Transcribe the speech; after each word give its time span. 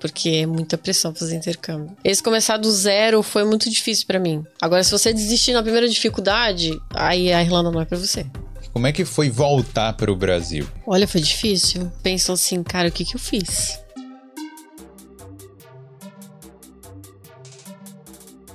porque 0.00 0.28
é 0.30 0.46
muita 0.46 0.78
pressão 0.78 1.14
fazer 1.14 1.36
intercâmbio. 1.36 1.96
Esse 2.04 2.22
começar 2.22 2.56
do 2.56 2.70
zero 2.70 3.22
foi 3.22 3.44
muito 3.44 3.68
difícil 3.68 4.06
para 4.06 4.18
mim. 4.18 4.44
Agora, 4.60 4.82
se 4.82 4.90
você 4.90 5.12
desistir 5.12 5.52
na 5.52 5.62
primeira 5.62 5.88
dificuldade, 5.88 6.80
aí 6.94 7.32
a 7.32 7.42
Irlanda 7.42 7.70
não 7.70 7.80
é 7.80 7.84
para 7.84 7.98
você. 7.98 8.26
Como 8.72 8.86
é 8.86 8.92
que 8.92 9.04
foi 9.04 9.28
voltar 9.28 9.94
para 9.94 10.12
o 10.12 10.16
Brasil? 10.16 10.68
Olha, 10.86 11.08
foi 11.08 11.20
difícil. 11.20 11.90
Pensou 12.02 12.34
assim, 12.34 12.62
cara, 12.62 12.88
o 12.88 12.92
que 12.92 13.04
que 13.04 13.16
eu 13.16 13.20
fiz? 13.20 13.80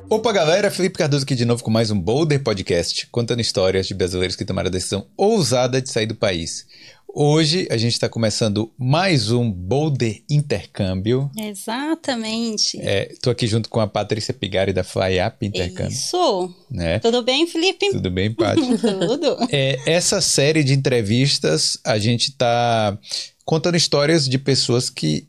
Opa, 0.10 0.32
galera, 0.32 0.70
Felipe 0.70 1.00
Cardoso 1.00 1.24
aqui 1.24 1.34
de 1.34 1.44
novo 1.44 1.64
com 1.64 1.72
mais 1.72 1.90
um 1.90 2.00
Boulder 2.00 2.44
Podcast, 2.44 3.08
contando 3.08 3.42
histórias 3.42 3.88
de 3.88 3.96
brasileiros 3.96 4.36
que 4.36 4.46
tomaram 4.46 4.68
a 4.68 4.72
decisão 4.72 5.08
ousada 5.18 5.82
de 5.82 5.90
sair 5.90 6.06
do 6.06 6.14
país. 6.14 6.68
Hoje 7.16 7.68
a 7.70 7.78
gente 7.78 7.94
está 7.94 8.10
começando 8.10 8.74
mais 8.76 9.30
um 9.30 9.52
Boulder 9.52 10.24
Intercâmbio. 10.28 11.30
Exatamente. 11.38 12.82
É, 12.82 13.14
tô 13.22 13.30
aqui 13.30 13.46
junto 13.46 13.70
com 13.70 13.80
a 13.80 13.86
Patrícia 13.86 14.34
Pigari 14.34 14.74
da 14.74 14.84
Fly 14.84 15.22
Up 15.24 15.46
Intercâmbio. 15.46 15.94
Isso. 15.94 16.52
Né? 16.72 16.98
Tudo 16.98 17.22
bem, 17.22 17.46
Felipe? 17.46 17.92
Tudo 17.92 18.10
bem, 18.10 18.34
Paty? 18.34 18.62
Tudo. 18.82 19.38
É, 19.52 19.80
essa 19.86 20.20
série 20.22 20.64
de 20.64 20.74
entrevistas 20.74 21.78
a 21.86 22.00
gente 22.00 22.30
está 22.30 22.98
contando 23.46 23.78
histórias 23.78 24.28
de 24.28 24.40
pessoas 24.40 24.90
que 24.90 25.28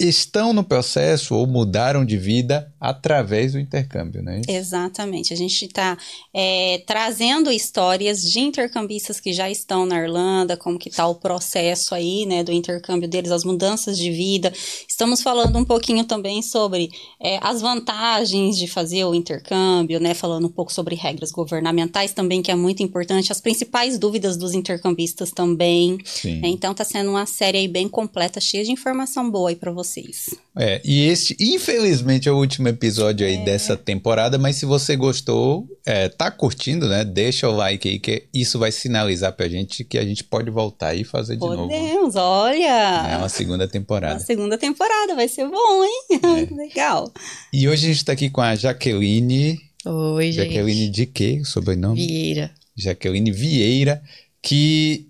estão 0.00 0.54
no 0.54 0.64
processo 0.64 1.34
ou 1.34 1.46
mudaram 1.46 2.06
de 2.06 2.16
vida 2.16 2.72
através 2.80 3.52
do 3.52 3.60
intercâmbio, 3.60 4.22
né? 4.22 4.40
Exatamente. 4.48 5.34
A 5.34 5.36
gente 5.36 5.66
está 5.66 5.98
é, 6.32 6.82
trazendo 6.86 7.52
histórias 7.52 8.22
de 8.22 8.40
intercambistas 8.40 9.20
que 9.20 9.34
já 9.34 9.50
estão 9.50 9.84
na 9.84 10.00
Irlanda, 10.00 10.56
como 10.56 10.78
que 10.78 10.88
está 10.88 11.06
o 11.06 11.16
processo 11.16 11.94
aí, 11.94 12.24
né, 12.24 12.42
do 12.42 12.50
intercâmbio 12.50 13.06
deles, 13.06 13.30
as 13.30 13.44
mudanças 13.44 13.98
de 13.98 14.10
vida. 14.10 14.50
Estamos 14.88 15.20
falando 15.20 15.58
um 15.58 15.64
pouquinho 15.64 16.04
também 16.04 16.40
sobre 16.40 16.90
é, 17.22 17.38
as 17.42 17.60
vantagens 17.60 18.56
de 18.56 18.66
fazer 18.66 19.04
o 19.04 19.14
intercâmbio, 19.14 20.00
né, 20.00 20.14
falando 20.14 20.46
um 20.46 20.52
pouco 20.52 20.72
sobre 20.72 20.94
regras 20.94 21.30
governamentais 21.30 22.14
também, 22.14 22.40
que 22.40 22.50
é 22.50 22.56
muito 22.56 22.82
importante, 22.82 23.30
as 23.30 23.40
principais 23.40 23.98
dúvidas 23.98 24.38
dos 24.38 24.54
intercambistas 24.54 25.30
também. 25.30 25.98
Sim. 26.06 26.40
Né? 26.40 26.48
Então 26.48 26.72
está 26.72 26.84
sendo 26.84 27.10
uma 27.10 27.26
série 27.26 27.58
aí 27.58 27.68
bem 27.68 27.86
completa, 27.86 28.40
cheia 28.40 28.64
de 28.64 28.72
informação 28.72 29.30
boa 29.30 29.50
aí 29.50 29.56
para 29.56 29.70
vocês. 29.90 30.34
É, 30.56 30.80
e 30.84 31.06
este, 31.06 31.36
infelizmente, 31.40 32.28
é 32.28 32.32
o 32.32 32.36
último 32.36 32.68
episódio 32.68 33.26
aí 33.26 33.44
dessa 33.44 33.76
temporada, 33.76 34.38
mas 34.38 34.56
se 34.56 34.64
você 34.64 34.94
gostou, 34.94 35.66
é, 35.84 36.08
tá 36.08 36.30
curtindo, 36.30 36.88
né? 36.88 37.04
Deixa 37.04 37.48
o 37.48 37.56
like 37.56 37.88
aí, 37.88 37.98
que 37.98 38.28
isso 38.32 38.58
vai 38.58 38.70
sinalizar 38.70 39.32
pra 39.32 39.48
gente 39.48 39.84
que 39.84 39.98
a 39.98 40.04
gente 40.04 40.22
pode 40.22 40.50
voltar 40.50 40.94
e 40.94 41.04
fazer 41.04 41.34
de 41.34 41.40
novo. 41.40 41.68
Podemos, 41.68 42.14
olha! 42.16 43.08
É 43.10 43.16
uma 43.16 43.28
segunda 43.28 43.66
temporada. 43.66 44.14
Uma 44.14 44.20
segunda 44.20 44.56
temporada, 44.56 45.14
vai 45.14 45.28
ser 45.28 45.48
bom, 45.48 45.84
hein? 45.84 46.04
É. 46.10 46.54
Legal. 46.54 47.12
E 47.52 47.68
hoje 47.68 47.86
a 47.86 47.92
gente 47.92 48.04
tá 48.04 48.12
aqui 48.12 48.30
com 48.30 48.40
a 48.40 48.54
Jaqueline. 48.54 49.60
Oi, 49.84 50.32
gente. 50.32 50.46
Jaqueline 50.46 50.88
de 50.88 51.06
quê? 51.06 51.38
O 51.40 51.44
sobrenome? 51.44 52.06
Vieira. 52.06 52.50
Jaqueline 52.76 53.32
Vieira, 53.32 54.02
que 54.42 55.09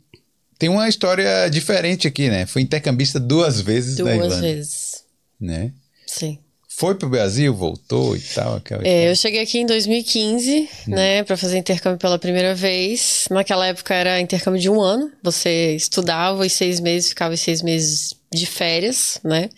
tem 0.60 0.68
uma 0.68 0.86
história 0.90 1.48
diferente 1.48 2.06
aqui, 2.06 2.28
né? 2.28 2.44
Foi 2.44 2.60
intercambista 2.60 3.18
duas 3.18 3.62
vezes 3.62 3.96
na 3.96 4.04
Duas 4.04 4.14
Irlanda, 4.16 4.40
vezes. 4.42 5.04
né? 5.40 5.72
Sim. 6.06 6.38
Foi 6.80 6.94
pro 6.94 7.10
Brasil, 7.10 7.54
voltou 7.54 8.16
e 8.16 8.20
tal, 8.20 8.56
aquela 8.56 8.82
É, 8.86 9.10
eu 9.10 9.14
cheguei 9.14 9.42
aqui 9.42 9.58
em 9.58 9.66
2015, 9.66 10.66
né, 10.88 11.22
para 11.24 11.36
fazer 11.36 11.58
intercâmbio 11.58 11.98
pela 11.98 12.18
primeira 12.18 12.54
vez. 12.54 13.24
Naquela 13.30 13.66
época 13.66 13.94
era 13.94 14.18
intercâmbio 14.18 14.58
de 14.58 14.70
um 14.70 14.80
ano. 14.80 15.12
Você 15.22 15.74
estudava 15.76 16.40
os 16.40 16.52
seis 16.54 16.80
meses, 16.80 17.10
ficava 17.10 17.34
os 17.34 17.40
seis 17.40 17.60
meses 17.60 18.14
de 18.32 18.46
férias, 18.46 19.18
né? 19.22 19.50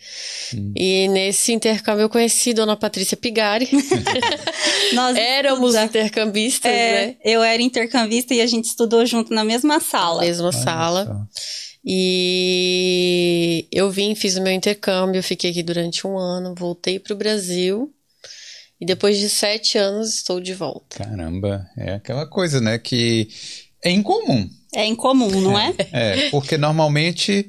E 0.74 1.06
nesse 1.08 1.52
intercâmbio 1.52 2.02
eu 2.02 2.08
conheci 2.08 2.52
Dona 2.52 2.74
Patrícia 2.76 3.16
Pigari. 3.16 3.68
Nós 4.92 5.14
Éramos 5.20 5.74
estuda- 5.74 5.84
intercambistas, 5.84 6.72
É, 6.72 7.06
né? 7.06 7.14
eu 7.24 7.40
era 7.42 7.62
intercambista 7.62 8.34
e 8.34 8.40
a 8.40 8.46
gente 8.46 8.64
estudou 8.64 9.04
junto 9.06 9.32
na 9.32 9.44
mesma 9.44 9.78
sala. 9.78 10.22
Mesma 10.22 10.48
Olha 10.48 10.52
sala. 10.58 11.04
só. 11.06 11.42
E 11.84 13.66
eu 13.72 13.90
vim, 13.90 14.14
fiz 14.14 14.36
o 14.36 14.42
meu 14.42 14.52
intercâmbio, 14.52 15.22
fiquei 15.22 15.50
aqui 15.50 15.62
durante 15.62 16.06
um 16.06 16.16
ano, 16.18 16.54
voltei 16.56 16.98
para 16.98 17.12
o 17.12 17.16
Brasil. 17.16 17.92
E 18.80 18.86
depois 18.86 19.18
de 19.18 19.28
sete 19.28 19.78
anos 19.78 20.14
estou 20.14 20.40
de 20.40 20.54
volta. 20.54 20.98
Caramba, 20.98 21.66
é 21.76 21.94
aquela 21.94 22.26
coisa, 22.26 22.60
né, 22.60 22.78
que 22.78 23.28
é 23.82 23.90
incomum. 23.90 24.48
É 24.74 24.84
incomum, 24.86 25.40
não 25.40 25.58
é? 25.58 25.72
É, 25.92 26.30
porque 26.30 26.56
normalmente, 26.56 27.48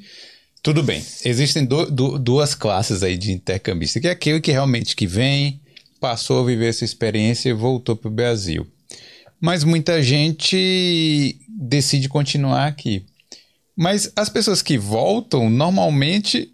tudo 0.62 0.84
bem, 0.84 1.04
existem 1.26 1.66
du- 1.66 1.90
du- 1.90 2.20
duas 2.20 2.54
classes 2.54 3.02
aí 3.02 3.18
de 3.18 3.32
intercambista, 3.32 4.00
que 4.00 4.08
é 4.08 4.12
aquele 4.12 4.42
que 4.42 4.52
realmente 4.52 4.96
que 4.96 5.08
vem, 5.08 5.60
passou 6.00 6.42
a 6.42 6.46
viver 6.46 6.68
essa 6.68 6.84
experiência 6.86 7.50
e 7.50 7.54
voltou 7.54 7.96
para 7.96 8.10
o 8.10 8.14
Brasil. 8.14 8.68
Mas 9.40 9.64
muita 9.64 10.04
gente 10.04 11.38
decide 11.50 12.08
continuar 12.10 12.68
aqui. 12.68 13.06
Mas 13.76 14.12
as 14.16 14.30
pessoas 14.30 14.62
que 14.62 14.78
voltam, 14.78 15.50
normalmente, 15.50 16.52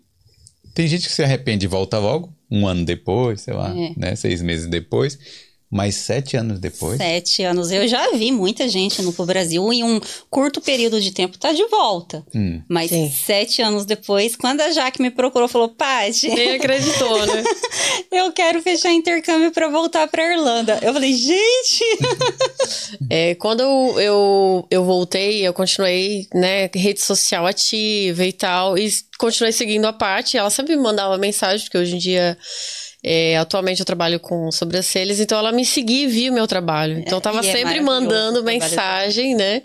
tem 0.73 0.87
gente 0.87 1.07
que 1.07 1.13
se 1.13 1.23
arrepende 1.23 1.65
e 1.65 1.69
volta 1.69 1.97
logo, 1.99 2.33
um 2.49 2.65
ano 2.67 2.85
depois, 2.85 3.41
sei 3.41 3.53
lá, 3.53 3.75
É. 3.75 3.93
né, 3.97 4.15
seis 4.15 4.41
meses 4.41 4.67
depois, 4.67 5.19
mas 5.71 5.95
sete 5.95 6.35
anos 6.35 6.59
depois. 6.59 6.97
Sete 6.97 7.43
anos. 7.43 7.71
Eu 7.71 7.87
já 7.87 8.11
vi 8.11 8.31
muita 8.31 8.67
gente 8.67 9.01
no 9.01 9.11
Brasil 9.25 9.71
em 9.71 9.83
um 9.83 9.99
curto 10.29 10.59
período 10.59 10.99
de 10.99 11.11
tempo 11.11 11.37
tá 11.37 11.51
de 11.51 11.65
volta. 11.65 12.25
Hum. 12.33 12.61
Mas 12.67 12.89
Sim. 12.89 13.11
sete 13.11 13.61
anos 13.61 13.85
depois, 13.85 14.35
quando 14.35 14.61
a 14.61 14.71
Jaque 14.71 15.01
me 15.01 15.11
procurou, 15.11 15.47
falou: 15.47 15.69
Paty, 15.69 16.29
Nem 16.29 16.55
acreditou, 16.55 17.25
né? 17.25 17.43
eu 18.11 18.31
quero 18.31 18.61
fechar 18.61 18.91
intercâmbio 18.91 19.51
pra 19.51 19.69
voltar 19.69 20.07
pra 20.07 20.33
Irlanda. 20.33 20.79
Eu 20.81 20.93
falei, 20.93 21.13
gente! 21.13 21.83
É, 23.09 23.33
quando 23.35 23.61
eu, 23.61 23.99
eu, 23.99 24.67
eu 24.69 24.83
voltei, 24.85 25.45
eu 25.45 25.53
continuei, 25.53 26.27
né, 26.33 26.69
rede 26.73 27.01
social 27.01 27.45
ativa 27.45 28.23
e 28.23 28.31
tal, 28.31 28.77
e 28.77 28.91
continuei 29.17 29.51
seguindo 29.51 29.85
a 29.85 29.93
parte. 29.93 30.37
Ela 30.37 30.49
sempre 30.49 30.75
me 30.75 30.81
mandava 30.81 31.17
mensagem, 31.17 31.65
porque 31.65 31.77
hoje 31.77 31.95
em 31.95 31.99
dia, 31.99 32.37
é, 33.03 33.37
atualmente 33.37 33.79
eu 33.79 33.85
trabalho 33.85 34.19
com 34.19 34.51
sobrancelhas, 34.51 35.19
então 35.19 35.37
ela 35.37 35.51
me 35.51 35.65
seguia 35.65 36.03
e 36.03 36.07
via 36.07 36.31
o 36.31 36.33
meu 36.33 36.47
trabalho. 36.47 36.99
Então 36.99 37.17
eu 37.17 37.21
tava 37.21 37.43
e 37.43 37.49
é 37.49 37.51
sempre 37.51 37.79
mandando 37.81 38.43
trabalho 38.43 38.59
mensagem, 38.61 39.35
né? 39.35 39.63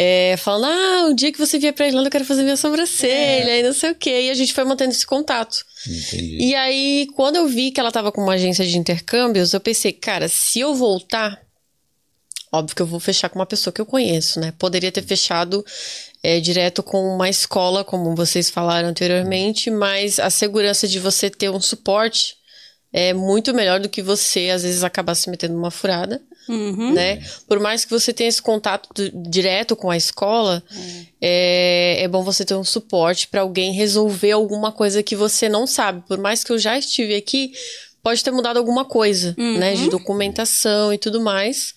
é, 0.00 0.36
falando, 0.36 0.70
ah, 0.70 1.08
o 1.10 1.14
dia 1.14 1.32
que 1.32 1.38
você 1.38 1.58
vier 1.58 1.72
pra 1.72 1.88
Irlanda 1.88 2.06
eu 2.06 2.12
quero 2.12 2.24
fazer 2.24 2.44
minha 2.44 2.56
sobrancelha 2.56 3.58
e 3.58 3.64
não 3.64 3.72
sei 3.72 3.90
o 3.90 3.94
quê. 3.96 4.26
E 4.26 4.30
a 4.30 4.34
gente 4.34 4.54
foi 4.54 4.62
mantendo 4.62 4.92
esse 4.92 5.04
contato. 5.04 5.64
Entendi. 5.84 6.38
E 6.40 6.54
aí, 6.54 7.08
quando 7.16 7.34
eu 7.34 7.48
vi 7.48 7.72
que 7.72 7.80
ela 7.80 7.90
tava 7.90 8.12
com 8.12 8.22
uma 8.22 8.34
agência 8.34 8.64
de 8.64 8.78
intercâmbios, 8.78 9.52
eu 9.52 9.58
pensei, 9.58 9.90
cara, 9.90 10.28
se 10.28 10.60
eu 10.60 10.72
voltar, 10.72 11.42
óbvio 12.52 12.76
que 12.76 12.82
eu 12.82 12.86
vou 12.86 13.00
fechar 13.00 13.28
com 13.28 13.40
uma 13.40 13.46
pessoa 13.46 13.74
que 13.74 13.80
eu 13.80 13.86
conheço, 13.86 14.38
né? 14.38 14.54
Poderia 14.56 14.92
ter 14.92 15.02
fechado 15.02 15.66
é, 16.22 16.38
direto 16.38 16.80
com 16.80 17.16
uma 17.16 17.28
escola, 17.28 17.82
como 17.82 18.14
vocês 18.14 18.48
falaram 18.48 18.90
anteriormente, 18.90 19.68
mas 19.68 20.20
a 20.20 20.30
segurança 20.30 20.86
de 20.86 21.00
você 21.00 21.28
ter 21.28 21.50
um 21.50 21.60
suporte 21.60 22.37
é 22.92 23.12
muito 23.12 23.52
melhor 23.54 23.80
do 23.80 23.88
que 23.88 24.02
você, 24.02 24.50
às 24.50 24.62
vezes, 24.62 24.82
acabar 24.82 25.14
se 25.14 25.28
metendo 25.30 25.54
numa 25.54 25.70
furada 25.70 26.20
Uhum. 26.48 26.94
né? 26.94 27.20
Por 27.46 27.60
mais 27.60 27.84
que 27.84 27.90
você 27.90 28.10
tenha 28.10 28.28
esse 28.28 28.40
contato 28.40 28.88
do- 28.94 29.30
direto 29.30 29.76
com 29.76 29.90
a 29.90 29.96
escola, 29.98 30.62
é, 31.20 32.02
é 32.02 32.08
bom 32.08 32.22
você 32.22 32.44
ter 32.44 32.54
um 32.54 32.64
suporte 32.64 33.28
para 33.28 33.42
alguém 33.42 33.72
resolver 33.72 34.32
alguma 34.32 34.72
coisa 34.72 35.02
que 35.02 35.14
você 35.14 35.48
não 35.48 35.66
sabe. 35.66 36.02
Por 36.08 36.16
mais 36.18 36.42
que 36.42 36.50
eu 36.50 36.58
já 36.58 36.78
estive 36.78 37.14
aqui, 37.14 37.52
pode 38.02 38.24
ter 38.24 38.30
mudado 38.30 38.56
alguma 38.58 38.84
coisa, 38.86 39.34
né? 39.36 39.74
De 39.74 39.90
documentação 39.90 40.92
e 40.92 40.96
tudo 40.98 41.20
mais. 41.20 41.74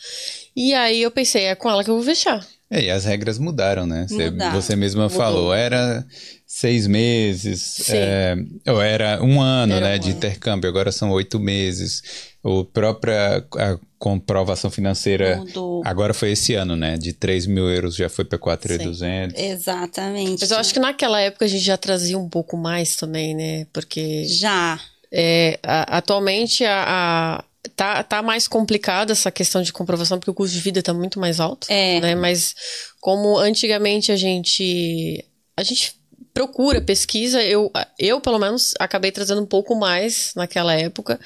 E 0.56 0.74
aí 0.74 1.02
eu 1.02 1.12
pensei, 1.12 1.44
é 1.46 1.56
com 1.56 1.70
ela 1.70 1.84
que 1.84 1.90
eu 1.90 1.96
vou 1.96 2.04
fechar. 2.06 2.46
É, 2.70 2.84
e 2.84 2.90
as 2.90 3.04
regras 3.04 3.38
mudaram, 3.38 3.86
né? 3.86 4.06
Você, 4.08 4.30
Mudaram. 4.32 4.62
você 4.62 4.76
mesma 4.78 5.10
falou, 5.10 5.54
era 5.54 6.06
seis 6.54 6.86
meses, 6.86 7.90
é, 7.90 8.36
ou 8.68 8.82
era 8.82 9.24
um 9.24 9.42
ano, 9.42 9.74
Era 9.76 9.90
né, 9.92 9.96
um 9.96 10.00
de 10.00 10.10
ano. 10.10 10.18
intercâmbio, 10.18 10.70
agora 10.70 10.92
são 10.92 11.10
oito 11.12 11.40
meses. 11.40 12.02
O 12.44 12.66
própria 12.66 13.38
a 13.58 13.78
comprovação 13.98 14.70
financeira, 14.70 15.38
Mudou. 15.38 15.82
agora 15.86 16.14
foi 16.14 16.32
esse 16.32 16.54
ano, 16.56 16.76
né? 16.76 16.98
De 16.98 17.14
3 17.14 17.46
mil 17.46 17.70
euros 17.70 17.96
já 17.96 18.10
foi 18.10 18.26
para 18.26 18.38
4.200. 18.38 19.34
Exatamente. 19.38 20.42
Mas 20.42 20.52
eu 20.52 20.58
acho 20.58 20.74
que 20.74 20.80
naquela 20.80 21.22
época 21.22 21.46
a 21.46 21.48
gente 21.48 21.64
já 21.64 21.78
trazia 21.78 22.18
um 22.18 22.28
pouco 22.28 22.58
mais 22.58 22.96
também, 22.96 23.34
né? 23.36 23.66
Porque 23.72 24.26
Já. 24.26 24.80
É, 25.14 25.58
a- 25.64 25.98
atualmente 25.98 26.64
a, 26.66 26.84
a- 26.88 27.44
tá, 27.76 28.02
tá 28.04 28.22
mais 28.22 28.48
complicada 28.48 29.12
essa 29.14 29.32
questão 29.32 29.62
de 29.62 29.72
comprovação, 29.74 30.18
porque 30.20 30.32
o 30.32 30.34
custo 30.34 30.56
de 30.56 30.62
vida 30.62 30.82
tá 30.84 30.94
muito 30.94 31.20
mais 31.20 31.40
alto. 31.40 31.68
É. 31.70 32.00
Né? 32.02 32.16
Mas 32.16 32.54
como 33.00 33.38
antigamente 33.38 34.12
a 34.12 34.16
gente. 34.18 35.24
A 35.56 35.64
gente 35.64 36.01
procura, 36.34 36.82
pesquisa, 36.82 37.44
eu, 37.44 37.72
eu, 38.00 38.22
pelo 38.22 38.40
menos, 38.40 38.74
acabei 38.80 39.12
trazendo 39.12 39.42
um 39.42 39.46
pouco 39.46 39.76
mais 39.76 40.34
naquela 40.36 40.74
época. 40.74 41.20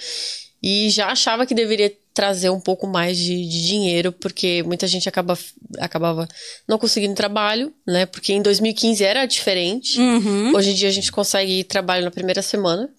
E 0.61 0.89
já 0.89 1.07
achava 1.07 1.45
que 1.45 1.53
deveria 1.53 1.93
trazer 2.13 2.49
um 2.49 2.61
pouco 2.61 2.87
mais 2.87 3.17
de, 3.17 3.45
de 3.45 3.67
dinheiro, 3.67 4.11
porque 4.11 4.63
muita 4.63 4.87
gente 4.87 5.07
acaba, 5.07 5.37
acabava 5.77 6.27
não 6.67 6.77
conseguindo 6.77 7.13
trabalho, 7.13 7.73
né? 7.85 8.05
Porque 8.05 8.31
em 8.31 8.41
2015 8.41 9.03
era 9.03 9.25
diferente. 9.25 9.99
Uhum. 9.99 10.55
Hoje 10.55 10.71
em 10.71 10.73
dia 10.73 10.87
a 10.87 10.93
gente 10.93 11.11
consegue 11.11 11.63
trabalho 11.65 12.05
na 12.05 12.11
primeira 12.11 12.41
semana. 12.41 12.89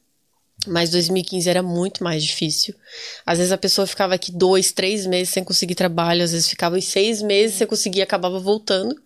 Mas 0.67 0.91
2015 0.91 1.49
era 1.49 1.63
muito 1.63 2.03
mais 2.03 2.25
difícil. 2.25 2.75
Às 3.25 3.39
vezes 3.39 3.53
a 3.53 3.59
pessoa 3.59 3.87
ficava 3.87 4.15
aqui 4.15 4.33
dois, 4.33 4.73
três 4.73 5.07
meses 5.07 5.29
sem 5.33 5.45
conseguir 5.45 5.75
trabalho, 5.75 6.25
às 6.25 6.33
vezes 6.33 6.49
ficava 6.49 6.77
os 6.77 6.85
seis 6.85 7.23
meses 7.23 7.57
sem 7.57 7.67
conseguir 7.67 7.99
e 7.99 8.03
acabava 8.03 8.39
voltando. 8.39 8.97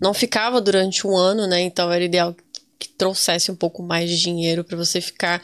Não 0.00 0.14
ficava 0.14 0.60
durante 0.60 1.06
um 1.06 1.16
ano, 1.16 1.46
né? 1.46 1.60
Então 1.60 1.90
era 1.92 2.04
ideal 2.04 2.34
que 2.78 2.88
trouxesse 2.88 3.50
um 3.50 3.56
pouco 3.56 3.82
mais 3.82 4.08
de 4.08 4.18
dinheiro 4.18 4.64
para 4.64 4.76
você 4.76 5.00
ficar 5.00 5.42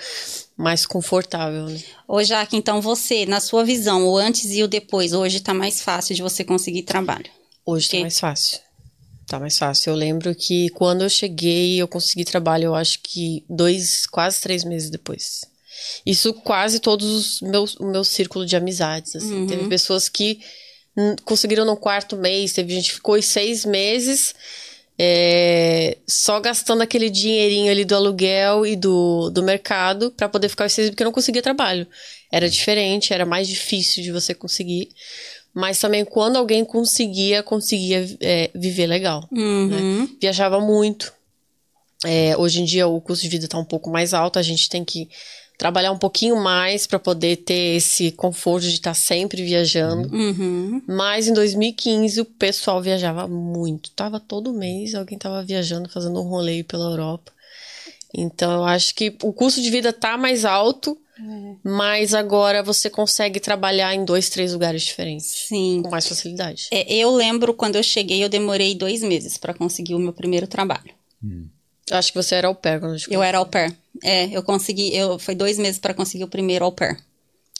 mais 0.56 0.86
confortável. 0.86 1.66
Né? 1.66 1.78
Ô, 2.08 2.22
Jaque, 2.22 2.56
então 2.56 2.80
você, 2.80 3.26
na 3.26 3.40
sua 3.40 3.62
visão, 3.62 4.08
o 4.08 4.16
antes 4.16 4.50
e 4.52 4.62
o 4.62 4.68
depois, 4.68 5.12
hoje 5.12 5.40
tá 5.40 5.52
mais 5.52 5.82
fácil 5.82 6.14
de 6.14 6.22
você 6.22 6.42
conseguir 6.42 6.82
trabalho? 6.82 7.26
Hoje 7.64 7.90
tá 7.90 7.98
mais 7.98 8.18
fácil. 8.18 8.60
Tá 9.26 9.38
mais 9.38 9.58
fácil. 9.58 9.90
Eu 9.90 9.96
lembro 9.96 10.34
que 10.34 10.70
quando 10.70 11.02
eu 11.02 11.10
cheguei, 11.10 11.76
eu 11.80 11.88
consegui 11.88 12.24
trabalho, 12.24 12.66
eu 12.66 12.74
acho 12.74 13.00
que 13.02 13.44
dois, 13.50 14.06
quase 14.06 14.40
três 14.40 14.64
meses 14.64 14.88
depois. 14.88 15.44
Isso 16.06 16.32
quase 16.32 16.80
todos 16.80 17.06
os 17.06 17.40
meus, 17.42 17.76
o 17.76 17.84
meu 17.84 18.04
círculo 18.04 18.46
de 18.46 18.56
amizades. 18.56 19.16
Assim. 19.16 19.40
Uhum. 19.40 19.46
Teve 19.46 19.68
pessoas 19.68 20.08
que 20.08 20.40
conseguiram 21.24 21.64
no 21.64 21.76
quarto 21.76 22.16
mês, 22.16 22.52
teve 22.52 22.74
gente 22.74 22.90
que 22.90 22.96
ficou 22.96 23.20
seis 23.20 23.64
meses 23.64 24.34
é, 24.98 25.98
só 26.06 26.40
gastando 26.40 26.82
aquele 26.82 27.10
dinheirinho 27.10 27.70
ali 27.70 27.84
do 27.84 27.94
aluguel 27.94 28.64
e 28.64 28.74
do, 28.74 29.30
do 29.30 29.42
mercado 29.42 30.10
para 30.10 30.28
poder 30.28 30.48
ficar 30.48 30.66
os 30.66 30.72
seis 30.72 30.88
porque 30.88 31.04
não 31.04 31.12
conseguia 31.12 31.42
trabalho. 31.42 31.86
Era 32.32 32.48
diferente, 32.48 33.12
era 33.12 33.26
mais 33.26 33.46
difícil 33.46 34.02
de 34.02 34.10
você 34.10 34.34
conseguir. 34.34 34.88
Mas 35.54 35.78
também 35.78 36.04
quando 36.04 36.36
alguém 36.36 36.64
conseguia, 36.64 37.42
conseguia 37.42 38.06
é, 38.20 38.50
viver 38.54 38.86
legal. 38.86 39.28
Uhum. 39.30 39.66
Né? 39.66 40.08
Viajava 40.20 40.60
muito. 40.60 41.12
É, 42.04 42.36
hoje 42.36 42.60
em 42.60 42.64
dia 42.64 42.86
o 42.86 43.00
custo 43.00 43.22
de 43.22 43.28
vida 43.28 43.46
está 43.46 43.58
um 43.58 43.64
pouco 43.64 43.90
mais 43.90 44.12
alto, 44.14 44.38
a 44.38 44.42
gente 44.42 44.68
tem 44.68 44.84
que 44.84 45.08
trabalhar 45.56 45.92
um 45.92 45.98
pouquinho 45.98 46.36
mais 46.36 46.86
para 46.86 46.98
poder 46.98 47.36
ter 47.36 47.76
esse 47.76 48.10
conforto 48.12 48.64
de 48.64 48.74
estar 48.74 48.90
tá 48.90 48.94
sempre 48.94 49.42
viajando. 49.42 50.14
Uhum. 50.14 50.82
Mas 50.86 51.28
em 51.28 51.32
2015 51.32 52.20
o 52.20 52.24
pessoal 52.24 52.82
viajava 52.82 53.26
muito. 53.26 53.90
Tava 53.90 54.20
todo 54.20 54.52
mês 54.52 54.94
alguém 54.94 55.18
tava 55.18 55.42
viajando, 55.42 55.88
fazendo 55.88 56.20
um 56.20 56.28
rolê 56.28 56.62
pela 56.62 56.90
Europa. 56.90 57.32
Então 58.14 58.52
eu 58.52 58.64
acho 58.64 58.94
que 58.94 59.16
o 59.22 59.32
custo 59.32 59.60
de 59.60 59.70
vida 59.70 59.92
tá 59.92 60.16
mais 60.16 60.44
alto, 60.44 60.96
é. 61.18 61.56
mas 61.62 62.14
agora 62.14 62.62
você 62.62 62.88
consegue 62.88 63.40
trabalhar 63.40 63.94
em 63.94 64.04
dois, 64.04 64.28
três 64.28 64.52
lugares 64.52 64.82
diferentes. 64.82 65.26
Sim. 65.48 65.82
Com 65.82 65.90
mais 65.90 66.06
facilidade. 66.06 66.68
É, 66.70 66.92
eu 66.94 67.10
lembro 67.14 67.52
quando 67.54 67.76
eu 67.76 67.82
cheguei, 67.82 68.22
eu 68.22 68.28
demorei 68.28 68.74
dois 68.74 69.02
meses 69.02 69.36
para 69.36 69.54
conseguir 69.54 69.94
o 69.94 69.98
meu 69.98 70.12
primeiro 70.12 70.46
trabalho. 70.46 70.94
Hum. 71.22 71.48
Eu 71.90 71.96
acho 71.96 72.12
que 72.12 72.20
você 72.20 72.34
era 72.34 72.48
au 72.48 72.54
pair 72.54 72.80
quando 72.80 72.96
eu 73.08 73.22
era 73.22 73.38
au 73.38 73.46
pair. 73.46 73.74
É, 74.02 74.26
eu 74.26 74.42
consegui, 74.42 74.94
eu, 74.94 75.18
foi 75.18 75.34
dois 75.34 75.58
meses 75.58 75.78
para 75.78 75.94
conseguir 75.94 76.24
o 76.24 76.28
primeiro 76.28 76.64
au 76.64 76.72
pair. 76.72 76.98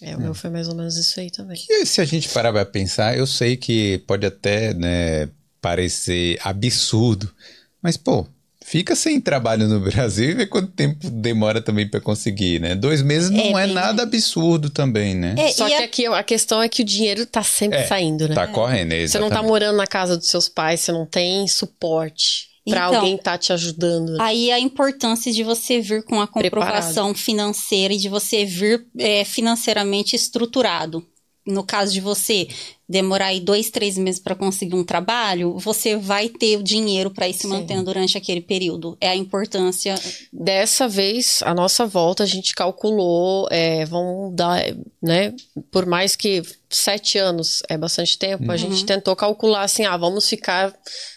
É, 0.02 0.14
o 0.14 0.20
meu 0.20 0.34
foi 0.34 0.50
mais 0.50 0.69
ou 0.69 0.75
menos 0.75 0.96
isso 0.96 1.19
aí 1.19 1.31
também. 1.31 1.62
E 1.70 1.87
se 1.87 2.00
a 2.00 2.05
gente 2.05 2.28
parar 2.28 2.52
pra 2.52 2.67
pensar, 2.67 3.17
eu 3.17 3.26
sei 3.26 3.56
que 3.56 3.99
pode 4.06 4.26
até, 4.26 4.75
né, 4.75 5.28
parecer 5.61 6.38
absurdo, 6.43 7.32
mas, 7.81 7.96
pô, 7.96 8.26
fica 8.62 8.94
sem 8.94 9.20
trabalho 9.20 9.69
no 9.69 9.81
Brasil 9.81 10.31
e 10.31 10.34
vê 10.34 10.46
quanto 10.46 10.73
tempo 10.73 11.08
demora 11.08 11.62
também 11.62 11.88
para 11.88 12.00
conseguir, 12.00 12.61
né? 12.61 12.75
Dois 12.75 13.00
meses 13.00 13.31
não 13.31 13.58
é, 13.58 13.62
é 13.62 13.67
nada 13.73 14.02
absurdo 14.02 14.69
também, 14.69 15.14
né? 15.14 15.34
É, 15.38 15.52
Só 15.52 15.67
que 15.67 15.75
a... 15.75 15.84
aqui 15.84 16.06
a 16.06 16.23
questão 16.23 16.61
é 16.61 16.69
que 16.69 16.82
o 16.82 16.84
dinheiro 16.84 17.25
tá 17.25 17.43
sempre 17.43 17.78
é, 17.78 17.87
saindo, 17.87 18.28
né? 18.28 18.34
Tá 18.34 18.49
correndo, 18.49 18.93
exatamente. 18.93 19.11
Você 19.12 19.19
não 19.19 19.31
tá 19.31 19.43
morando 19.43 19.76
na 19.76 19.87
casa 19.87 20.17
dos 20.17 20.28
seus 20.28 20.49
pais, 20.49 20.81
você 20.81 20.93
não 20.93 21.06
tem 21.06 21.46
suporte 21.46 22.56
para 22.69 22.89
então, 22.89 23.01
alguém 23.01 23.15
estar 23.15 23.33
tá 23.33 23.39
te 23.39 23.53
ajudando. 23.53 24.21
Aí 24.21 24.51
a 24.51 24.59
importância 24.59 25.33
de 25.33 25.45
você 25.45 25.81
vir 25.81 26.03
com 26.03 26.21
a 26.21 26.27
comprovação 26.27 27.13
Preparado. 27.13 27.17
financeira 27.17 27.95
e 27.95 27.99
de 27.99 28.09
você 28.09 28.45
vir 28.45 28.87
é, 28.99 29.25
financeiramente 29.25 30.17
estruturado. 30.17 31.07
No 31.47 31.63
caso 31.63 31.93
de 31.93 32.01
você 32.01 32.49
demorar 32.89 33.27
aí 33.27 33.39
dois, 33.39 33.71
três 33.71 33.97
meses 33.97 34.21
para 34.21 34.35
conseguir 34.35 34.75
um 34.75 34.83
trabalho, 34.83 35.57
você 35.59 35.97
vai 35.97 36.29
ter 36.29 36.57
o 36.57 36.63
dinheiro 36.63 37.09
para 37.09 37.29
ir 37.29 37.35
se 37.35 37.47
mantendo 37.47 37.85
durante 37.85 38.19
aquele 38.19 38.41
período. 38.41 38.97
É 39.01 39.11
a 39.11 39.17
importância. 39.17 39.95
Dessa 40.33 40.89
vez, 40.89 41.41
a 41.45 41.55
nossa 41.55 41.87
volta, 41.87 42.25
a 42.25 42.27
gente 42.27 42.53
calculou, 42.53 43.47
é, 43.49 43.85
vão 43.85 44.33
dar, 44.35 44.61
né? 45.01 45.35
Por 45.71 45.87
mais 45.87 46.17
que 46.17 46.43
sete 46.69 47.17
anos 47.17 47.62
é 47.69 47.79
bastante 47.79 48.19
tempo, 48.19 48.45
uhum. 48.45 48.51
a 48.51 48.57
gente 48.57 48.85
tentou 48.85 49.15
calcular 49.15 49.62
assim, 49.62 49.85
ah, 49.85 49.97
vamos 49.97 50.29
ficar 50.29 50.75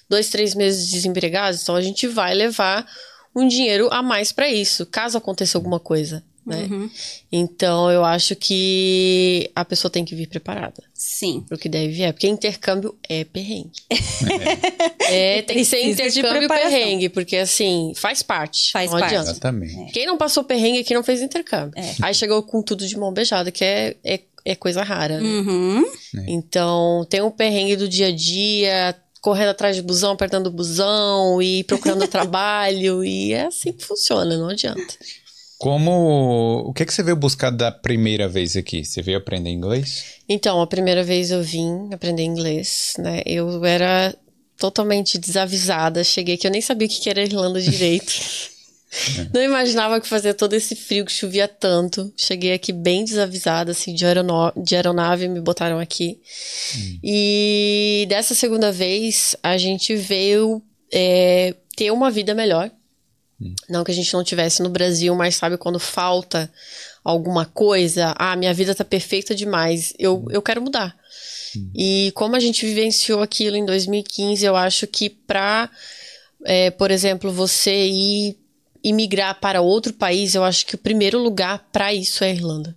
dois, 0.09 0.29
três 0.29 0.55
meses 0.55 0.89
desempregados, 0.89 1.61
então 1.61 1.75
a 1.75 1.81
gente 1.81 2.07
vai 2.07 2.33
levar 2.33 2.85
um 3.35 3.47
dinheiro 3.47 3.87
a 3.91 4.01
mais 4.01 4.31
para 4.31 4.49
isso, 4.49 4.85
caso 4.85 5.17
aconteça 5.17 5.57
alguma 5.57 5.79
coisa. 5.79 6.23
Né? 6.49 6.67
Uhum. 6.71 6.89
Então 7.31 7.91
eu 7.91 8.03
acho 8.03 8.35
que 8.35 9.51
a 9.55 9.63
pessoa 9.63 9.91
tem 9.91 10.03
que 10.03 10.15
vir 10.15 10.27
preparada. 10.27 10.81
Sim. 10.95 11.45
Pro 11.47 11.57
que 11.57 11.69
deve 11.69 11.89
vir. 11.89 12.11
Porque 12.11 12.27
intercâmbio 12.27 12.97
é 13.07 13.23
perrengue. 13.23 13.71
É, 15.07 15.37
é 15.39 15.41
tem 15.43 15.57
que 15.57 15.65
ser 15.65 15.83
intercâmbio 15.83 16.47
perrengue, 16.47 17.07
porque 17.09 17.37
assim, 17.37 17.93
faz 17.95 18.23
parte. 18.23 18.71
Faz 18.71 18.89
não 18.89 18.99
parte. 18.99 19.13
Adianta. 19.13 19.31
Exatamente. 19.31 19.77
É. 19.77 19.85
Quem 19.91 20.07
não 20.07 20.17
passou 20.17 20.43
perrengue 20.43 20.79
aqui 20.79 20.93
não 20.93 21.03
fez 21.03 21.21
intercâmbio. 21.21 21.79
É. 21.79 21.95
Aí 22.01 22.13
chegou 22.15 22.41
com 22.41 22.63
tudo 22.63 22.87
de 22.87 22.97
mão 22.97 23.13
beijada, 23.13 23.51
que 23.51 23.63
é, 23.63 23.95
é, 24.03 24.19
é 24.43 24.55
coisa 24.55 24.81
rara. 24.81 25.19
Né? 25.19 25.27
Uhum. 25.27 25.85
Então, 26.27 27.05
tem 27.07 27.21
um 27.21 27.29
perrengue 27.29 27.75
do 27.75 27.87
dia 27.87 28.07
a 28.07 28.11
dia, 28.11 28.95
correndo 29.21 29.49
atrás 29.49 29.75
de 29.75 29.81
busão, 29.81 30.11
apertando 30.11 30.51
busão 30.51 31.41
e 31.41 31.63
procurando 31.63 32.07
trabalho. 32.09 33.03
E 33.03 33.33
é 33.33 33.45
assim 33.45 33.71
que 33.71 33.83
funciona, 33.83 34.37
não 34.37 34.49
adianta. 34.49 34.93
Como. 35.57 36.63
O 36.65 36.73
que, 36.73 36.83
é 36.83 36.85
que 36.85 36.93
você 36.93 37.03
veio 37.03 37.17
buscar 37.17 37.49
da 37.49 37.71
primeira 37.71 38.29
vez 38.29 38.55
aqui? 38.55 38.85
Você 38.85 39.01
veio 39.01 39.17
aprender 39.17 39.49
inglês? 39.49 40.15
Então, 40.27 40.61
a 40.61 40.67
primeira 40.67 41.03
vez 41.03 41.31
eu 41.31 41.43
vim 41.43 41.89
aprender 41.93 42.23
inglês, 42.23 42.93
né? 42.97 43.21
Eu 43.25 43.65
era 43.65 44.15
totalmente 44.57 45.17
desavisada. 45.17 46.03
Cheguei 46.03 46.35
aqui, 46.35 46.47
eu 46.47 46.51
nem 46.51 46.61
sabia 46.61 46.87
o 46.87 46.89
que 46.89 47.09
era 47.09 47.21
Irlanda 47.21 47.61
direito. 47.61 48.13
Não 49.33 49.41
imaginava 49.41 50.01
que 50.01 50.07
fazia 50.07 50.33
todo 50.33 50.53
esse 50.53 50.75
frio, 50.75 51.05
que 51.05 51.11
chovia 51.11 51.47
tanto. 51.47 52.11
Cheguei 52.17 52.53
aqui 52.53 52.73
bem 52.73 53.05
desavisada, 53.05 53.71
assim, 53.71 53.93
de, 53.93 54.05
aeronave, 54.05 54.61
de 54.61 54.75
aeronave 54.75 55.27
me 55.27 55.39
botaram 55.39 55.79
aqui. 55.79 56.19
Hum. 56.75 56.99
E 57.03 58.05
dessa 58.09 58.33
segunda 58.33 58.71
vez, 58.71 59.35
a 59.43 59.57
gente 59.57 59.95
veio 59.95 60.61
é, 60.91 61.55
ter 61.75 61.91
uma 61.91 62.09
vida 62.09 62.33
melhor. 62.33 62.71
Hum. 63.39 63.53
Não 63.69 63.83
que 63.83 63.91
a 63.91 63.95
gente 63.95 64.11
não 64.13 64.23
tivesse 64.23 64.63
no 64.63 64.69
Brasil, 64.69 65.13
mas 65.15 65.35
sabe 65.35 65.57
quando 65.57 65.79
falta 65.79 66.51
alguma 67.03 67.45
coisa? 67.45 68.15
Ah, 68.17 68.35
minha 68.35 68.53
vida 68.53 68.73
tá 68.73 68.83
perfeita 68.83 69.35
demais, 69.35 69.93
eu, 69.99 70.17
hum. 70.17 70.25
eu 70.31 70.41
quero 70.41 70.61
mudar. 70.61 70.97
Hum. 71.55 71.71
E 71.75 72.11
como 72.15 72.35
a 72.35 72.39
gente 72.39 72.65
vivenciou 72.65 73.21
aquilo 73.21 73.55
em 73.55 73.65
2015, 73.65 74.43
eu 74.43 74.55
acho 74.55 74.87
que 74.87 75.11
pra, 75.11 75.69
é, 76.43 76.71
por 76.71 76.89
exemplo, 76.89 77.31
você 77.31 77.85
ir 77.85 78.48
imigrar 78.83 79.39
para 79.39 79.61
outro 79.61 79.93
país, 79.93 80.35
eu 80.35 80.43
acho 80.43 80.65
que 80.65 80.75
o 80.75 80.77
primeiro 80.77 81.19
lugar 81.19 81.67
para 81.71 81.93
isso 81.93 82.23
é 82.23 82.27
a 82.27 82.33
Irlanda. 82.33 82.75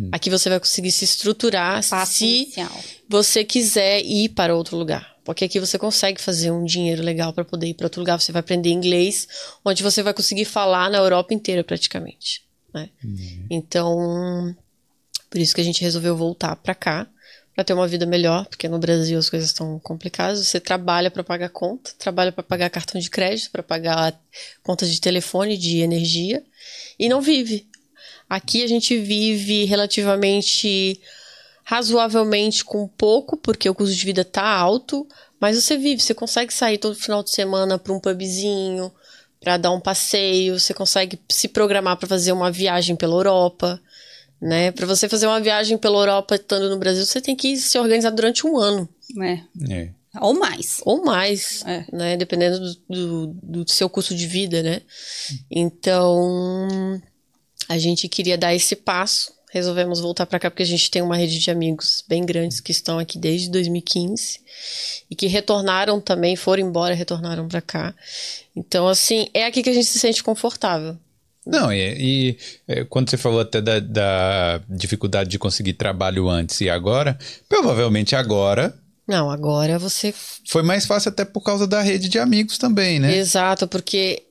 Hum. 0.00 0.08
Aqui 0.12 0.30
você 0.30 0.48
vai 0.48 0.58
conseguir 0.58 0.90
se 0.90 1.04
estruturar 1.04 1.86
Pacincial. 1.86 2.70
se 2.70 3.02
você 3.08 3.44
quiser 3.44 4.02
ir 4.04 4.30
para 4.30 4.54
outro 4.54 4.76
lugar. 4.76 5.12
Porque 5.24 5.44
aqui 5.44 5.60
você 5.60 5.78
consegue 5.78 6.20
fazer 6.20 6.50
um 6.50 6.64
dinheiro 6.64 7.02
legal 7.02 7.32
para 7.32 7.44
poder 7.44 7.68
ir 7.68 7.74
para 7.74 7.86
outro 7.86 8.00
lugar. 8.00 8.20
Você 8.20 8.32
vai 8.32 8.40
aprender 8.40 8.70
inglês, 8.70 9.28
onde 9.64 9.82
você 9.82 10.02
vai 10.02 10.12
conseguir 10.12 10.44
falar 10.44 10.90
na 10.90 10.98
Europa 10.98 11.32
inteira 11.32 11.62
praticamente. 11.62 12.42
Né? 12.74 12.88
Uhum. 13.04 13.46
Então, 13.50 14.56
por 15.30 15.40
isso 15.40 15.54
que 15.54 15.60
a 15.60 15.64
gente 15.64 15.82
resolveu 15.82 16.16
voltar 16.16 16.56
para 16.56 16.74
cá 16.74 17.08
para 17.54 17.64
ter 17.64 17.74
uma 17.74 17.86
vida 17.86 18.06
melhor, 18.06 18.46
porque 18.46 18.68
no 18.68 18.78
Brasil 18.78 19.18
as 19.18 19.28
coisas 19.28 19.50
estão 19.50 19.78
complicadas. 19.80 20.46
Você 20.46 20.58
trabalha 20.58 21.10
para 21.10 21.22
pagar 21.22 21.50
conta, 21.50 21.92
trabalha 21.98 22.32
para 22.32 22.42
pagar 22.42 22.70
cartão 22.70 23.00
de 23.00 23.10
crédito, 23.10 23.50
para 23.50 23.62
pagar 23.62 24.18
contas 24.62 24.90
de 24.90 25.00
telefone, 25.00 25.58
de 25.58 25.80
energia 25.80 26.42
e 26.98 27.08
não 27.08 27.20
vive. 27.20 27.66
Aqui 28.28 28.62
a 28.62 28.66
gente 28.66 28.96
vive 28.96 29.64
relativamente 29.64 31.00
razoavelmente 31.64 32.64
com 32.64 32.88
pouco, 32.88 33.36
porque 33.36 33.68
o 33.68 33.74
custo 33.74 33.94
de 33.94 34.04
vida 34.04 34.24
tá 34.24 34.44
alto, 34.44 35.06
mas 35.38 35.62
você 35.62 35.76
vive, 35.76 36.02
você 36.02 36.14
consegue 36.14 36.52
sair 36.52 36.78
todo 36.78 36.94
final 36.94 37.22
de 37.22 37.30
semana 37.30 37.78
para 37.78 37.92
um 37.92 38.00
pubzinho, 38.00 38.92
para 39.40 39.56
dar 39.56 39.72
um 39.72 39.80
passeio, 39.80 40.58
você 40.58 40.72
consegue 40.72 41.20
se 41.28 41.48
programar 41.48 41.96
para 41.96 42.08
fazer 42.08 42.32
uma 42.32 42.50
viagem 42.50 42.96
pela 42.96 43.14
Europa, 43.14 43.80
né? 44.42 44.72
Para 44.72 44.86
você 44.86 45.08
fazer 45.08 45.28
uma 45.28 45.40
viagem 45.40 45.78
pela 45.78 45.98
Europa 45.98 46.34
estando 46.34 46.68
no 46.68 46.76
Brasil, 46.76 47.06
você 47.06 47.20
tem 47.20 47.36
que 47.36 47.56
se 47.56 47.78
organizar 47.78 48.10
durante 48.10 48.44
um 48.44 48.58
ano. 48.58 48.88
É. 49.20 49.40
é. 49.72 49.90
Ou 50.20 50.34
mais. 50.34 50.80
Ou 50.84 51.04
mais, 51.04 51.64
é. 51.64 51.86
né? 51.92 52.16
Dependendo 52.16 52.58
do, 52.58 52.76
do, 52.88 53.62
do 53.62 53.70
seu 53.70 53.88
custo 53.88 54.14
de 54.14 54.26
vida, 54.26 54.60
né? 54.62 54.82
Então, 55.48 57.00
a 57.68 57.78
gente 57.78 58.08
queria 58.08 58.36
dar 58.36 58.52
esse 58.52 58.74
passo 58.74 59.32
resolvemos 59.52 60.00
voltar 60.00 60.24
para 60.24 60.38
cá 60.38 60.50
porque 60.50 60.62
a 60.62 60.66
gente 60.66 60.90
tem 60.90 61.02
uma 61.02 61.14
rede 61.14 61.38
de 61.38 61.50
amigos 61.50 62.02
bem 62.08 62.24
grandes 62.24 62.58
que 62.58 62.72
estão 62.72 62.98
aqui 62.98 63.18
desde 63.18 63.50
2015 63.50 64.40
e 65.10 65.14
que 65.14 65.26
retornaram 65.26 66.00
também, 66.00 66.34
foram 66.36 66.62
embora, 66.62 66.94
retornaram 66.94 67.46
para 67.46 67.60
cá. 67.60 67.94
Então, 68.56 68.88
assim, 68.88 69.28
é 69.34 69.44
aqui 69.44 69.62
que 69.62 69.68
a 69.68 69.74
gente 69.74 69.84
se 69.84 69.98
sente 69.98 70.24
confortável. 70.24 70.96
Não, 71.46 71.72
e, 71.72 71.96
e 71.98 72.38
é, 72.68 72.84
quando 72.84 73.10
você 73.10 73.16
falou 73.16 73.40
até 73.40 73.60
da, 73.60 73.80
da 73.80 74.60
dificuldade 74.68 75.28
de 75.28 75.38
conseguir 75.38 75.72
trabalho 75.72 76.28
antes 76.28 76.60
e 76.60 76.70
agora, 76.70 77.18
provavelmente 77.48 78.14
agora 78.14 78.74
Não, 79.06 79.28
agora 79.30 79.78
você. 79.78 80.14
foi 80.46 80.62
mais 80.62 80.86
fácil 80.86 81.08
até 81.08 81.24
por 81.24 81.42
causa 81.42 81.66
da 81.66 81.80
rede 81.80 82.08
de 82.08 82.18
amigos 82.18 82.58
também, 82.58 83.00
né? 83.00 83.16
Exato, 83.16 83.66
porque 83.66 84.22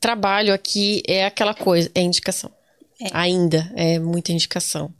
trabalho 0.00 0.54
aqui 0.54 1.02
é 1.06 1.26
aquela 1.26 1.54
coisa, 1.54 1.90
é 1.94 2.00
indicação. 2.00 2.50
É. 3.00 3.08
Ainda 3.12 3.70
é 3.74 3.98
muita 3.98 4.32
indicação. 4.32 4.94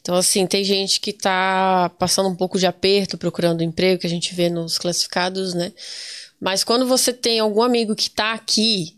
Então, 0.00 0.14
assim, 0.14 0.46
tem 0.46 0.62
gente 0.62 1.00
que 1.00 1.12
tá 1.12 1.90
passando 1.98 2.28
um 2.28 2.36
pouco 2.36 2.58
de 2.58 2.66
aperto 2.66 3.16
procurando 3.16 3.64
emprego, 3.64 4.00
que 4.00 4.06
a 4.06 4.10
gente 4.10 4.34
vê 4.34 4.50
nos 4.50 4.78
classificados, 4.78 5.54
né? 5.54 5.72
Mas 6.40 6.62
quando 6.62 6.86
você 6.86 7.12
tem 7.12 7.40
algum 7.40 7.62
amigo 7.62 7.96
que 7.96 8.10
tá 8.10 8.32
aqui, 8.34 8.94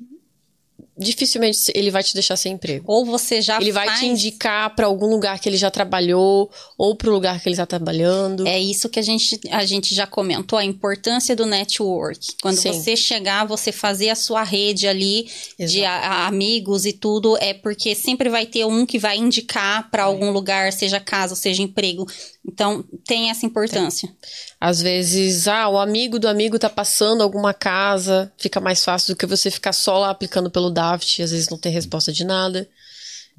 dificilmente 1.00 1.72
ele 1.74 1.90
vai 1.90 2.02
te 2.02 2.14
deixar 2.14 2.36
sem 2.36 2.52
emprego. 2.52 2.84
Ou 2.86 3.04
você 3.04 3.40
já 3.40 3.60
Ele 3.60 3.72
vai 3.72 3.86
faz... 3.86 4.00
te 4.00 4.06
indicar 4.06 4.74
para 4.76 4.86
algum 4.86 5.06
lugar 5.06 5.38
que 5.40 5.48
ele 5.48 5.56
já 5.56 5.70
trabalhou 5.70 6.50
ou 6.78 6.94
para 6.94 7.08
o 7.08 7.12
lugar 7.12 7.40
que 7.40 7.48
ele 7.48 7.54
está 7.54 7.66
trabalhando. 7.66 8.46
É 8.46 8.58
isso 8.60 8.88
que 8.88 8.98
a 8.98 9.02
gente, 9.02 9.40
a 9.50 9.64
gente 9.64 9.94
já 9.94 10.06
comentou, 10.06 10.58
a 10.58 10.64
importância 10.64 11.34
do 11.34 11.46
network. 11.46 12.34
Quando 12.42 12.56
Sim. 12.58 12.72
você 12.72 12.96
chegar, 12.96 13.44
você 13.46 13.72
fazer 13.72 14.10
a 14.10 14.14
sua 14.14 14.42
rede 14.42 14.86
ali 14.86 15.26
de 15.58 15.80
Exato. 15.80 15.86
a- 15.86 16.08
a- 16.08 16.26
amigos 16.26 16.84
e 16.84 16.92
tudo, 16.92 17.36
é 17.38 17.54
porque 17.54 17.94
sempre 17.94 18.28
vai 18.28 18.46
ter 18.46 18.64
um 18.66 18.84
que 18.84 18.98
vai 18.98 19.16
indicar 19.16 19.90
para 19.90 20.04
algum 20.04 20.30
lugar, 20.30 20.72
seja 20.72 21.00
casa, 21.00 21.34
seja 21.34 21.62
emprego. 21.62 22.06
Então, 22.52 22.84
tem 23.06 23.30
essa 23.30 23.46
importância. 23.46 24.12
Às 24.60 24.82
vezes, 24.82 25.46
ah, 25.46 25.68
o 25.68 25.78
amigo 25.78 26.18
do 26.18 26.26
amigo 26.26 26.58
tá 26.58 26.68
passando 26.68 27.22
alguma 27.22 27.54
casa, 27.54 28.30
fica 28.36 28.60
mais 28.60 28.84
fácil 28.84 29.14
do 29.14 29.18
que 29.18 29.24
você 29.24 29.50
ficar 29.50 29.72
só 29.72 29.98
lá 29.98 30.10
aplicando 30.10 30.50
pelo 30.50 30.68
DAFT, 30.68 31.22
às 31.22 31.30
vezes 31.30 31.48
não 31.48 31.56
tem 31.56 31.70
resposta 31.70 32.12
de 32.12 32.24
nada. 32.24 32.68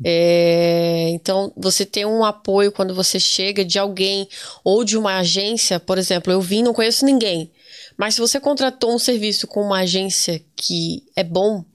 É, 0.03 1.09
então, 1.09 1.51
você 1.57 1.85
tem 1.85 2.05
um 2.05 2.23
apoio 2.23 2.71
quando 2.71 2.95
você 2.95 3.19
chega 3.19 3.65
de 3.65 3.77
alguém 3.77 4.27
ou 4.63 4.83
de 4.85 4.97
uma 4.97 5.17
agência, 5.17 5.77
por 5.77 5.97
exemplo, 5.97 6.31
eu 6.31 6.39
vim, 6.39 6.63
não 6.63 6.73
conheço 6.73 7.05
ninguém. 7.05 7.51
Mas 7.97 8.15
se 8.15 8.21
você 8.21 8.39
contratou 8.39 8.95
um 8.95 8.99
serviço 8.99 9.45
com 9.45 9.61
uma 9.61 9.81
agência 9.81 10.41
que 10.55 11.03
é 11.15 11.23
bom, 11.23 11.65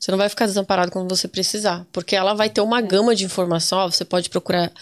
você 0.00 0.10
não 0.10 0.16
vai 0.16 0.30
ficar 0.30 0.46
desamparado 0.46 0.90
quando 0.90 1.14
você 1.14 1.28
precisar, 1.28 1.86
porque 1.92 2.16
ela 2.16 2.32
vai 2.32 2.48
ter 2.48 2.62
uma 2.62 2.80
gama 2.80 3.14
de 3.14 3.26
informação. 3.26 3.80
Ó, 3.80 3.90
você 3.90 4.02
pode 4.02 4.30
procurar 4.30 4.72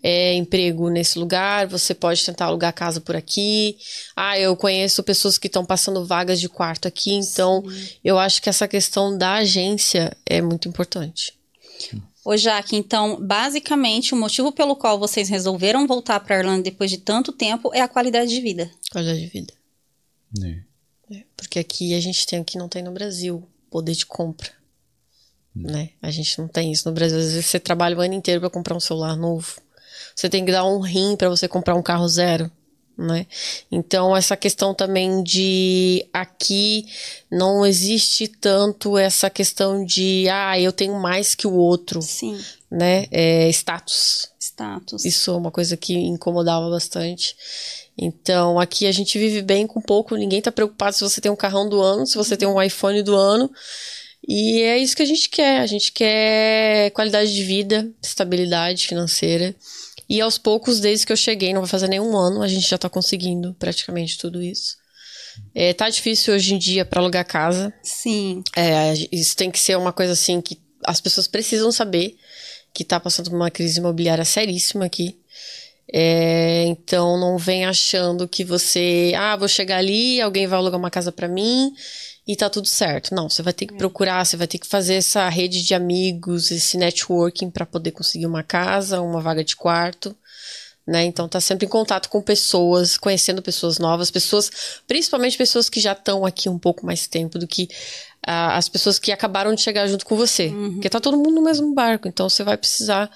é, 0.00 0.34
emprego 0.34 0.88
nesse 0.88 1.18
lugar, 1.18 1.66
você 1.66 1.92
pode 1.92 2.24
tentar 2.24 2.44
alugar 2.44 2.72
casa 2.72 3.00
por 3.00 3.16
aqui. 3.16 3.76
Ah, 4.14 4.38
eu 4.38 4.56
conheço 4.56 5.02
pessoas 5.02 5.36
que 5.36 5.48
estão 5.48 5.64
passando 5.64 6.06
vagas 6.06 6.40
de 6.40 6.48
quarto 6.48 6.86
aqui, 6.86 7.12
então 7.12 7.64
eu 8.04 8.20
acho 8.20 8.40
que 8.40 8.48
essa 8.48 8.68
questão 8.68 9.18
da 9.18 9.34
agência 9.34 10.16
é 10.24 10.40
muito 10.40 10.68
importante. 10.68 11.36
Ô, 12.24 12.36
Jaque, 12.36 12.76
então, 12.76 13.18
basicamente, 13.20 14.14
o 14.14 14.16
motivo 14.16 14.52
pelo 14.52 14.76
qual 14.76 14.96
vocês 14.96 15.28
resolveram 15.28 15.88
voltar 15.88 16.20
para 16.20 16.38
Irlanda 16.38 16.62
depois 16.62 16.88
de 16.88 16.98
tanto 16.98 17.32
tempo 17.32 17.74
é 17.74 17.80
a 17.80 17.88
qualidade 17.88 18.30
de 18.30 18.40
vida. 18.40 18.70
Qualidade 18.92 19.20
de 19.22 19.26
vida. 19.26 19.52
É. 21.10 21.24
Porque 21.36 21.58
aqui 21.58 21.94
a 21.94 22.00
gente 22.00 22.24
tem 22.26 22.38
o 22.38 22.44
que 22.44 22.58
não 22.58 22.68
tem 22.68 22.82
no 22.82 22.92
Brasil, 22.92 23.42
poder 23.70 23.94
de 23.94 24.06
compra. 24.06 24.57
Né? 25.62 25.90
A 26.00 26.10
gente 26.10 26.38
não 26.38 26.48
tem 26.48 26.72
isso 26.72 26.88
no 26.88 26.94
Brasil. 26.94 27.18
Às 27.18 27.32
vezes 27.32 27.46
você 27.46 27.58
trabalha 27.58 27.96
o 27.96 28.00
ano 28.00 28.14
inteiro 28.14 28.40
para 28.40 28.50
comprar 28.50 28.76
um 28.76 28.80
celular 28.80 29.16
novo. 29.16 29.60
Você 30.14 30.28
tem 30.28 30.44
que 30.44 30.52
dar 30.52 30.64
um 30.64 30.80
rim 30.80 31.16
para 31.16 31.28
você 31.28 31.46
comprar 31.46 31.74
um 31.74 31.82
carro 31.82 32.08
zero. 32.08 32.50
Né? 32.98 33.28
Então, 33.70 34.16
essa 34.16 34.36
questão 34.36 34.74
também 34.74 35.22
de 35.22 36.04
aqui 36.12 36.84
não 37.30 37.64
existe 37.64 38.26
tanto 38.26 38.98
essa 38.98 39.30
questão 39.30 39.84
de 39.84 40.28
ah, 40.28 40.58
eu 40.58 40.72
tenho 40.72 40.94
mais 40.94 41.32
que 41.32 41.46
o 41.46 41.54
outro, 41.54 42.02
Sim, 42.02 42.36
né? 42.68 43.06
É, 43.12 43.48
status. 43.50 44.32
status. 44.40 45.04
Isso 45.04 45.30
é 45.30 45.36
uma 45.36 45.52
coisa 45.52 45.76
que 45.76 45.94
incomodava 45.94 46.68
bastante. 46.68 47.36
Então, 47.96 48.58
aqui 48.58 48.84
a 48.84 48.92
gente 48.92 49.16
vive 49.16 49.42
bem 49.42 49.64
com 49.64 49.80
pouco, 49.80 50.16
ninguém 50.16 50.42
tá 50.42 50.50
preocupado 50.50 50.96
se 50.96 51.04
você 51.04 51.20
tem 51.20 51.30
um 51.30 51.36
carrão 51.36 51.68
do 51.68 51.80
ano, 51.80 52.04
se 52.04 52.16
você 52.16 52.36
tem 52.36 52.48
um 52.48 52.60
iPhone 52.60 53.00
do 53.04 53.14
ano. 53.14 53.48
E 54.26 54.62
é 54.62 54.78
isso 54.78 54.96
que 54.96 55.02
a 55.02 55.06
gente 55.06 55.28
quer. 55.28 55.60
A 55.60 55.66
gente 55.66 55.92
quer 55.92 56.90
qualidade 56.90 57.34
de 57.34 57.42
vida, 57.42 57.90
estabilidade 58.02 58.86
financeira. 58.86 59.54
E 60.08 60.20
aos 60.20 60.38
poucos, 60.38 60.80
desde 60.80 61.06
que 61.06 61.12
eu 61.12 61.16
cheguei, 61.16 61.52
não 61.52 61.60
vai 61.60 61.68
fazer 61.68 61.88
nenhum 61.88 62.16
ano, 62.16 62.42
a 62.42 62.48
gente 62.48 62.68
já 62.68 62.78
tá 62.78 62.88
conseguindo 62.88 63.54
praticamente 63.58 64.16
tudo 64.16 64.42
isso. 64.42 64.76
É, 65.54 65.72
tá 65.72 65.88
difícil 65.88 66.34
hoje 66.34 66.54
em 66.54 66.58
dia 66.58 66.84
para 66.84 67.00
alugar 67.00 67.26
casa. 67.26 67.72
Sim, 67.82 68.42
É, 68.56 68.94
isso 69.12 69.36
tem 69.36 69.50
que 69.50 69.58
ser 69.58 69.76
uma 69.76 69.92
coisa 69.92 70.12
assim 70.14 70.40
que 70.40 70.58
as 70.84 71.00
pessoas 71.00 71.28
precisam 71.28 71.70
saber 71.70 72.16
que 72.72 72.84
tá 72.84 72.98
passando 72.98 73.30
por 73.30 73.36
uma 73.36 73.50
crise 73.50 73.78
imobiliária 73.78 74.24
seríssima 74.24 74.86
aqui. 74.86 75.18
É, 75.92 76.64
então 76.66 77.18
não 77.18 77.38
vem 77.38 77.64
achando 77.64 78.28
que 78.28 78.44
você, 78.44 79.12
ah, 79.16 79.36
vou 79.36 79.48
chegar 79.48 79.78
ali, 79.78 80.20
alguém 80.20 80.46
vai 80.46 80.58
alugar 80.58 80.78
uma 80.78 80.90
casa 80.90 81.10
pra 81.10 81.28
mim 81.28 81.72
e 82.28 82.36
tá 82.36 82.50
tudo 82.50 82.68
certo. 82.68 83.14
Não, 83.14 83.30
você 83.30 83.42
vai 83.42 83.54
ter 83.54 83.64
que 83.64 83.74
procurar, 83.74 84.22
você 84.22 84.36
vai 84.36 84.46
ter 84.46 84.58
que 84.58 84.66
fazer 84.66 84.96
essa 84.96 85.26
rede 85.30 85.64
de 85.64 85.74
amigos, 85.74 86.50
esse 86.50 86.76
networking 86.76 87.50
pra 87.50 87.64
poder 87.64 87.92
conseguir 87.92 88.26
uma 88.26 88.42
casa, 88.42 89.00
uma 89.00 89.18
vaga 89.18 89.42
de 89.42 89.56
quarto. 89.56 90.14
Né? 90.86 91.04
Então 91.04 91.26
tá 91.26 91.40
sempre 91.40 91.64
em 91.64 91.68
contato 91.70 92.10
com 92.10 92.20
pessoas, 92.20 92.98
conhecendo 92.98 93.40
pessoas 93.40 93.78
novas, 93.78 94.10
pessoas, 94.10 94.50
principalmente 94.86 95.38
pessoas 95.38 95.70
que 95.70 95.80
já 95.80 95.92
estão 95.92 96.26
aqui 96.26 96.50
um 96.50 96.58
pouco 96.58 96.84
mais 96.84 97.06
tempo 97.06 97.38
do 97.38 97.46
que 97.46 97.66
ah, 98.26 98.58
as 98.58 98.68
pessoas 98.68 98.98
que 98.98 99.10
acabaram 99.10 99.54
de 99.54 99.62
chegar 99.62 99.86
junto 99.86 100.04
com 100.04 100.14
você. 100.14 100.52
Porque 100.74 100.90
tá 100.90 101.00
todo 101.00 101.16
mundo 101.16 101.30
no 101.30 101.42
mesmo 101.42 101.74
barco, 101.74 102.08
então 102.08 102.28
você 102.28 102.44
vai 102.44 102.58
precisar 102.58 103.10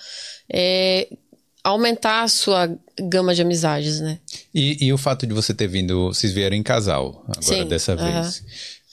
é, 0.51 1.09
aumentar 1.63 2.23
a 2.23 2.29
sua 2.29 2.79
gama 2.99 3.35
de 3.35 3.43
amizades, 3.43 4.01
né? 4.01 4.19
E, 4.55 4.87
e 4.87 4.93
o 4.93 4.99
fato 4.99 5.27
de 5.27 5.35
você 5.35 5.53
ter 5.53 5.67
vindo, 5.67 6.09
vocês 6.09 6.33
vieram 6.33 6.57
em 6.57 6.63
casal 6.63 7.25
agora 7.29 7.43
Sim, 7.43 7.69
dessa 7.69 7.95
vez. 7.97 8.43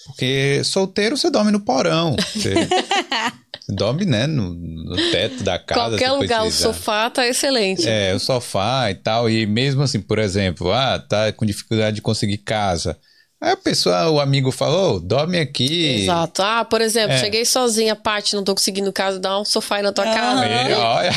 Porque 0.09 0.61
solteiro 0.63 1.15
você 1.15 1.29
dorme 1.29 1.51
no 1.51 1.59
porão. 1.59 2.15
Você, 2.35 3.73
dorme, 3.75 4.03
né, 4.03 4.25
no, 4.25 4.53
no 4.53 4.95
teto 5.11 5.43
da 5.43 5.59
casa. 5.59 5.91
Qualquer 5.91 6.11
lugar, 6.11 6.41
o 6.41 6.45
precisar. 6.45 6.73
sofá 6.73 7.09
tá 7.09 7.27
excelente. 7.27 7.87
É, 7.87 8.15
o 8.15 8.19
sofá 8.19 8.89
e 8.89 8.95
tal. 8.95 9.29
E 9.29 9.45
mesmo 9.45 9.83
assim, 9.83 10.01
por 10.01 10.17
exemplo, 10.17 10.71
ah, 10.73 10.97
tá 10.97 11.31
com 11.31 11.45
dificuldade 11.45 11.97
de 11.97 12.01
conseguir 12.01 12.39
casa. 12.39 12.97
Aí 13.41 13.51
a 13.51 13.57
pessoa, 13.57 14.09
o 14.09 14.19
amigo 14.19 14.51
falou, 14.51 14.99
dorme 14.99 15.39
aqui. 15.39 16.01
Exato. 16.03 16.41
Ah, 16.41 16.65
por 16.65 16.81
exemplo, 16.81 17.13
É. 17.13 17.19
cheguei 17.19 17.45
sozinha, 17.45 17.95
Paty, 17.95 18.35
não 18.35 18.43
tô 18.43 18.53
conseguindo 18.53 18.91
casa, 18.91 19.17
dá 19.17 19.39
um 19.39 19.45
sofá 19.45 19.77
aí 19.77 19.81
na 19.81 19.93
tua 19.93 20.03
casa. 20.03 20.45
E, 20.45 20.73
olha, 20.75 21.09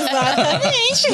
exatamente. 0.00 1.06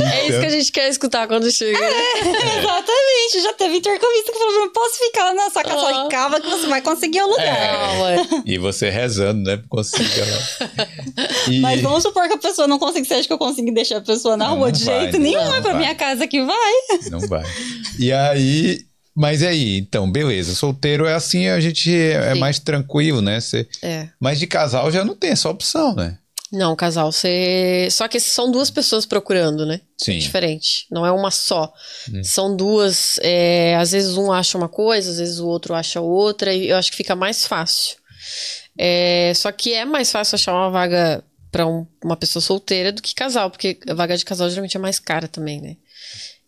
É 0.00 0.28
isso 0.28 0.38
que 0.40 0.46
a 0.46 0.50
gente 0.50 0.70
quer 0.72 0.88
escutar 0.88 1.26
quando 1.26 1.50
chega. 1.50 1.76
exatamente. 1.76 3.42
Já 3.42 3.52
teve 3.54 3.76
intercambista 3.78 4.32
que 4.32 4.38
falou: 4.38 4.52
não 4.60 4.72
posso 4.72 4.98
ficar 4.98 5.24
lá 5.24 5.34
na 5.34 5.50
sua 5.50 5.62
casa. 5.64 5.76
Ah. 5.76 5.92
falei, 5.92 6.08
calma 6.08 6.40
que 6.40 6.48
você 6.48 6.66
vai 6.68 6.80
conseguir 6.82 7.22
o 7.22 7.26
lugar. 7.28 7.78
Não, 7.96 8.02
ué. 8.02 8.16
E 8.46 8.58
você 8.58 8.90
rezando, 8.90 9.42
né? 9.42 9.56
pra 9.56 9.66
conseguir. 9.68 10.22
E- 11.50 11.60
Mas 11.60 11.80
vamos 11.82 12.02
supor 12.02 12.28
que 12.28 12.34
a 12.34 12.38
pessoa 12.38 12.68
não 12.68 12.78
consegue. 12.78 13.06
Você 13.06 13.14
acha 13.14 13.26
que 13.26 13.32
eu 13.32 13.38
consigo 13.38 13.72
deixar 13.74 13.96
a 13.98 14.00
pessoa 14.02 14.36
na 14.36 14.48
Não, 14.48 14.56
rua 14.56 14.66
não 14.66 14.72
de 14.72 14.84
vai, 14.84 15.00
jeito 15.00 15.14
não 15.18 15.20
nenhum? 15.24 15.44
vai, 15.48 15.58
é 15.58 15.62
pra 15.62 15.72
não 15.72 15.78
minha 15.80 15.94
vai. 15.94 15.96
casa 15.98 16.26
que 16.26 16.42
vai. 16.44 16.72
Não 17.10 17.20
vai. 17.20 17.44
E 17.98 18.12
aí. 18.12 18.86
Mas 19.16 19.40
e 19.40 19.46
aí, 19.46 19.78
então, 19.78 20.10
beleza. 20.10 20.54
Solteiro 20.54 21.06
é 21.06 21.14
assim, 21.14 21.48
a 21.48 21.58
gente 21.58 21.90
é 21.94 22.34
Sim. 22.34 22.38
mais 22.40 22.58
tranquilo, 22.58 23.22
né? 23.22 23.40
Você- 23.40 23.66
É. 23.82 24.08
Mas 24.20 24.38
de 24.38 24.46
casal 24.46 24.90
já 24.92 25.02
não 25.04 25.14
tem 25.16 25.30
essa 25.30 25.48
opção, 25.48 25.94
né? 25.94 26.18
Não, 26.52 26.76
casal, 26.76 27.10
você. 27.10 27.88
Só 27.90 28.06
que 28.06 28.20
são 28.20 28.52
duas 28.52 28.70
pessoas 28.70 29.04
procurando, 29.04 29.66
né? 29.66 29.80
Sim. 29.98 30.18
Diferente. 30.18 30.86
Não 30.90 31.04
é 31.04 31.10
uma 31.10 31.30
só. 31.30 31.72
São 32.22 32.54
duas. 32.54 33.18
é, 33.22 33.74
às 33.76 33.90
vezes 33.92 34.16
um 34.16 34.30
acha 34.30 34.56
uma 34.56 34.68
coisa, 34.68 35.10
às 35.10 35.18
vezes 35.18 35.38
o 35.40 35.46
outro 35.48 35.74
acha 35.74 36.00
outra, 36.00 36.54
e 36.54 36.68
eu 36.68 36.76
acho 36.76 36.90
que 36.90 36.96
fica 36.96 37.16
mais 37.16 37.46
fácil. 37.46 37.96
É, 38.78 39.32
só 39.34 39.50
que 39.50 39.72
é 39.72 39.84
mais 39.84 40.10
fácil 40.12 40.34
achar 40.36 40.52
uma 40.52 40.70
vaga 40.70 41.24
pra 41.50 41.66
um- 41.66 41.86
uma 42.04 42.16
pessoa 42.16 42.42
solteira 42.42 42.92
do 42.92 43.00
que 43.02 43.14
casal, 43.14 43.50
porque 43.50 43.78
a 43.88 43.94
vaga 43.94 44.16
de 44.16 44.24
casal 44.24 44.48
geralmente 44.48 44.76
é 44.76 44.80
mais 44.80 44.98
cara 44.98 45.26
também, 45.26 45.60
né? 45.60 45.76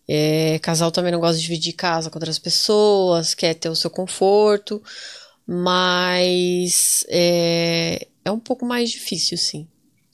É, 0.09 0.59
casal 0.61 0.91
também 0.91 1.13
não 1.13 1.21
gosta 1.21 1.37
de 1.37 1.43
dividir 1.43 1.75
casa 1.75 2.09
com 2.09 2.17
outras 2.17 2.39
pessoas, 2.39 3.35
quer 3.35 3.55
ter 3.55 3.69
o 3.69 3.77
seu 3.77 3.91
conforto, 3.91 4.83
mas 5.47 7.05
é, 7.09 8.07
é 8.25 8.31
um 8.31 8.39
pouco 8.39 8.65
mais 8.65 8.91
difícil, 8.91 9.37
sim. 9.37 9.69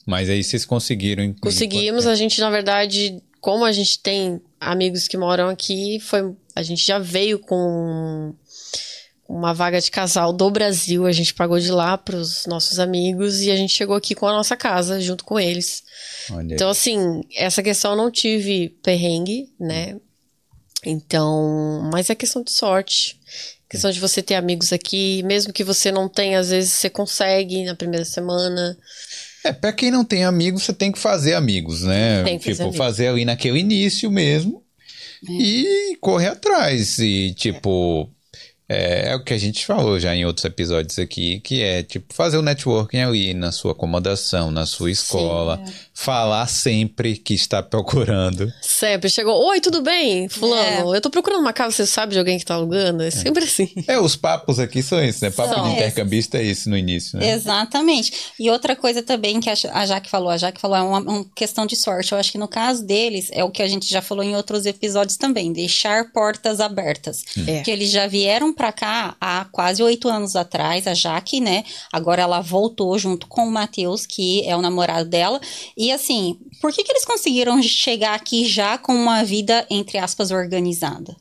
Mas 0.05 0.29
aí 0.29 0.43
vocês 0.43 0.67
conseguiram. 0.67 1.33
Conseguimos, 1.41 2.05
quanto 2.05 2.13
a 2.13 2.15
gente, 2.17 2.41
na 2.41 2.51
verdade, 2.51 3.23
como 3.41 3.65
a 3.65 3.73
gente 3.73 3.99
tem 4.01 4.41
amigos 4.61 5.07
que 5.07 5.17
moram 5.17 5.49
aqui, 5.49 5.99
foi, 6.01 6.35
a 6.55 6.63
gente 6.63 6.85
já 6.85 6.99
veio 6.99 7.39
com 7.39 8.35
uma 9.29 9.55
vaga 9.55 9.81
de 9.81 9.91
casal 9.91 10.33
do 10.33 10.51
Brasil, 10.51 11.07
a 11.07 11.13
gente 11.13 11.35
pagou 11.35 11.59
de 11.59 11.71
lá 11.71 11.97
para 11.97 12.17
os 12.17 12.47
nossos 12.47 12.79
amigos 12.79 13.41
e 13.43 13.51
a 13.51 13.57
gente 13.57 13.73
chegou 13.73 13.97
aqui 13.97 14.15
com 14.15 14.27
a 14.27 14.33
nossa 14.33 14.57
casa 14.57 15.01
junto 15.01 15.25
com 15.25 15.41
eles. 15.41 15.83
Olha 16.31 16.41
aí. 16.41 16.53
Então, 16.53 16.69
assim, 16.69 17.23
essa 17.35 17.63
questão 17.63 17.93
eu 17.93 17.97
não 17.97 18.11
tive 18.11 18.69
perrengue, 18.83 19.49
né? 19.59 19.97
Então, 20.85 21.89
mas 21.91 22.11
é 22.11 22.15
questão 22.15 22.43
de 22.43 22.53
sorte. 22.53 23.19
Questão 23.69 23.91
de 23.91 23.99
você 23.99 24.23
ter 24.23 24.35
amigos 24.35 24.73
aqui, 24.73 25.23
mesmo 25.25 25.53
que 25.53 25.65
você 25.65 25.91
não 25.91 26.09
tenha, 26.09 26.39
às 26.39 26.51
vezes 26.51 26.73
você 26.73 26.91
consegue 26.91 27.65
na 27.65 27.75
primeira 27.75 28.05
semana. 28.05 28.77
É, 29.43 29.53
pra 29.53 29.73
quem 29.73 29.91
não 29.91 30.05
tem 30.05 30.25
amigos, 30.25 30.63
você 30.63 30.73
tem 30.73 30.93
que 30.93 30.99
fazer 30.99 31.35
amigos, 31.35 31.83
né? 31.83 32.23
Tem 32.23 32.39
que 32.39 32.53
tipo, 32.53 32.65
fazer 32.65 32.77
fazer 32.77 33.07
ali 33.09 33.25
naquele 33.25 33.59
início 33.59 34.11
mesmo 34.11 34.63
e 35.29 35.97
correr 36.01 36.29
atrás. 36.29 36.99
E, 36.99 37.33
tipo, 37.35 38.09
é, 38.75 39.09
é 39.13 39.17
o 39.17 39.23
que 39.23 39.33
a 39.33 39.39
gente 39.39 39.65
falou 39.65 39.99
já 39.99 40.15
em 40.15 40.25
outros 40.25 40.45
episódios 40.45 40.99
aqui, 40.99 41.41
que 41.41 41.63
é, 41.63 41.83
tipo, 41.83 42.13
fazer 42.15 42.37
o 42.37 42.43
networking 42.43 42.99
ali 43.01 43.35
na 43.35 43.53
sua 43.53 43.73
acomodação, 43.73 44.51
na 44.51 44.67
sua 44.67 44.91
escola. 44.91 45.63
Falar 45.93 46.47
sempre 46.49 47.17
que 47.17 47.35
está 47.35 47.63
procurando. 47.63 48.53
Sempre. 48.61 49.09
Chegou, 49.09 49.47
oi, 49.49 49.61
tudo 49.61 49.81
bem? 49.81 50.29
Fulano, 50.29 50.93
É. 50.93 50.97
eu 50.97 51.01
tô 51.01 51.09
procurando 51.11 51.41
uma 51.41 51.53
casa, 51.53 51.77
você 51.77 51.87
sabe 51.87 52.13
de 52.15 52.19
alguém 52.19 52.39
que 52.39 52.45
tá 52.45 52.55
alugando? 52.55 53.03
É 53.03 53.11
sempre 53.11 53.45
assim. 53.45 53.71
É, 53.87 53.99
os 53.99 54.17
papos 54.17 54.59
aqui 54.59 54.83
são 54.83 55.03
esses, 55.03 55.21
né? 55.21 55.31
Papo 55.31 55.55
São 55.55 55.65
de 55.65 55.71
intercambista 55.75 56.39
é 56.39 56.43
isso 56.43 56.69
no 56.69 56.77
início, 56.77 57.19
né? 57.19 57.31
Exatamente. 57.33 58.13
E 58.39 58.51
outra 58.51 58.75
coisa 58.75 59.03
também 59.03 59.41
que 59.41 59.49
a 59.51 59.87
Jaque 59.87 60.11
falou, 60.11 60.31
a 60.31 60.37
Jaque 60.37 60.61
falou, 60.61 60.77
é 60.77 60.83
uma, 60.83 60.99
uma 60.99 61.25
questão 61.35 61.65
de 61.67 61.77
sorte. 61.77 62.13
Eu 62.13 62.19
acho 62.19 62.33
que 62.33 62.39
no 62.39 62.49
caso 62.49 62.85
deles, 62.85 63.29
é 63.33 63.45
o 63.45 63.51
que 63.51 63.63
a 63.63 63.69
gente 63.69 63.89
já 63.89 64.03
falou 64.03 64.25
em 64.25 64.35
outros 64.35 64.67
episódios 64.67 65.17
também, 65.17 65.53
deixar 65.53 66.11
portas 66.13 66.61
abertas. 66.61 67.23
É. 67.47 67.63
Que 67.63 67.71
eles 67.71 67.91
já 67.91 68.07
vieram 68.07 68.53
pra 68.65 68.73
cá 68.73 69.15
há 69.21 69.45
quase 69.53 69.83
oito 69.83 70.09
anos 70.09 70.35
atrás, 70.35 70.87
a 70.87 70.95
Jaque, 70.95 71.39
né? 71.39 71.65
Agora 71.93 72.23
ela 72.23 72.41
voltou 72.41 72.99
junto 72.99 73.27
com 73.27 73.47
o 73.47 73.51
Matheus, 73.51 74.07
que 74.07 74.43
é 74.47 74.57
o 74.57 74.63
namorado 74.63 75.07
dela. 75.07 75.39
E 75.77 75.93
assim, 75.93 76.39
por 76.63 76.73
que, 76.73 76.83
que 76.83 76.91
eles 76.91 77.05
conseguiram 77.05 77.61
chegar 77.63 78.15
aqui 78.15 78.47
já 78.47 78.79
com 78.79 78.95
uma 78.95 79.23
vida, 79.23 79.67
entre 79.69 79.99
aspas, 79.99 80.31
organizada? 80.31 81.15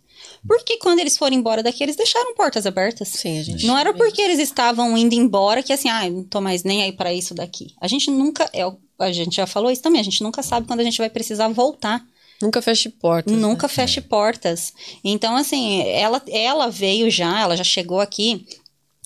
Porque 0.47 0.77
quando 0.77 0.99
eles 0.99 1.17
foram 1.17 1.35
embora 1.35 1.61
daqui, 1.61 1.83
eles 1.83 1.97
deixaram 1.97 2.33
portas 2.33 2.65
abertas. 2.65 3.09
Sim, 3.09 3.39
a 3.39 3.43
gente. 3.43 3.65
Não 3.65 3.77
era 3.77 3.93
porque 3.93 4.21
eles 4.21 4.39
estavam 4.39 4.97
indo 4.97 5.13
embora 5.13 5.61
que 5.61 5.73
assim, 5.73 5.89
ah, 5.89 6.09
não 6.09 6.23
tô 6.23 6.39
mais 6.39 6.63
nem 6.63 6.83
aí 6.83 6.93
pra 6.93 7.13
isso 7.13 7.33
daqui. 7.33 7.73
A 7.79 7.87
gente 7.89 8.09
nunca, 8.09 8.49
é, 8.53 8.63
a 8.99 9.11
gente 9.11 9.35
já 9.35 9.45
falou 9.45 9.69
isso 9.69 9.81
também, 9.81 9.99
a 9.99 10.03
gente 10.03 10.23
nunca 10.23 10.41
sabe 10.41 10.65
quando 10.65 10.79
a 10.79 10.83
gente 10.83 10.97
vai 10.97 11.09
precisar 11.09 11.49
voltar. 11.49 12.05
Nunca 12.43 12.61
feche 12.61 12.89
portas. 12.89 13.33
né? 13.33 13.39
Nunca 13.39 13.67
feche 13.67 14.01
portas. 14.01 14.73
Então, 15.03 15.35
assim, 15.35 15.81
ela, 15.87 16.21
ela 16.27 16.69
veio 16.69 17.09
já, 17.09 17.41
ela 17.41 17.55
já 17.57 17.63
chegou 17.63 17.99
aqui 17.99 18.45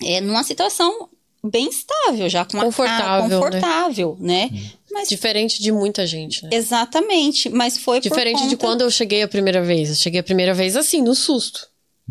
é, 0.02 0.20
numa 0.20 0.42
situação 0.44 1.08
bem 1.42 1.68
estável, 1.68 2.28
já 2.28 2.44
com 2.44 2.54
uma 2.56 2.64
Confortável, 2.64 3.28
né? 3.28 3.36
confortável, 3.36 4.16
né? 4.20 4.50
Mas 4.90 5.08
Diferente 5.08 5.62
de 5.62 5.70
muita 5.70 6.06
gente, 6.06 6.42
né? 6.42 6.50
exatamente, 6.52 7.48
mas 7.48 7.78
foi 7.78 8.00
por 8.00 8.08
Diferente 8.08 8.42
de 8.48 8.56
conta- 8.56 8.66
quando 8.66 8.80
eu 8.82 8.90
cheguei 8.90 9.22
a 9.22 9.28
primeira 9.28 9.62
vez. 9.62 9.88
Eu 9.90 9.94
cheguei 9.94 10.18
a 10.20 10.24
primeira 10.24 10.52
vez 10.52 10.76
assim, 10.76 11.00
no 11.00 11.14
susto. 11.14 11.66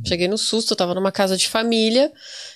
Cheguei 0.05 0.27
no 0.27 0.37
susto, 0.37 0.71
eu 0.73 0.77
tava 0.77 0.93
numa 0.93 1.11
casa 1.11 1.35
de 1.35 1.47
família 1.47 2.11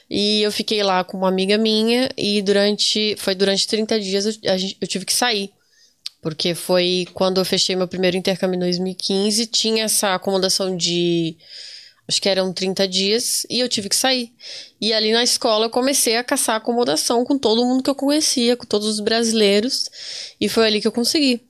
e 0.09 0.43
eu 0.43 0.51
fiquei 0.51 0.83
lá 0.83 1.03
com 1.03 1.17
uma 1.17 1.27
amiga 1.27 1.57
minha 1.57 2.07
e 2.15 2.39
durante. 2.41 3.15
Foi 3.17 3.33
durante 3.33 3.65
30 3.67 3.99
dias 3.99 4.25
eu, 4.27 4.33
eu 4.79 4.87
tive 4.87 5.05
que 5.05 5.13
sair. 5.13 5.51
Porque 6.21 6.53
foi 6.53 7.07
quando 7.13 7.39
eu 7.39 7.45
fechei 7.45 7.75
meu 7.75 7.87
primeiro 7.87 8.15
intercâmbio 8.15 8.55
em 8.55 8.59
2015, 8.59 9.47
tinha 9.47 9.85
essa 9.85 10.13
acomodação 10.13 10.77
de. 10.77 11.35
Acho 12.07 12.21
que 12.21 12.29
eram 12.29 12.51
30 12.51 12.87
dias 12.87 13.45
e 13.49 13.59
eu 13.59 13.69
tive 13.69 13.87
que 13.87 13.95
sair. 13.95 14.31
E 14.79 14.93
ali 14.93 15.11
na 15.11 15.23
escola 15.23 15.65
eu 15.65 15.69
comecei 15.69 16.17
a 16.17 16.23
caçar 16.23 16.57
acomodação 16.57 17.23
com 17.23 17.37
todo 17.37 17.65
mundo 17.65 17.81
que 17.81 17.89
eu 17.89 17.95
conhecia, 17.95 18.57
com 18.57 18.65
todos 18.65 18.87
os 18.87 18.99
brasileiros. 18.99 19.89
E 20.39 20.49
foi 20.49 20.67
ali 20.67 20.81
que 20.81 20.87
eu 20.87 20.91
consegui. 20.91 21.41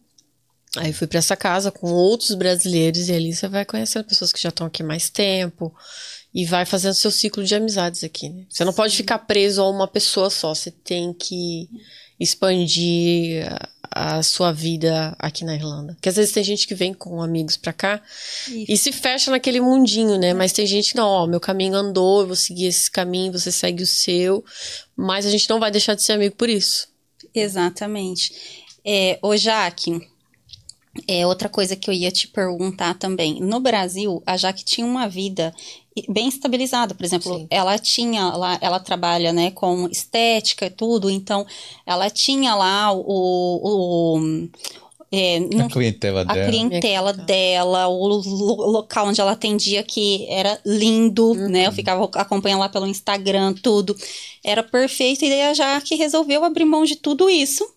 Aí 0.77 0.93
fui 0.93 1.07
pra 1.07 1.19
essa 1.19 1.35
casa 1.35 1.69
com 1.69 1.91
outros 1.91 2.33
brasileiros 2.33 3.09
e 3.09 3.13
ali 3.13 3.33
você 3.33 3.47
vai 3.47 3.65
conhecendo 3.65 4.05
pessoas 4.05 4.31
que 4.31 4.41
já 4.41 4.49
estão 4.49 4.67
aqui 4.67 4.83
mais 4.83 5.09
tempo 5.09 5.73
e 6.33 6.45
vai 6.45 6.65
fazendo 6.65 6.93
seu 6.93 7.11
ciclo 7.11 7.43
de 7.43 7.53
amizades 7.53 8.03
aqui, 8.05 8.29
né? 8.29 8.45
Você 8.49 8.63
não 8.63 8.71
pode 8.71 8.95
ficar 8.95 9.19
preso 9.19 9.61
a 9.61 9.69
uma 9.69 9.87
pessoa 9.87 10.29
só, 10.29 10.55
você 10.55 10.71
tem 10.71 11.13
que 11.13 11.67
expandir 12.21 13.43
a, 13.89 14.21
sua 14.21 14.51
vida 14.51 15.15
aqui 15.17 15.43
na 15.43 15.55
Irlanda. 15.55 15.93
Porque 15.95 16.07
às 16.07 16.15
vezes 16.15 16.31
tem 16.31 16.43
gente 16.43 16.67
que 16.67 16.75
vem 16.75 16.93
com 16.93 17.21
amigos 17.21 17.57
pra 17.57 17.73
cá 17.73 17.99
e 18.47 18.77
se 18.77 18.91
fecha 18.91 19.31
naquele 19.31 19.59
mundinho, 19.59 20.19
né? 20.19 20.31
Mas 20.31 20.53
tem 20.53 20.67
gente 20.67 20.91
que 20.91 20.97
não, 20.97 21.07
ó, 21.07 21.25
meu 21.25 21.39
caminho 21.39 21.73
andou, 21.73 22.21
eu 22.21 22.27
vou 22.27 22.35
seguir 22.35 22.67
esse 22.67 22.91
caminho, 22.91 23.31
você 23.31 23.51
segue 23.51 23.81
o 23.81 23.87
seu, 23.87 24.45
mas 24.95 25.25
a 25.25 25.31
gente 25.31 25.49
não 25.49 25.59
vai 25.59 25.71
deixar 25.71 25.95
de 25.95 26.03
ser 26.03 26.13
amigo 26.13 26.35
por 26.35 26.47
isso. 26.47 26.87
Exatamente. 27.33 28.33
É, 28.85 29.17
ô 29.21 29.35
Jaque, 29.35 30.07
é 31.07 31.25
outra 31.25 31.49
coisa 31.49 31.75
que 31.75 31.89
eu 31.89 31.93
ia 31.93 32.11
te 32.11 32.27
perguntar 32.27 32.93
também. 32.95 33.41
No 33.41 33.59
Brasil, 33.59 34.21
a 34.25 34.37
Jaque 34.37 34.63
tinha 34.63 34.85
uma 34.85 35.09
vida 35.09 35.53
bem 36.07 36.27
estabilizada, 36.27 36.93
por 36.95 37.03
exemplo, 37.05 37.33
Sim. 37.37 37.47
ela 37.49 37.77
tinha 37.77 38.29
lá, 38.29 38.57
ela 38.61 38.79
trabalha, 38.79 39.33
né, 39.33 39.51
com 39.51 39.87
estética 39.89 40.65
e 40.67 40.69
tudo, 40.69 41.09
então 41.09 41.45
ela 41.85 42.09
tinha 42.09 42.55
lá 42.55 42.91
o, 42.93 43.01
o 44.15 44.47
é, 45.11 45.39
não- 45.53 45.65
A 45.65 45.69
clientela 45.69 46.21
a 46.21 46.23
dela. 46.23 46.47
clientela 46.49 47.13
dela, 47.13 47.87
o 47.89 48.07
lo- 48.07 48.21
lo- 48.25 48.71
local 48.71 49.07
onde 49.07 49.19
ela 49.19 49.33
atendia 49.33 49.83
que 49.83 50.25
era 50.29 50.57
lindo, 50.65 51.33
né? 51.33 51.67
Eu 51.67 51.73
ficava 51.73 52.09
acompanhando 52.15 52.61
lá 52.61 52.69
pelo 52.69 52.87
Instagram, 52.87 53.53
tudo. 53.61 53.93
Era 54.41 54.63
perfeito. 54.63 55.25
E 55.25 55.29
daí 55.29 55.41
a 55.41 55.53
Jaque 55.53 55.95
resolveu 55.95 56.45
abrir 56.45 56.63
mão 56.63 56.85
de 56.85 56.95
tudo 56.95 57.29
isso. 57.29 57.67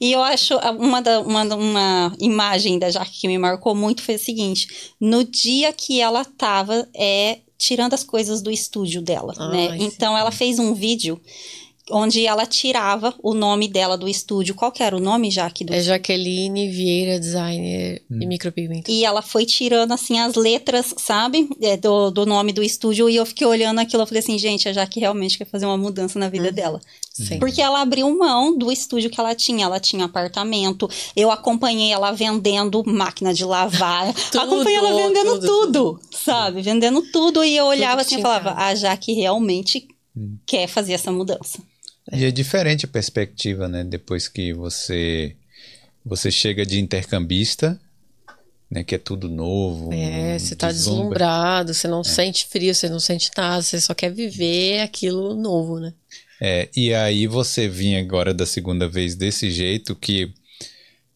E 0.00 0.10
eu 0.10 0.20
acho 0.20 0.54
a- 0.54 0.72
uma, 0.72 1.00
da, 1.00 1.20
uma, 1.20 1.44
uma 1.54 2.12
imagem 2.18 2.76
da 2.76 2.90
Jaque 2.90 3.20
que 3.20 3.28
me 3.28 3.38
marcou 3.38 3.72
muito 3.72 4.02
foi 4.02 4.16
o 4.16 4.18
seguinte: 4.18 4.66
no 5.00 5.22
dia 5.22 5.72
que 5.72 6.00
ela 6.00 6.24
tava 6.24 6.88
é, 6.92 7.38
tirando 7.60 7.92
as 7.92 8.02
coisas 8.02 8.40
do 8.40 8.50
estúdio 8.50 9.02
dela, 9.02 9.34
Ai, 9.36 9.50
né? 9.50 9.78
sim. 9.78 9.84
Então 9.84 10.16
ela 10.16 10.32
fez 10.32 10.58
um 10.58 10.72
vídeo 10.72 11.20
onde 11.90 12.26
ela 12.26 12.46
tirava 12.46 13.14
o 13.22 13.34
nome 13.34 13.68
dela 13.68 13.96
do 13.96 14.08
estúdio. 14.08 14.54
Qual 14.54 14.70
que 14.72 14.82
era 14.82 14.96
o 14.96 15.00
nome, 15.00 15.30
Jaque? 15.30 15.64
Do 15.64 15.74
É 15.74 15.80
Jaqueline 15.80 16.68
Vieira, 16.68 17.18
designer 17.18 18.02
e 18.10 18.26
micropigmento. 18.26 18.90
e 18.90 19.04
ela 19.04 19.22
foi 19.22 19.44
tirando, 19.44 19.92
assim, 19.92 20.18
as 20.18 20.34
letras, 20.34 20.94
sabe? 20.96 21.48
É, 21.60 21.76
do, 21.76 22.10
do 22.10 22.24
nome 22.26 22.52
do 22.52 22.62
estúdio. 22.62 23.08
E 23.08 23.16
eu 23.16 23.26
fiquei 23.26 23.46
olhando 23.46 23.78
aquilo. 23.80 24.02
Eu 24.02 24.06
falei 24.06 24.20
assim, 24.20 24.38
gente, 24.38 24.68
a 24.68 24.72
Jaque 24.72 25.00
realmente 25.00 25.38
quer 25.38 25.46
fazer 25.46 25.66
uma 25.66 25.76
mudança 25.76 26.18
na 26.18 26.28
vida 26.28 26.50
dela. 26.52 26.80
Sim. 27.12 27.38
Porque 27.38 27.60
ela 27.60 27.80
abriu 27.82 28.08
mão 28.16 28.56
do 28.56 28.70
estúdio 28.72 29.10
que 29.10 29.20
ela 29.20 29.34
tinha. 29.34 29.64
Ela 29.64 29.80
tinha 29.80 30.04
apartamento. 30.04 30.88
Eu 31.14 31.30
acompanhei 31.30 31.92
ela 31.92 32.12
vendendo 32.12 32.82
máquina 32.86 33.34
de 33.34 33.44
lavar. 33.44 34.12
Tudo, 34.30 34.42
acompanhei 34.42 34.78
ela 34.78 34.94
vendendo 34.94 35.40
tudo, 35.40 35.46
tudo, 35.66 36.00
sabe? 36.12 36.62
Vendendo 36.62 37.02
tudo. 37.12 37.44
E 37.44 37.56
eu 37.56 37.66
olhava 37.66 38.00
assim 38.00 38.18
e 38.18 38.22
falava, 38.22 38.54
a 38.54 38.74
Jaque 38.74 39.12
realmente 39.12 39.86
quer 40.46 40.66
fazer 40.66 40.92
essa 40.94 41.10
mudança. 41.12 41.62
E 42.12 42.24
é 42.24 42.30
diferente 42.30 42.84
a 42.84 42.88
perspectiva, 42.88 43.68
né? 43.68 43.84
Depois 43.84 44.28
que 44.28 44.52
você 44.52 45.36
você 46.04 46.30
chega 46.30 46.64
de 46.64 46.80
intercambista, 46.80 47.78
né? 48.70 48.84
Que 48.84 48.94
é 48.94 48.98
tudo 48.98 49.28
novo. 49.28 49.92
É, 49.92 50.38
você 50.38 50.56
tá 50.56 50.68
deslumbra. 50.68 51.00
deslumbrado, 51.00 51.74
você 51.74 51.88
não 51.88 52.02
sente 52.04 52.46
frio, 52.46 52.74
você 52.74 52.88
não 52.88 53.00
sente 53.00 53.30
nada, 53.36 53.62
você 53.62 53.80
só 53.80 53.94
quer 53.94 54.12
viver 54.12 54.80
aquilo 54.80 55.34
novo, 55.34 55.78
né? 55.78 55.92
É, 56.40 56.68
e 56.74 56.94
aí 56.94 57.26
você 57.26 57.68
vinha 57.68 58.00
agora 58.00 58.32
da 58.32 58.46
segunda 58.46 58.88
vez 58.88 59.14
desse 59.14 59.50
jeito 59.50 59.94
que, 59.94 60.32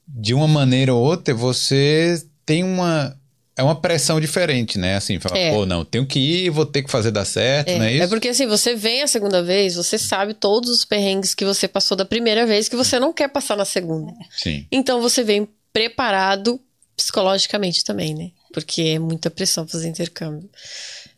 de 0.06 0.34
uma 0.34 0.46
maneira 0.46 0.92
ou 0.92 1.02
outra, 1.02 1.32
você 1.32 2.22
tem 2.44 2.62
uma. 2.62 3.18
É 3.56 3.62
uma 3.62 3.80
pressão 3.80 4.20
diferente, 4.20 4.78
né? 4.78 4.96
Assim, 4.96 5.20
fala, 5.20 5.38
É. 5.38 5.52
pô, 5.52 5.64
não, 5.64 5.84
tenho 5.84 6.04
que 6.04 6.18
ir, 6.18 6.50
vou 6.50 6.66
ter 6.66 6.82
que 6.82 6.90
fazer 6.90 7.12
dar 7.12 7.24
certo, 7.24 7.70
não 7.70 7.84
é 7.84 7.92
isso? 7.94 8.02
É 8.02 8.06
porque 8.08 8.28
assim, 8.28 8.46
você 8.46 8.74
vem 8.74 9.02
a 9.02 9.06
segunda 9.06 9.42
vez, 9.42 9.76
você 9.76 9.96
sabe 9.96 10.34
todos 10.34 10.70
os 10.70 10.84
perrengues 10.84 11.34
que 11.34 11.44
você 11.44 11.68
passou 11.68 11.96
da 11.96 12.04
primeira 12.04 12.44
vez 12.46 12.68
que 12.68 12.74
você 12.74 12.98
não 12.98 13.12
quer 13.12 13.28
passar 13.28 13.56
na 13.56 13.64
segunda. 13.64 14.12
Sim. 14.36 14.66
Então 14.72 15.00
você 15.00 15.22
vem 15.22 15.48
preparado 15.72 16.60
psicologicamente 16.96 17.84
também, 17.84 18.14
né? 18.14 18.30
Porque 18.52 18.82
é 18.82 18.98
muita 18.98 19.30
pressão 19.30 19.66
fazer 19.66 19.88
intercâmbio. 19.88 20.48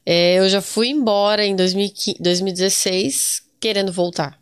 É, 0.05 0.39
eu 0.39 0.49
já 0.49 0.61
fui 0.63 0.89
embora 0.89 1.45
em 1.45 1.57
2015 1.57 2.19
2016 2.21 3.43
querendo 3.61 3.93
voltar. 3.93 4.39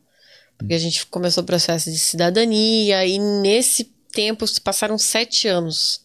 Porque 0.58 0.74
a 0.74 0.78
gente 0.78 1.06
começou 1.06 1.42
o 1.42 1.46
processo 1.46 1.90
de 1.90 1.98
cidadania 1.98 3.04
e 3.04 3.18
nesse 3.18 3.84
tempo 4.12 4.44
passaram 4.62 4.96
sete 4.98 5.48
anos. 5.48 6.00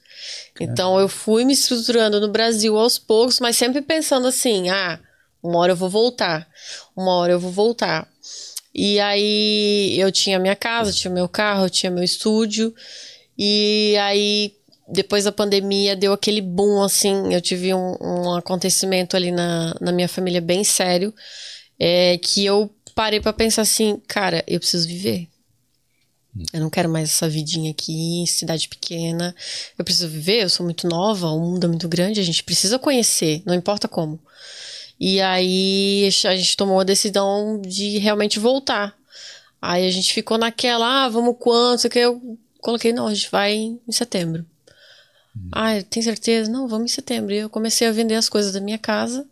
Então 0.60 1.00
eu 1.00 1.08
fui 1.08 1.46
me 1.46 1.54
estruturando 1.54 2.20
no 2.20 2.28
Brasil 2.28 2.78
aos 2.78 2.98
poucos, 2.98 3.40
mas 3.40 3.58
sempre 3.58 3.82
pensando 3.82 4.28
assim: 4.28 4.70
ah, 4.70 5.00
uma 5.42 5.60
hora 5.60 5.72
eu 5.72 5.76
vou 5.76 5.90
voltar, 5.90 6.48
uma 6.96 7.14
hora 7.14 7.34
eu 7.34 7.40
vou 7.40 7.52
voltar. 7.52 8.08
E 8.74 9.00
aí 9.00 10.00
eu 10.00 10.12
tinha 10.12 10.40
minha 10.40 10.56
casa, 10.56 10.94
tinha 10.94 11.12
meu 11.12 11.28
carro, 11.28 11.70
tinha 11.70 11.92
meu 11.92 12.04
estúdio. 12.04 12.74
E 13.38 13.96
aí, 13.98 14.54
depois 14.88 15.24
da 15.24 15.32
pandemia, 15.32 15.96
deu 15.96 16.14
aquele 16.14 16.42
boom, 16.42 16.84
assim. 16.84 17.34
Eu 17.34 17.42
tive 17.42 17.74
um, 17.74 17.96
um 18.02 18.36
acontecimento 18.36 19.16
ali 19.16 19.32
na, 19.32 19.76
na 19.82 19.92
minha 19.92 20.08
família 20.08 20.42
bem 20.42 20.64
sério. 20.64 21.14
é, 21.80 22.18
que 22.18 22.46
eu 22.46 22.70
parei 22.94 23.22
pra 23.22 23.32
pensar 23.32 23.62
assim, 23.62 24.02
cara, 24.08 24.44
eu 24.48 24.60
preciso 24.60 24.88
viver. 24.88 25.30
Eu 26.54 26.60
não 26.60 26.70
quero 26.70 26.90
mais 26.90 27.10
essa 27.10 27.28
vidinha 27.28 27.72
aqui, 27.72 28.24
cidade 28.28 28.68
pequena. 28.68 29.36
Eu 29.78 29.84
preciso 29.84 30.08
viver, 30.08 30.44
eu 30.44 30.50
sou 30.50 30.66
muito 30.66 30.88
nova, 30.88 31.28
o 31.28 31.40
mundo 31.40 31.66
é 31.66 31.68
muito 31.68 31.88
grande, 31.88 32.20
a 32.20 32.24
gente 32.24 32.44
precisa 32.44 32.80
conhecer, 32.80 33.42
não 33.46 33.54
importa 33.54 33.88
como. 33.88 34.20
E 35.00 35.22
aí 35.22 36.06
a 36.26 36.36
gente 36.36 36.58
tomou 36.58 36.80
a 36.80 36.84
decisão 36.84 37.62
de 37.62 37.98
realmente 37.98 38.40
voltar. 38.40 38.98
Aí 39.62 39.86
a 39.88 39.92
gente 39.92 40.14
ficou 40.14 40.38
naquela, 40.38 41.06
ah, 41.06 41.10
vamos 41.10 41.36
quanto? 41.40 41.90
Que 41.90 42.00
eu 42.00 42.38
coloquei, 42.62 42.94
não, 42.94 43.08
a 43.08 43.14
gente 43.14 43.30
vai 43.32 43.54
em 43.54 43.92
setembro. 43.92 44.46
Hum. 45.36 45.50
Ah, 45.52 45.82
tem 45.90 46.04
certeza? 46.04 46.50
Não, 46.50 46.68
vamos 46.68 46.92
em 46.92 46.96
setembro. 46.96 47.34
E 47.34 47.38
eu 47.38 47.50
comecei 47.50 47.88
a 47.88 47.92
vender 47.92 48.16
as 48.16 48.30
coisas 48.30 48.54
da 48.54 48.62
minha 48.62 48.78
casa. 48.78 49.26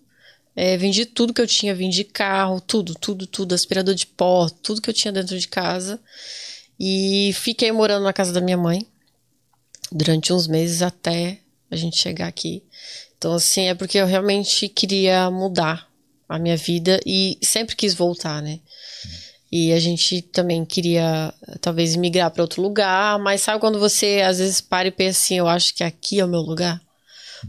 É, 0.56 0.76
vendi 0.76 1.06
tudo 1.06 1.34
que 1.34 1.42
eu 1.42 1.46
tinha, 1.48 1.76
vendi 1.76 2.04
carro, 2.04 2.60
tudo, 2.60 2.96
tudo, 2.96 3.28
tudo, 3.28 3.54
aspirador 3.54 3.94
de 3.94 4.08
pó, 4.08 4.50
tudo 4.50 4.82
que 4.82 4.90
eu 4.90 4.94
tinha 4.94 5.12
dentro 5.12 5.38
de 5.38 5.48
casa. 5.48 6.00
E 6.80 7.32
fiquei 7.34 7.72
morando 7.72 8.04
na 8.04 8.14
casa 8.14 8.32
da 8.32 8.42
minha 8.42 8.58
mãe 8.58 8.86
durante 9.92 10.32
uns 10.34 10.48
meses 10.48 10.82
até 10.82 11.40
a 11.72 11.76
gente 11.76 11.98
chegar 11.98 12.28
aqui. 12.28 12.64
Então, 13.18 13.34
assim, 13.34 13.68
é 13.68 13.76
porque 13.76 13.98
eu 13.98 14.06
realmente 14.06 14.70
queria 14.70 15.30
mudar 15.32 15.88
a 16.30 16.38
minha 16.38 16.58
vida 16.58 17.00
e 17.06 17.38
sempre 17.42 17.76
quis 17.76 17.94
voltar, 17.94 18.42
né? 18.42 18.60
E 19.52 19.72
a 19.72 19.80
gente 19.80 20.22
também 20.22 20.66
queria, 20.66 21.34
talvez, 21.62 21.96
migrar 21.96 22.30
para 22.30 22.44
outro 22.44 22.62
lugar, 22.62 23.18
mas 23.18 23.42
sabe 23.42 23.62
quando 23.62 23.80
você 23.80 24.22
às 24.22 24.40
vezes 24.40 24.60
para 24.60 24.90
e 24.90 24.92
pensa 24.92 25.20
assim: 25.20 25.38
eu 25.38 25.48
acho 25.48 25.74
que 25.74 25.84
aqui 25.84 26.20
é 26.20 26.26
o 26.26 26.28
meu 26.28 26.42
lugar? 26.42 26.82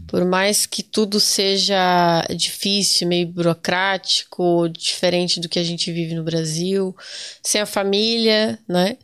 Por 0.07 0.23
mais 0.25 0.65
que 0.65 0.83
tudo 0.83 1.19
seja 1.19 2.25
difícil, 2.35 3.07
meio 3.07 3.27
burocrático, 3.27 4.69
diferente 4.69 5.39
do 5.39 5.49
que 5.49 5.59
a 5.59 5.63
gente 5.63 5.91
vive 5.91 6.15
no 6.15 6.23
Brasil, 6.23 6.95
sem 7.41 7.61
a 7.61 7.65
família, 7.65 8.59
né? 8.67 8.97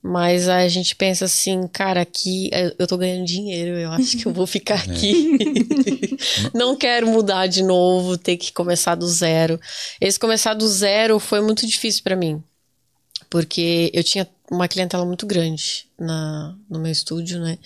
Mas 0.00 0.48
a 0.48 0.66
gente 0.68 0.94
pensa 0.94 1.24
assim, 1.24 1.66
cara, 1.66 2.00
aqui 2.00 2.50
eu 2.78 2.86
tô 2.86 2.96
ganhando 2.96 3.26
dinheiro, 3.26 3.76
eu 3.76 3.90
acho 3.90 4.16
que 4.16 4.26
eu 4.26 4.32
vou 4.32 4.46
ficar 4.46 4.78
é. 4.88 4.92
aqui. 4.92 5.38
Não 6.54 6.76
quero 6.76 7.08
mudar 7.08 7.46
de 7.46 7.62
novo, 7.62 8.16
ter 8.16 8.36
que 8.36 8.52
começar 8.52 8.94
do 8.94 9.08
zero. 9.08 9.60
Esse 10.00 10.18
começar 10.18 10.54
do 10.54 10.68
zero 10.68 11.18
foi 11.18 11.40
muito 11.40 11.66
difícil 11.66 12.02
para 12.04 12.14
mim, 12.14 12.42
porque 13.28 13.90
eu 13.92 14.04
tinha 14.04 14.28
uma 14.50 14.68
clientela 14.68 15.04
muito 15.04 15.26
grande 15.26 15.86
na, 15.98 16.54
no 16.70 16.78
meu 16.78 16.92
estúdio, 16.92 17.40
né? 17.40 17.58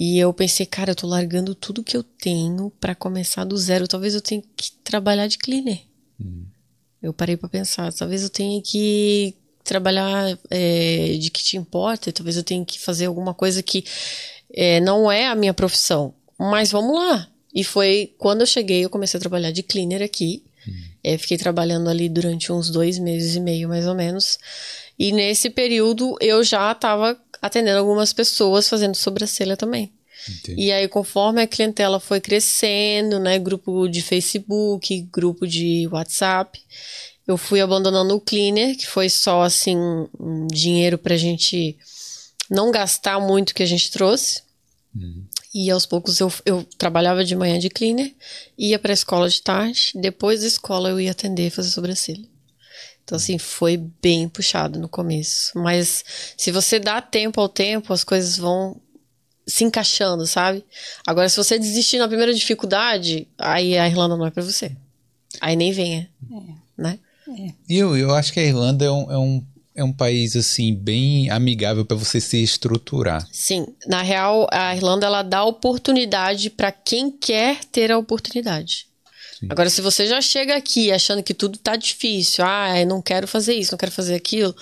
E 0.00 0.18
eu 0.18 0.32
pensei, 0.32 0.64
cara, 0.64 0.92
eu 0.92 0.96
tô 0.96 1.06
largando 1.06 1.54
tudo 1.54 1.84
que 1.84 1.94
eu 1.94 2.02
tenho 2.02 2.72
para 2.80 2.94
começar 2.94 3.44
do 3.44 3.58
zero. 3.58 3.86
Talvez 3.86 4.14
eu 4.14 4.22
tenha 4.22 4.42
que 4.56 4.72
trabalhar 4.82 5.26
de 5.26 5.36
cleaner. 5.36 5.78
Hum. 6.18 6.46
Eu 7.02 7.12
parei 7.12 7.36
para 7.36 7.50
pensar, 7.50 7.92
talvez 7.92 8.22
eu 8.22 8.30
tenha 8.30 8.62
que 8.62 9.34
trabalhar 9.62 10.38
é, 10.48 11.18
de 11.20 11.30
que 11.30 11.44
te 11.44 11.58
importa, 11.58 12.10
talvez 12.12 12.38
eu 12.38 12.42
tenha 12.42 12.64
que 12.64 12.80
fazer 12.80 13.04
alguma 13.04 13.34
coisa 13.34 13.62
que 13.62 13.84
é, 14.54 14.80
não 14.80 15.12
é 15.12 15.26
a 15.26 15.34
minha 15.34 15.52
profissão. 15.52 16.14
Mas 16.38 16.72
vamos 16.72 16.96
lá. 16.96 17.28
E 17.54 17.62
foi 17.62 18.14
quando 18.16 18.40
eu 18.40 18.46
cheguei, 18.46 18.82
eu 18.82 18.88
comecei 18.88 19.18
a 19.18 19.20
trabalhar 19.20 19.50
de 19.50 19.62
cleaner 19.62 20.00
aqui. 20.00 20.42
Hum. 20.66 20.72
É, 21.04 21.18
fiquei 21.18 21.36
trabalhando 21.36 21.90
ali 21.90 22.08
durante 22.08 22.50
uns 22.50 22.70
dois 22.70 22.98
meses 22.98 23.36
e 23.36 23.40
meio, 23.40 23.68
mais 23.68 23.86
ou 23.86 23.94
menos. 23.94 24.38
E 24.98 25.12
nesse 25.12 25.50
período 25.50 26.16
eu 26.22 26.42
já 26.42 26.72
estava 26.72 27.20
atendendo 27.40 27.78
algumas 27.78 28.12
pessoas 28.12 28.68
fazendo 28.68 28.94
sobrancelha 28.94 29.56
também. 29.56 29.92
Entendi. 30.28 30.62
E 30.62 30.72
aí, 30.72 30.86
conforme 30.88 31.40
a 31.40 31.46
clientela 31.46 31.98
foi 31.98 32.20
crescendo, 32.20 33.18
né, 33.18 33.38
grupo 33.38 33.88
de 33.88 34.02
Facebook, 34.02 35.08
grupo 35.12 35.46
de 35.46 35.88
WhatsApp, 35.90 36.60
eu 37.26 37.36
fui 37.36 37.60
abandonando 37.60 38.14
o 38.14 38.20
cleaner, 38.20 38.76
que 38.76 38.86
foi 38.86 39.08
só 39.08 39.42
assim 39.42 39.76
um 40.18 40.46
dinheiro 40.46 40.98
pra 40.98 41.16
gente 41.16 41.76
não 42.50 42.70
gastar 42.70 43.20
muito 43.20 43.54
que 43.54 43.62
a 43.62 43.66
gente 43.66 43.90
trouxe. 43.90 44.42
Uhum. 44.94 45.24
E 45.54 45.70
aos 45.70 45.86
poucos 45.86 46.20
eu, 46.20 46.32
eu 46.44 46.64
trabalhava 46.76 47.24
de 47.24 47.34
manhã 47.34 47.58
de 47.58 47.70
cleaner, 47.70 48.12
ia 48.58 48.78
para 48.78 48.92
a 48.92 48.94
escola 48.94 49.28
de 49.28 49.40
tarde, 49.42 49.92
depois 49.94 50.40
da 50.40 50.46
escola 50.46 50.90
eu 50.90 51.00
ia 51.00 51.10
atender, 51.10 51.50
fazer 51.50 51.70
sobrancelha. 51.70 52.28
Então, 53.04 53.16
assim, 53.16 53.38
foi 53.38 53.76
bem 53.76 54.28
puxado 54.28 54.78
no 54.78 54.88
começo. 54.88 55.52
Mas 55.56 56.04
se 56.36 56.52
você 56.52 56.78
dá 56.78 57.00
tempo 57.00 57.40
ao 57.40 57.48
tempo, 57.48 57.92
as 57.92 58.04
coisas 58.04 58.36
vão 58.36 58.80
se 59.46 59.64
encaixando, 59.64 60.26
sabe? 60.26 60.64
Agora, 61.06 61.28
se 61.28 61.36
você 61.36 61.58
desistir 61.58 61.98
na 61.98 62.06
primeira 62.08 62.32
dificuldade, 62.32 63.26
aí 63.36 63.76
a 63.76 63.88
Irlanda 63.88 64.16
não 64.16 64.26
é 64.26 64.30
para 64.30 64.42
você. 64.42 64.76
Aí 65.40 65.56
nem 65.56 65.72
venha, 65.72 66.08
é. 66.30 66.82
né? 66.82 66.98
É. 67.28 67.52
E 67.68 67.76
eu, 67.76 67.96
eu 67.96 68.14
acho 68.14 68.32
que 68.32 68.40
a 68.40 68.44
Irlanda 68.44 68.84
é 68.84 68.90
um, 68.90 69.10
é 69.10 69.18
um, 69.18 69.44
é 69.74 69.84
um 69.84 69.92
país, 69.92 70.36
assim, 70.36 70.74
bem 70.74 71.30
amigável 71.30 71.84
para 71.84 71.96
você 71.96 72.20
se 72.20 72.42
estruturar. 72.42 73.26
Sim. 73.32 73.66
Na 73.86 74.02
real, 74.02 74.46
a 74.50 74.74
Irlanda, 74.74 75.06
ela 75.06 75.22
dá 75.22 75.44
oportunidade 75.44 76.50
para 76.50 76.72
quem 76.72 77.10
quer 77.10 77.64
ter 77.64 77.90
a 77.90 77.98
oportunidade. 77.98 78.89
Sim. 79.40 79.46
Agora, 79.48 79.70
se 79.70 79.80
você 79.80 80.06
já 80.06 80.20
chega 80.20 80.54
aqui 80.54 80.92
achando 80.92 81.22
que 81.22 81.32
tudo 81.32 81.58
tá 81.58 81.74
difícil, 81.74 82.44
ah, 82.46 82.78
eu 82.78 82.86
não 82.86 83.00
quero 83.00 83.26
fazer 83.26 83.54
isso, 83.54 83.72
não 83.72 83.78
quero 83.78 83.90
fazer 83.90 84.14
aquilo, 84.14 84.54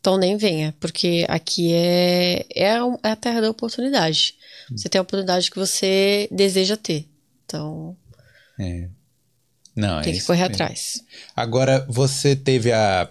então 0.00 0.18
nem 0.18 0.36
venha, 0.36 0.74
porque 0.80 1.24
aqui 1.28 1.72
é, 1.72 2.44
é, 2.52 2.74
é 3.04 3.10
a 3.10 3.16
terra 3.16 3.40
da 3.40 3.50
oportunidade. 3.50 4.34
Você 4.70 4.88
tem 4.88 4.98
a 4.98 5.02
oportunidade 5.02 5.48
que 5.48 5.58
você 5.58 6.28
deseja 6.30 6.76
ter. 6.76 7.08
Então. 7.44 7.96
É. 8.58 8.88
Não, 9.76 10.02
tem 10.02 10.12
é 10.12 10.16
que 10.16 10.24
correr 10.24 10.48
mesmo. 10.48 10.54
atrás. 10.54 11.04
Agora, 11.36 11.86
você 11.88 12.34
teve 12.34 12.72
a, 12.72 13.08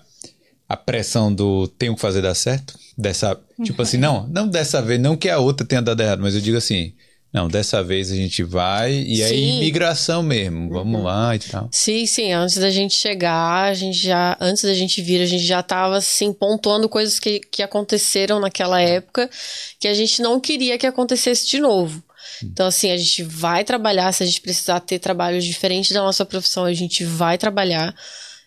a 0.67 0.75
pressão 0.75 1.33
do 1.33 1.67
tenho 1.67 1.95
que 1.95 2.01
fazer 2.01 2.21
dar 2.21 2.35
certo? 2.35 2.77
Dessa. 2.97 3.39
Tipo 3.63 3.83
assim, 3.83 3.95
não, 3.97 4.27
não 4.27 4.49
dessa 4.49 4.81
vez, 4.81 4.99
não 4.99 5.15
que 5.15 5.29
a 5.29 5.39
outra 5.39 5.65
tenha 5.65 5.81
dado 5.81 6.01
errado, 6.01 6.21
mas 6.21 6.35
eu 6.35 6.41
digo 6.41 6.57
assim. 6.57 6.93
Não, 7.35 7.49
dessa 7.49 7.83
vez 7.83 8.09
a 8.13 8.15
gente 8.15 8.43
vai 8.43 8.93
e 8.93 9.21
aí 9.21 9.33
é 9.33 9.57
imigração 9.57 10.23
mesmo, 10.23 10.69
vamos 10.69 11.01
uhum. 11.01 11.05
lá 11.05 11.35
e 11.35 11.39
tal. 11.39 11.67
Sim, 11.69 12.05
sim, 12.05 12.31
antes 12.31 12.55
da 12.55 12.69
gente 12.69 12.95
chegar, 12.95 13.63
a 13.63 13.73
gente 13.73 13.97
já, 13.97 14.37
antes 14.39 14.63
da 14.63 14.73
gente 14.73 15.01
vir, 15.01 15.21
a 15.21 15.25
gente 15.25 15.43
já 15.43 15.61
tava 15.61 15.97
assim 15.97 16.31
pontuando 16.31 16.87
coisas 16.87 17.19
que, 17.19 17.41
que 17.41 17.61
aconteceram 17.61 18.39
naquela 18.39 18.81
época 18.81 19.29
que 19.77 19.85
a 19.85 19.93
gente 19.93 20.21
não 20.21 20.39
queria 20.39 20.77
que 20.77 20.87
acontecesse 20.87 21.45
de 21.45 21.59
novo. 21.59 22.01
Então, 22.41 22.67
assim, 22.67 22.89
a 22.89 22.95
gente 22.95 23.21
vai 23.21 23.65
trabalhar, 23.65 24.13
se 24.13 24.23
a 24.23 24.25
gente 24.25 24.39
precisar 24.39 24.79
ter 24.79 24.99
trabalhos 24.99 25.43
diferentes 25.43 25.91
da 25.91 26.01
nossa 26.01 26.25
profissão, 26.25 26.63
a 26.63 26.73
gente 26.73 27.03
vai 27.03 27.37
trabalhar. 27.37 27.93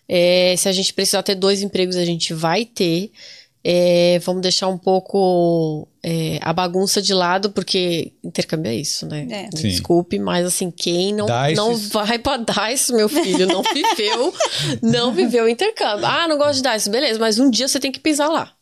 É, 0.07 0.55
se 0.57 0.67
a 0.67 0.71
gente 0.71 0.91
precisar 0.95 1.21
ter 1.21 1.35
dois 1.35 1.61
empregos, 1.61 1.95
a 1.95 2.05
gente 2.05 2.33
vai 2.33 2.65
ter. 2.65 3.11
É, 3.63 4.19
vamos 4.19 4.41
deixar 4.41 4.67
um 4.69 4.77
pouco 4.77 5.87
é, 6.01 6.39
a 6.41 6.53
bagunça 6.53 7.01
de 7.01 7.13
lado, 7.13 7.49
porque 7.51 8.13
intercâmbio 8.23 8.71
é 8.71 8.75
isso, 8.75 9.05
né? 9.05 9.27
É. 9.29 9.49
Desculpe, 9.49 10.17
mas 10.17 10.45
assim, 10.45 10.71
quem 10.71 11.13
não, 11.13 11.25
não 11.55 11.75
vai 11.75 12.17
pra 12.17 12.37
DICE, 12.37 12.93
meu 12.93 13.09
filho, 13.09 13.47
não 13.47 13.61
viveu, 13.73 14.33
não 14.81 15.11
viveu 15.13 15.47
intercâmbio. 15.47 16.05
Ah, 16.05 16.27
não 16.27 16.37
gosto 16.37 16.61
de 16.61 16.69
DICE, 16.69 16.89
beleza, 16.89 17.19
mas 17.19 17.37
um 17.37 17.49
dia 17.49 17.67
você 17.67 17.79
tem 17.79 17.91
que 17.91 17.99
pisar 17.99 18.29
lá. 18.29 18.53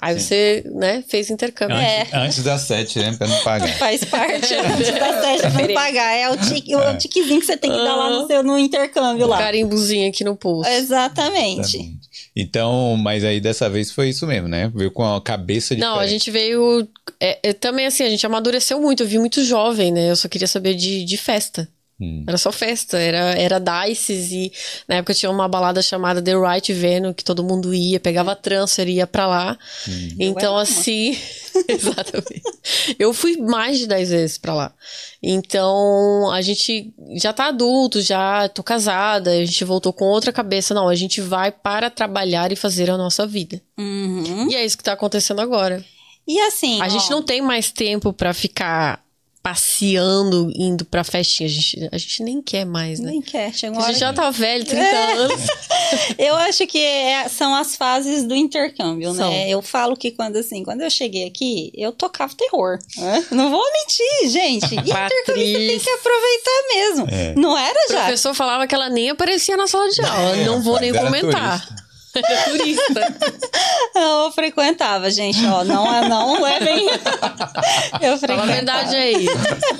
Aí 0.00 0.14
Sim. 0.14 0.20
você, 0.20 0.64
né, 0.74 1.02
fez 1.08 1.28
intercâmbio. 1.28 1.76
Antes, 1.76 2.12
é. 2.12 2.16
antes 2.16 2.42
das 2.44 2.60
sete, 2.62 2.98
né? 3.00 3.16
Pra 3.16 3.26
não 3.26 3.40
pagar. 3.42 3.68
Faz 3.78 4.04
parte. 4.04 4.54
antes 4.54 4.94
das 4.94 5.24
sete 5.24 5.40
pra 5.52 5.66
não 5.66 5.74
pagar. 5.74 6.14
É 6.14 6.30
o, 6.30 6.36
tique, 6.36 6.76
o 6.76 6.80
é. 6.80 6.96
tiquezinho 6.96 7.40
que 7.40 7.46
você 7.46 7.56
tem 7.56 7.70
que 7.70 7.76
dar 7.76 7.96
lá 7.96 8.10
no, 8.10 8.26
seu, 8.26 8.42
no 8.42 8.58
intercâmbio 8.58 9.26
lá. 9.26 9.38
Carimbozinho 9.38 10.08
aqui 10.08 10.22
no 10.22 10.36
pulso. 10.36 10.70
Exatamente. 10.70 11.18
Exatamente. 11.28 11.98
Então, 12.34 12.96
mas 12.96 13.24
aí 13.24 13.40
dessa 13.40 13.68
vez 13.68 13.90
foi 13.90 14.10
isso 14.10 14.26
mesmo, 14.26 14.48
né? 14.48 14.70
Veio 14.74 14.90
com 14.90 15.04
a 15.04 15.20
cabeça 15.20 15.74
de. 15.74 15.80
Não, 15.80 15.98
a 15.98 16.06
gente 16.06 16.30
veio. 16.30 16.88
É, 17.20 17.38
é, 17.42 17.52
também 17.52 17.86
assim, 17.86 18.04
a 18.04 18.10
gente 18.10 18.24
amadureceu 18.24 18.80
muito. 18.80 19.02
Eu 19.02 19.08
vi 19.08 19.18
muito 19.18 19.42
jovem, 19.42 19.90
né? 19.90 20.10
Eu 20.10 20.16
só 20.16 20.28
queria 20.28 20.46
saber 20.46 20.74
de, 20.74 21.04
de 21.04 21.16
festa. 21.16 21.68
Hum. 22.00 22.24
Era 22.28 22.38
só 22.38 22.52
festa, 22.52 22.96
era, 22.96 23.32
era 23.36 23.58
Dices 23.58 24.30
e 24.30 24.52
na 24.86 24.96
época 24.96 25.14
tinha 25.14 25.30
uma 25.30 25.48
balada 25.48 25.82
chamada 25.82 26.22
The 26.22 26.32
Right 26.36 26.72
Venue 26.72 27.12
que 27.12 27.24
todo 27.24 27.42
mundo 27.42 27.74
ia, 27.74 27.98
pegava 27.98 28.36
transfer 28.36 28.86
e 28.86 28.94
ia 28.94 29.06
pra 29.06 29.26
lá. 29.26 29.58
Hum. 29.88 30.08
Então, 30.20 30.56
assim, 30.56 31.18
exatamente. 31.66 32.42
Eu 32.98 33.12
fui 33.12 33.36
mais 33.36 33.78
de 33.78 33.88
10 33.88 34.10
vezes 34.10 34.38
pra 34.38 34.54
lá. 34.54 34.72
Então, 35.20 36.30
a 36.30 36.40
gente 36.40 36.94
já 37.16 37.32
tá 37.32 37.46
adulto, 37.46 38.00
já 38.00 38.48
tô 38.48 38.62
casada, 38.62 39.32
a 39.32 39.44
gente 39.44 39.64
voltou 39.64 39.92
com 39.92 40.04
outra 40.04 40.32
cabeça. 40.32 40.72
Não, 40.72 40.88
a 40.88 40.94
gente 40.94 41.20
vai 41.20 41.50
para 41.50 41.90
trabalhar 41.90 42.52
e 42.52 42.56
fazer 42.56 42.88
a 42.90 42.96
nossa 42.96 43.26
vida. 43.26 43.60
Uhum. 43.76 44.48
E 44.48 44.54
é 44.54 44.64
isso 44.64 44.78
que 44.78 44.84
tá 44.84 44.92
acontecendo 44.92 45.40
agora. 45.40 45.84
E 46.28 46.38
assim. 46.42 46.80
A 46.80 46.84
ó, 46.84 46.88
gente 46.88 47.10
não 47.10 47.22
tem 47.22 47.42
mais 47.42 47.72
tempo 47.72 48.12
para 48.12 48.32
ficar 48.32 49.02
passeando, 49.48 50.52
indo 50.54 50.84
pra 50.84 51.02
festinha. 51.02 51.48
A 51.48 51.50
gente, 51.50 51.88
a 51.90 51.96
gente 51.96 52.22
nem 52.22 52.42
quer 52.42 52.66
mais, 52.66 53.00
né? 53.00 53.12
Nem 53.12 53.22
quer. 53.22 53.54
Chega 53.54 53.78
a 53.78 53.86
gente 53.86 53.98
já 53.98 54.12
tá 54.12 54.28
velho, 54.30 54.62
30 54.62 54.84
é. 54.84 55.12
anos. 55.14 55.40
eu 56.18 56.36
acho 56.36 56.66
que 56.66 56.78
é, 56.78 57.26
são 57.30 57.54
as 57.54 57.74
fases 57.74 58.24
do 58.24 58.34
intercâmbio, 58.34 59.14
são. 59.14 59.30
né? 59.30 59.48
Eu 59.48 59.62
falo 59.62 59.96
que 59.96 60.10
quando 60.10 60.36
assim, 60.36 60.62
quando 60.62 60.82
eu 60.82 60.90
cheguei 60.90 61.26
aqui, 61.26 61.72
eu 61.74 61.92
tocava 61.92 62.34
terror. 62.34 62.78
Né? 62.98 63.26
Não 63.30 63.50
vou 63.50 63.64
mentir, 63.72 64.30
gente. 64.30 64.74
intercâmbio 64.76 65.34
tem 65.34 65.78
que 65.78 65.90
aproveitar 65.90 66.62
mesmo. 66.74 67.06
É. 67.10 67.34
Não 67.34 67.56
era 67.56 67.80
já. 67.88 68.00
O 68.00 68.04
professor 68.04 68.34
falava 68.34 68.66
que 68.66 68.74
ela 68.74 68.90
nem 68.90 69.08
aparecia 69.08 69.56
na 69.56 69.66
sala 69.66 69.88
de 69.88 70.02
aula. 70.02 70.36
É, 70.36 70.44
não 70.44 70.60
vou 70.60 70.78
nem 70.78 70.92
comentar. 70.92 71.66
Era 72.14 72.42
turista. 72.44 73.14
Não, 73.94 74.24
eu 74.26 74.32
frequentava, 74.32 75.10
gente, 75.10 75.44
ó, 75.46 75.62
não, 75.64 76.08
não 76.08 76.42
levem. 76.42 76.88
Fala 76.98 78.04
Eu 78.04 78.14
a 78.14 78.18
frequentava. 78.18 78.52
verdade 78.52 78.96
aí. 78.96 79.26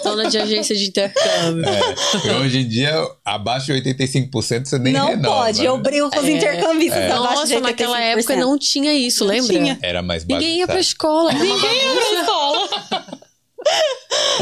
Dona 0.04 0.28
de 0.30 0.38
agência 0.38 0.76
de 0.76 0.86
intercâmbio. 0.88 1.64
É, 1.68 2.36
hoje 2.36 2.58
em 2.60 2.68
dia, 2.68 2.94
abaixo 3.24 3.66
de 3.66 3.92
85% 3.92 4.66
você 4.66 4.78
nem 4.78 4.92
não 4.92 5.08
renova. 5.08 5.36
pode, 5.36 5.60
né? 5.62 5.68
eu 5.68 5.78
brigo 5.78 6.10
com 6.10 6.18
os 6.20 6.26
É. 6.26 6.30
intercambistas 6.30 7.10
abaixo 7.10 7.46
de 7.46 7.54
Nossa, 7.54 7.60
naquela 7.60 8.00
época 8.00 8.34
85%. 8.34 8.38
não 8.40 8.58
tinha 8.58 8.94
isso, 8.94 9.24
Não 9.24 9.32
lembra? 9.32 9.52
tinha. 9.52 9.78
Era 9.82 10.02
mais 10.02 10.24
Ninguém 10.24 10.58
ia 10.58 10.66
pra 10.66 10.80
escola. 10.80 11.32
Ninguém 11.32 11.76
ia 11.76 11.94
pra 11.94 12.20
escola. 12.20 13.18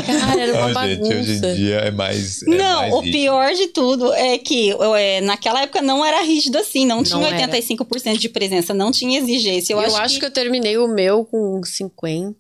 Cara, 0.07 0.41
era 0.43 0.53
uma 0.59 0.67
Ó, 0.71 0.73
bagunça. 0.75 0.95
gente, 1.05 1.15
hoje 1.15 1.33
em 1.47 1.55
dia 1.55 1.77
é 1.77 1.91
mais. 1.91 2.43
é 2.43 2.47
Não, 2.51 2.81
mais 2.83 2.93
o 2.95 3.01
rígido. 3.01 3.19
pior 3.19 3.53
de 3.55 3.67
tudo 3.69 4.13
é 4.13 4.37
que 4.39 4.71
é, 4.99 5.21
naquela 5.23 5.63
época 5.63 5.81
não 5.81 6.05
era 6.05 6.21
rígido 6.23 6.59
assim, 6.59 6.85
não, 6.85 7.03
tinha 7.03 7.27
era. 7.29 7.49
85% 7.49 8.19
de 8.19 8.29
presença, 8.29 8.75
não 8.75 8.93
tinha 8.93 9.19
exigência. 9.19 9.73
Eu, 9.73 9.81
Eu, 9.81 9.97
acho, 9.97 10.19
que... 10.21 10.27
eu 10.27 10.31
terminei 10.31 10.77
o 10.77 10.87
meu 10.87 11.25
com 11.25 11.61
50%. 11.63 12.35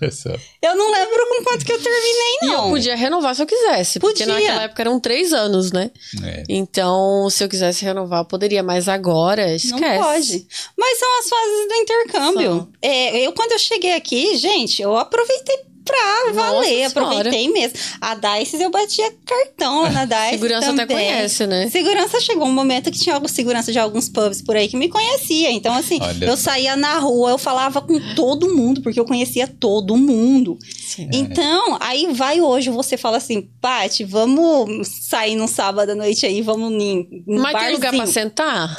Olha 0.00 0.10
só. 0.12 0.30
Eu 0.62 0.76
não 0.76 0.90
lembro 0.92 1.26
com 1.28 1.44
quanto 1.44 1.64
que 1.64 1.72
eu 1.72 1.78
terminei, 1.82 2.38
E 2.42 2.46
eu 2.46 2.52
não. 2.52 2.70
podia 2.70 2.94
renovar 2.96 3.34
se 3.34 3.42
eu 3.42 3.46
quisesse. 3.46 3.98
Porque 3.98 4.24
Podia. 4.24 4.34
naquela 4.40 4.62
época 4.62 4.82
eram 4.82 5.00
três 5.00 5.32
anos, 5.32 5.72
né? 5.72 5.90
É. 6.24 6.44
Então, 6.48 7.28
se 7.30 7.42
eu 7.42 7.48
quisesse 7.48 7.84
renovar, 7.84 8.20
eu 8.20 8.24
poderia. 8.24 8.62
Mas 8.62 8.88
agora, 8.88 9.54
esquece. 9.54 9.80
Não 9.80 10.02
pode. 10.02 10.46
Mas 10.76 10.98
são 10.98 11.18
as 11.20 11.28
fases 11.28 11.68
do 11.68 11.74
intercâmbio. 11.74 12.68
É, 12.80 13.26
eu, 13.26 13.32
quando 13.32 13.52
eu 13.52 13.58
cheguei 13.58 13.94
aqui, 13.94 14.36
gente, 14.36 14.80
eu 14.82 14.96
aproveitei 14.96 15.57
pra 15.88 16.32
valer, 16.32 16.52
Nossa 16.54 16.64
Senhora. 16.68 16.86
aproveitei 16.88 17.48
mesmo. 17.52 17.78
A 18.00 18.14
Dice 18.14 18.62
eu 18.62 18.70
batia 18.70 19.12
cartão 19.26 19.82
lá 19.82 19.90
na 19.90 20.04
Dice. 20.04 20.30
Segurança 20.30 20.70
até 20.70 20.86
também. 20.86 20.96
conhece, 21.08 21.46
né? 21.46 21.68
Segurança 21.70 22.20
chegou 22.20 22.46
um 22.46 22.52
momento 22.52 22.90
que 22.90 22.98
tinha 22.98 23.14
algum 23.14 23.26
segurança 23.28 23.72
de 23.72 23.78
alguns 23.78 24.08
pubs 24.08 24.40
por 24.42 24.56
aí 24.56 24.68
que 24.68 24.76
me 24.76 24.88
conhecia. 24.88 25.50
Então, 25.50 25.74
assim, 25.74 25.98
Olha 26.00 26.24
eu 26.26 26.36
só. 26.36 26.50
saía 26.50 26.76
na 26.76 26.98
rua, 26.98 27.30
eu 27.30 27.38
falava 27.38 27.80
com 27.80 27.98
todo 28.14 28.54
mundo, 28.54 28.80
porque 28.82 29.00
eu 29.00 29.04
conhecia 29.04 29.46
todo 29.48 29.96
mundo. 29.96 30.58
Sim. 30.86 31.08
Então, 31.12 31.76
aí 31.80 32.12
vai 32.12 32.40
hoje, 32.40 32.70
você 32.70 32.96
fala 32.96 33.16
assim, 33.16 33.48
Paty, 33.60 34.04
vamos 34.04 34.88
sair 35.08 35.34
num 35.36 35.46
sábado 35.48 35.90
à 35.90 35.94
noite 35.94 36.24
aí, 36.26 36.42
vamos 36.42 36.70
em 36.72 37.24
um 37.26 37.40
Mas 37.40 37.58
tem 37.58 37.72
lugar 37.72 37.90
pra 37.90 37.98
barzinho." 37.98 38.12
sentar? 38.12 38.76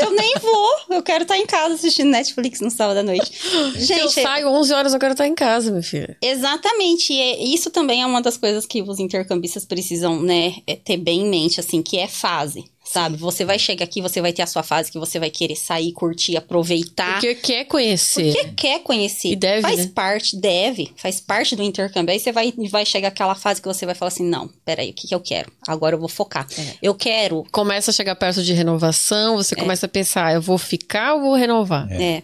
Eu 0.00 0.10
nem 0.12 0.34
vou. 0.40 0.96
Eu 0.96 1.02
quero 1.02 1.22
estar 1.22 1.36
em 1.38 1.46
casa 1.46 1.74
assistindo 1.74 2.10
Netflix 2.10 2.60
no 2.60 2.70
sábado 2.70 2.98
à 2.98 3.02
noite. 3.02 3.32
Se 3.78 3.92
eu 3.92 4.08
Gente, 4.08 4.22
saio 4.22 4.48
11 4.48 4.72
horas, 4.74 4.92
eu 4.94 5.00
quero 5.00 5.12
estar 5.12 5.26
em 5.26 5.34
casa, 5.34 5.70
meu 5.70 5.82
exatamente. 6.20 7.12
E 7.12 7.20
é- 7.20 7.42
isso 7.44 7.70
também 7.70 8.02
é 8.02 8.06
uma 8.06 8.20
das 8.20 8.36
coisas 8.36 8.66
que 8.66 8.82
os 8.82 8.98
intercambistas 8.98 9.64
precisam, 9.64 10.20
né, 10.20 10.56
é 10.66 10.76
ter 10.76 10.96
bem 10.96 11.22
em 11.22 11.28
mente, 11.30 11.60
assim, 11.60 11.82
que 11.82 11.98
é 11.98 12.06
fase. 12.08 12.64
Sabe? 12.84 13.16
Você 13.16 13.44
vai 13.44 13.58
chegar 13.58 13.84
aqui, 13.84 14.02
você 14.02 14.20
vai 14.20 14.32
ter 14.34 14.42
a 14.42 14.46
sua 14.46 14.62
fase 14.62 14.90
que 14.92 14.98
você 14.98 15.18
vai 15.18 15.30
querer 15.30 15.56
sair, 15.56 15.92
curtir, 15.92 16.36
aproveitar. 16.36 17.12
Porque 17.14 17.34
quer 17.36 17.64
conhecer. 17.64 18.34
Porque 18.34 18.50
quer 18.54 18.80
conhecer. 18.80 19.28
E 19.28 19.36
deve, 19.36 19.62
Faz 19.62 19.78
né? 19.86 19.92
parte, 19.94 20.36
deve, 20.36 20.90
faz 20.96 21.20
parte 21.20 21.56
do 21.56 21.62
intercâmbio. 21.62 22.12
Aí 22.12 22.18
você 22.20 22.32
vai, 22.32 22.52
vai 22.70 22.84
chegar 22.84 23.08
aquela 23.08 23.34
fase 23.34 23.62
que 23.62 23.68
você 23.68 23.86
vai 23.86 23.94
falar 23.94 24.08
assim: 24.08 24.28
não, 24.28 24.50
peraí, 24.64 24.90
o 24.90 24.92
que, 24.92 25.08
que 25.08 25.14
eu 25.14 25.20
quero? 25.20 25.50
Agora 25.66 25.94
eu 25.94 26.00
vou 26.00 26.08
focar. 26.08 26.46
É. 26.58 26.74
Eu 26.82 26.94
quero. 26.94 27.44
Começa 27.50 27.92
a 27.92 27.94
chegar 27.94 28.16
perto 28.16 28.42
de 28.42 28.52
renovação, 28.52 29.36
você 29.36 29.54
começa 29.54 29.86
a 29.86 29.88
pensar, 29.88 30.34
eu 30.34 30.42
vou 30.42 30.58
ficar 30.58 31.14
ou 31.14 31.20
vou 31.22 31.34
renovar? 31.34 31.90
É. 31.90 32.22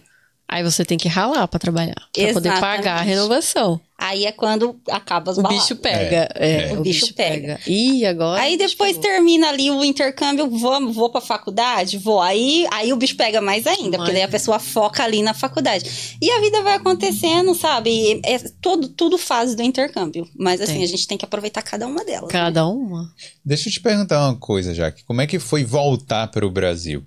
Aí 0.51 0.63
você 0.63 0.83
tem 0.83 0.97
que 0.97 1.07
ralar 1.07 1.47
pra 1.47 1.59
trabalhar, 1.59 1.93
pra 2.11 2.33
poder 2.33 2.59
pagar 2.59 2.97
a 2.97 3.01
renovação. 3.01 3.79
Aí 3.95 4.25
é 4.25 4.31
quando 4.31 4.79
acaba 4.89 5.29
as 5.29 5.37
O 5.37 5.41
baladas. 5.43 5.61
bicho 5.67 5.75
pega. 5.75 6.27
É, 6.33 6.69
É. 6.69 6.73
o 6.73 6.81
bicho 6.81 7.13
pega. 7.13 7.59
Ih, 7.67 8.03
agora. 8.05 8.41
Aí 8.41 8.55
o 8.55 8.57
bicho 8.57 8.69
depois 8.71 8.97
pegou. 8.97 9.11
termina 9.11 9.49
ali 9.49 9.69
o 9.69 9.83
intercâmbio, 9.83 10.49
vou, 10.49 10.91
vou 10.91 11.09
pra 11.11 11.21
faculdade? 11.21 11.97
Vou. 11.99 12.19
Aí, 12.19 12.65
aí 12.71 12.91
o 12.91 12.95
bicho 12.95 13.15
pega 13.15 13.39
mais 13.41 13.67
ainda, 13.67 13.97
porque 13.97 14.13
daí 14.13 14.23
a 14.23 14.27
pessoa 14.27 14.57
foca 14.57 15.03
ali 15.03 15.21
na 15.21 15.33
faculdade. 15.35 16.17
E 16.19 16.31
a 16.31 16.39
vida 16.39 16.63
vai 16.63 16.75
acontecendo, 16.77 17.53
sabe? 17.53 18.19
É 18.25 18.39
todo, 18.61 18.87
tudo 18.87 19.17
fase 19.19 19.55
do 19.55 19.61
intercâmbio. 19.61 20.27
Mas 20.35 20.61
assim, 20.61 20.75
Tem. 20.75 20.83
a 20.83 20.87
gente 20.87 21.05
tem 21.07 21.17
que 21.17 21.25
aproveitar 21.25 21.61
cada 21.61 21.85
uma 21.85 22.03
delas. 22.03 22.31
Cada 22.31 22.65
uma. 22.65 23.13
Deixa 23.45 23.69
eu 23.69 23.73
te 23.73 23.81
perguntar 23.81 24.25
uma 24.27 24.35
coisa, 24.35 24.73
Jaque. 24.73 25.03
Como 25.03 25.21
é 25.21 25.27
que 25.27 25.37
foi 25.37 25.63
voltar 25.63 26.27
para 26.31 26.47
o 26.47 26.49
Brasil? 26.49 27.03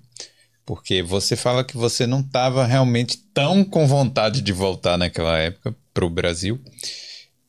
Porque 0.64 1.02
você 1.02 1.36
fala 1.36 1.64
que 1.64 1.76
você 1.76 2.06
não 2.06 2.20
estava 2.20 2.64
realmente 2.64 3.18
tão 3.34 3.64
com 3.64 3.86
vontade 3.86 4.40
de 4.40 4.52
voltar 4.52 4.96
naquela 4.96 5.38
época 5.38 5.74
para 5.92 6.04
o 6.04 6.10
Brasil. 6.10 6.60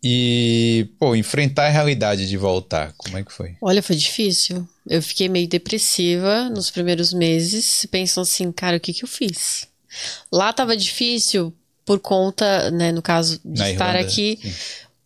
E, 0.06 0.90
pô, 1.00 1.16
enfrentar 1.16 1.68
a 1.68 1.70
realidade 1.70 2.28
de 2.28 2.36
voltar, 2.36 2.94
como 2.98 3.18
é 3.18 3.24
que 3.24 3.32
foi? 3.32 3.56
Olha, 3.62 3.82
foi 3.82 3.96
difícil. 3.96 4.68
Eu 4.86 5.02
fiquei 5.02 5.30
meio 5.30 5.48
depressiva 5.48 6.50
nos 6.50 6.70
primeiros 6.70 7.14
meses, 7.14 7.88
pensando 7.90 8.24
assim, 8.24 8.52
cara, 8.52 8.76
o 8.76 8.80
que 8.82 8.92
que 8.92 9.06
eu 9.06 9.08
fiz? 9.08 9.66
Lá 10.30 10.52
tava 10.52 10.76
difícil 10.76 11.54
por 11.86 12.00
conta, 12.00 12.70
né, 12.72 12.92
no 12.92 13.02
caso 13.02 13.40
de 13.46 13.60
Na 13.60 13.72
estar 13.72 13.90
Irlanda, 13.92 14.08
aqui, 14.08 14.40
sim. 14.42 14.54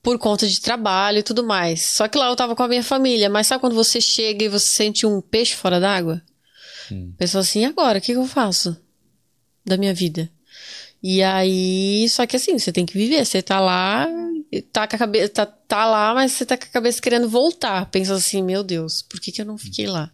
por 0.01 0.17
conta 0.17 0.47
de 0.47 0.59
trabalho 0.59 1.19
e 1.19 1.23
tudo 1.23 1.43
mais. 1.43 1.81
Só 1.81 2.07
que 2.07 2.17
lá 2.17 2.27
eu 2.29 2.35
tava 2.35 2.55
com 2.55 2.63
a 2.63 2.67
minha 2.67 2.83
família, 2.83 3.29
mas 3.29 3.45
sabe 3.45 3.61
quando 3.61 3.75
você 3.75 4.01
chega 4.01 4.45
e 4.45 4.49
você 4.49 4.65
sente 4.65 5.05
um 5.05 5.21
peixe 5.21 5.53
fora 5.53 5.79
d'água? 5.79 6.21
Hum. 6.91 7.13
Pensou 7.17 7.41
assim, 7.41 7.65
agora, 7.65 7.99
o 7.99 8.01
que 8.01 8.13
que 8.13 8.17
eu 8.19 8.27
faço 8.27 8.77
da 9.65 9.77
minha 9.77 9.93
vida? 9.93 10.29
E 11.01 11.21
aí, 11.21 12.07
só 12.09 12.25
que 12.25 12.35
assim, 12.35 12.57
você 12.57 12.71
tem 12.71 12.85
que 12.85 12.97
viver, 12.97 13.23
você 13.25 13.41
tá 13.41 13.59
lá, 13.59 14.07
tá 14.71 14.87
com 14.87 14.95
a 14.95 14.99
cabeça, 14.99 15.29
tá, 15.29 15.45
tá 15.45 15.85
lá, 15.85 16.13
mas 16.13 16.31
você 16.31 16.45
tá 16.45 16.57
com 16.57 16.65
a 16.65 16.67
cabeça 16.67 17.01
querendo 17.01 17.29
voltar. 17.29 17.85
Pensa 17.91 18.13
assim, 18.15 18.41
meu 18.41 18.63
Deus, 18.63 19.01
por 19.01 19.19
que 19.19 19.31
que 19.31 19.41
eu 19.41 19.45
não 19.45 19.57
fiquei 19.57 19.85
lá? 19.87 20.11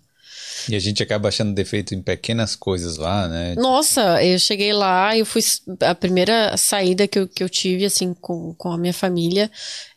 E 0.69 0.75
a 0.75 0.79
gente 0.79 1.01
acaba 1.01 1.29
achando 1.29 1.53
defeito 1.53 1.93
em 1.93 2.01
pequenas 2.01 2.55
coisas 2.55 2.97
lá, 2.97 3.27
né? 3.27 3.55
Nossa, 3.55 4.23
eu 4.23 4.37
cheguei 4.39 4.73
lá 4.73 5.15
e 5.15 5.19
eu 5.19 5.25
fui. 5.25 5.41
A 5.81 5.95
primeira 5.95 6.55
saída 6.57 7.07
que 7.07 7.19
eu, 7.19 7.27
que 7.27 7.43
eu 7.43 7.49
tive, 7.49 7.85
assim, 7.85 8.13
com, 8.13 8.53
com 8.55 8.71
a 8.71 8.77
minha 8.77 8.93
família. 8.93 9.51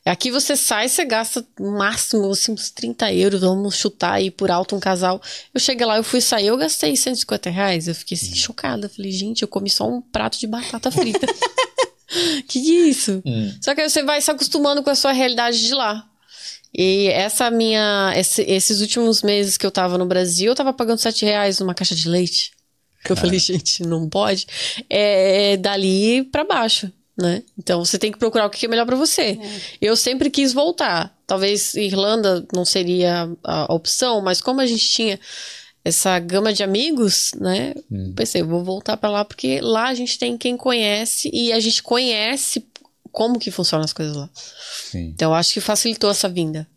Aqui 0.05 0.31
você 0.31 0.57
sai, 0.57 0.89
você 0.89 1.05
gasta 1.05 1.45
no 1.59 1.79
máximo, 1.79 2.31
assim, 2.31 2.53
uns 2.53 2.71
30 2.71 3.13
euros, 3.13 3.41
vamos 3.41 3.75
chutar 3.75 4.13
aí 4.13 4.31
por 4.31 4.51
alto 4.51 4.77
um 4.77 4.81
casal. 4.81 5.21
Eu 5.53 5.61
cheguei 5.61 5.85
lá, 5.85 5.97
eu 5.97 6.05
fui 6.05 6.21
sair, 6.21 6.47
eu 6.47 6.57
gastei 6.57 6.97
150 6.97 7.51
reais. 7.51 7.89
Eu 7.89 7.95
fiquei 7.95 8.17
assim, 8.17 8.35
chocada. 8.35 8.89
Falei, 8.89 9.11
gente, 9.11 9.43
eu 9.43 9.49
comi 9.49 9.69
só 9.69 9.89
um 9.89 10.01
prato 10.01 10.39
de 10.39 10.47
batata 10.47 10.91
frita. 10.91 11.27
que 12.47 12.63
que 12.63 12.71
é 12.71 12.89
isso? 12.89 13.23
Hum. 13.27 13.53
Só 13.61 13.75
que 13.75 13.81
aí 13.81 13.91
você 13.91 14.03
vai 14.03 14.21
se 14.21 14.31
acostumando 14.31 14.83
com 14.83 14.91
a 14.91 14.95
sua 14.95 15.13
realidade 15.13 15.67
de 15.67 15.75
lá. 15.75 16.09
E 16.77 17.07
essa 17.09 17.51
minha. 17.51 18.13
esse- 18.17 18.43
esses 18.43 18.81
últimos 18.81 19.23
meses 19.23 19.57
que 19.57 19.65
eu 19.65 19.71
tava 19.71 19.97
no 19.97 20.05
Brasil, 20.07 20.53
eu 20.53 20.55
tava 20.55 20.73
pagando 20.73 20.99
7 20.99 21.25
reais 21.25 21.59
numa 21.59 21.75
caixa 21.75 21.95
de 21.95 22.09
leite. 22.09 22.51
Que 23.05 23.13
eu 23.13 23.17
falei, 23.17 23.39
gente, 23.41 23.83
não 23.83 24.09
pode. 24.09 24.47
É 24.91 25.57
dali 25.57 26.25
pra 26.25 26.45
baixo, 26.45 26.93
né? 27.17 27.43
Então 27.59 27.85
você 27.85 27.99
tem 27.99 28.13
que 28.13 28.19
procurar 28.19 28.47
o 28.47 28.51
que 28.51 28.67
é 28.67 28.69
melhor 28.69 28.85
pra 28.85 28.97
você. 28.97 29.39
Eu 29.81 29.97
sempre 29.97 30.29
quis 30.29 30.53
voltar. 30.53 31.17
Talvez 31.27 31.75
Irlanda 31.75 32.45
não 32.53 32.65
seria 32.65 33.29
a 33.43 33.73
opção, 33.73 34.21
mas 34.21 34.41
como 34.41 34.61
a 34.61 34.67
gente 34.67 34.87
tinha 34.89 35.19
essa 35.85 36.19
gama 36.19 36.53
de 36.53 36.63
amigos, 36.65 37.31
né? 37.41 37.73
Pensei, 38.17 38.43
vou 38.43 38.63
voltar 38.65 38.97
pra 38.97 39.09
lá 39.09 39.25
porque 39.25 39.61
lá 39.61 39.87
a 39.89 39.95
gente 39.95 40.19
tem 40.19 40.37
quem 40.37 40.57
conhece 40.57 41.31
e 41.33 41.53
a 41.53 41.61
gente 41.61 41.81
conhece 41.83 42.67
como 43.17 43.39
que 43.39 43.51
funcionam 43.51 43.83
as 43.83 43.95
coisas 43.95 44.15
lá. 44.15 44.29
Sim. 44.91 45.07
Então, 45.15 45.31
eu 45.31 45.35
acho 45.35 45.55
que 45.55 45.61
facilitou 45.63 46.11
essa 46.11 46.29
vinda. 46.29 46.69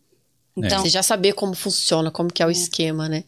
Então, 0.55 0.81
Você 0.81 0.87
já 0.87 1.03
saber 1.03 1.33
como 1.33 1.53
funciona, 1.53 2.09
como 2.09 2.31
que 2.31 2.41
é 2.41 2.45
o 2.45 2.49
esquema, 2.49 3.09
né? 3.09 3.25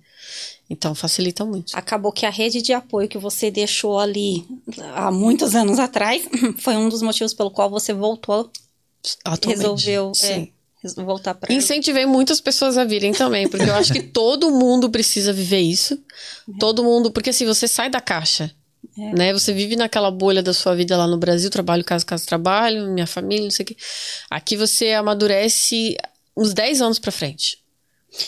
Então, 0.69 0.95
facilita 0.95 1.43
muito. 1.43 1.75
acabou 1.75 2.13
que 2.13 2.25
a 2.25 2.29
rede 2.29 2.61
de 2.61 2.71
apoio 2.71 3.09
que 3.09 3.17
você 3.17 3.51
deixou 3.51 3.99
ali 3.99 4.47
há 4.95 5.11
muitos 5.11 5.55
anos 5.55 5.77
atrás 5.77 6.23
foi 6.59 6.77
um 6.77 6.87
dos 6.87 7.01
motivos 7.01 7.33
pelo 7.33 7.51
qual 7.51 7.69
você 7.69 7.93
voltou, 7.93 8.49
Atualmente. 9.25 9.59
resolveu 9.59 10.11
é, 10.11 10.13
Sim. 10.13 10.53
voltar 11.03 11.33
para 11.33 11.53
Incentivei 11.53 12.05
muitas 12.05 12.39
pessoas 12.39 12.77
a 12.77 12.85
virem 12.85 13.11
também, 13.11 13.49
porque 13.49 13.69
eu 13.69 13.75
acho 13.75 13.91
que 13.91 14.03
todo 14.07 14.49
mundo 14.51 14.89
precisa 14.89 15.33
viver 15.33 15.59
isso. 15.59 16.01
Todo 16.57 16.81
mundo, 16.81 17.11
porque 17.11 17.31
assim, 17.31 17.45
você 17.45 17.67
sai 17.67 17.89
da 17.89 17.99
caixa, 17.99 18.55
né? 18.97 19.33
Você 19.33 19.53
vive 19.53 19.75
naquela 19.75 20.11
bolha 20.11 20.43
da 20.43 20.53
sua 20.53 20.75
vida 20.75 20.97
lá 20.97 21.07
no 21.07 21.17
Brasil, 21.17 21.49
trabalho, 21.49 21.83
casa, 21.83 22.05
casa, 22.05 22.25
trabalho, 22.25 22.91
minha 22.91 23.07
família, 23.07 23.43
não 23.43 23.51
sei 23.51 23.63
o 23.63 23.67
quê. 23.67 23.77
Aqui 24.29 24.57
você 24.57 24.91
amadurece 24.93 25.95
uns 26.35 26.53
10 26.53 26.81
anos 26.81 26.99
pra 26.99 27.11
frente. 27.11 27.60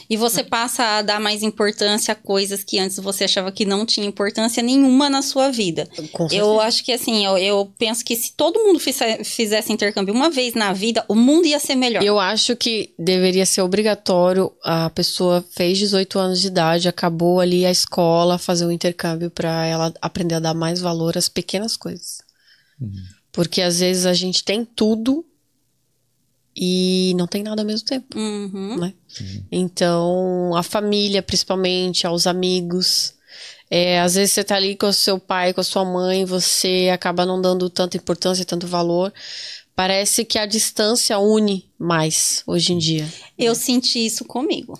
E 0.09 0.15
você 0.15 0.43
passa 0.43 0.81
a 0.99 1.01
dar 1.01 1.19
mais 1.19 1.43
importância 1.43 2.13
a 2.13 2.15
coisas 2.15 2.63
que 2.63 2.79
antes 2.79 2.97
você 2.99 3.25
achava 3.25 3.51
que 3.51 3.65
não 3.65 3.85
tinha 3.85 4.05
importância 4.07 4.63
nenhuma 4.63 5.09
na 5.09 5.21
sua 5.21 5.51
vida. 5.51 5.87
Eu 6.31 6.59
acho 6.61 6.85
que 6.85 6.91
assim, 6.93 7.25
eu, 7.25 7.37
eu 7.37 7.71
penso 7.77 8.03
que 8.05 8.15
se 8.15 8.31
todo 8.33 8.63
mundo 8.63 8.79
fize- 8.79 9.23
fizesse 9.25 9.73
intercâmbio 9.73 10.13
uma 10.13 10.29
vez 10.29 10.53
na 10.53 10.71
vida, 10.71 11.03
o 11.09 11.15
mundo 11.15 11.45
ia 11.47 11.59
ser 11.59 11.75
melhor. 11.75 12.01
Eu 12.01 12.17
acho 12.17 12.55
que 12.55 12.93
deveria 12.97 13.45
ser 13.45 13.61
obrigatório. 13.61 14.53
A 14.63 14.89
pessoa 14.89 15.43
fez 15.51 15.77
18 15.77 16.17
anos 16.17 16.39
de 16.39 16.47
idade, 16.47 16.87
acabou 16.87 17.41
ali 17.41 17.65
a 17.65 17.71
escola, 17.71 18.37
fazer 18.37 18.65
um 18.65 18.71
intercâmbio 18.71 19.29
para 19.29 19.65
ela 19.65 19.93
aprender 20.01 20.35
a 20.35 20.39
dar 20.39 20.53
mais 20.53 20.79
valor 20.79 21.17
às 21.17 21.27
pequenas 21.27 21.75
coisas. 21.75 22.19
Porque 23.31 23.61
às 23.61 23.79
vezes 23.79 24.05
a 24.05 24.13
gente 24.13 24.43
tem 24.43 24.63
tudo 24.63 25.25
e 26.55 27.13
não 27.17 27.25
tem 27.27 27.41
nada 27.43 27.61
ao 27.61 27.65
mesmo 27.65 27.85
tempo, 27.87 28.17
Uhum. 28.17 28.77
né? 28.79 28.93
Então, 29.51 30.51
a 30.55 30.63
família, 30.63 31.21
principalmente, 31.21 32.05
aos 32.05 32.27
amigos. 32.27 33.13
É, 33.69 33.99
às 34.01 34.15
vezes 34.15 34.33
você 34.33 34.43
tá 34.43 34.55
ali 34.55 34.75
com 34.75 34.87
o 34.87 34.93
seu 34.93 35.17
pai, 35.17 35.51
com 35.53 35.61
a 35.61 35.63
sua 35.63 35.83
mãe, 35.83 36.25
você 36.25 36.89
acaba 36.93 37.25
não 37.25 37.41
dando 37.41 37.69
tanta 37.69 37.97
importância, 37.97 38.45
tanto 38.45 38.67
valor. 38.67 39.11
Parece 39.75 40.23
que 40.23 40.37
a 40.37 40.45
distância 40.45 41.17
une 41.17 41.67
mais 41.79 42.43
hoje 42.45 42.73
em 42.73 42.77
dia. 42.77 43.07
Eu 43.37 43.55
senti 43.55 44.05
isso 44.05 44.25
comigo. 44.25 44.79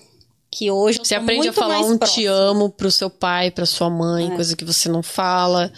Que 0.52 0.70
hoje 0.70 1.00
eu 1.00 1.06
Você 1.06 1.16
aprende 1.16 1.48
a 1.48 1.54
falar 1.54 1.80
um 1.80 1.98
te 1.98 2.28
amo 2.28 2.70
pro 2.70 2.92
seu 2.92 3.10
pai, 3.10 3.50
pra 3.50 3.66
sua 3.66 3.90
mãe, 3.90 4.32
É. 4.32 4.36
coisa 4.36 4.56
que 4.56 4.64
você 4.64 4.88
não 4.88 5.02
fala. 5.02 5.74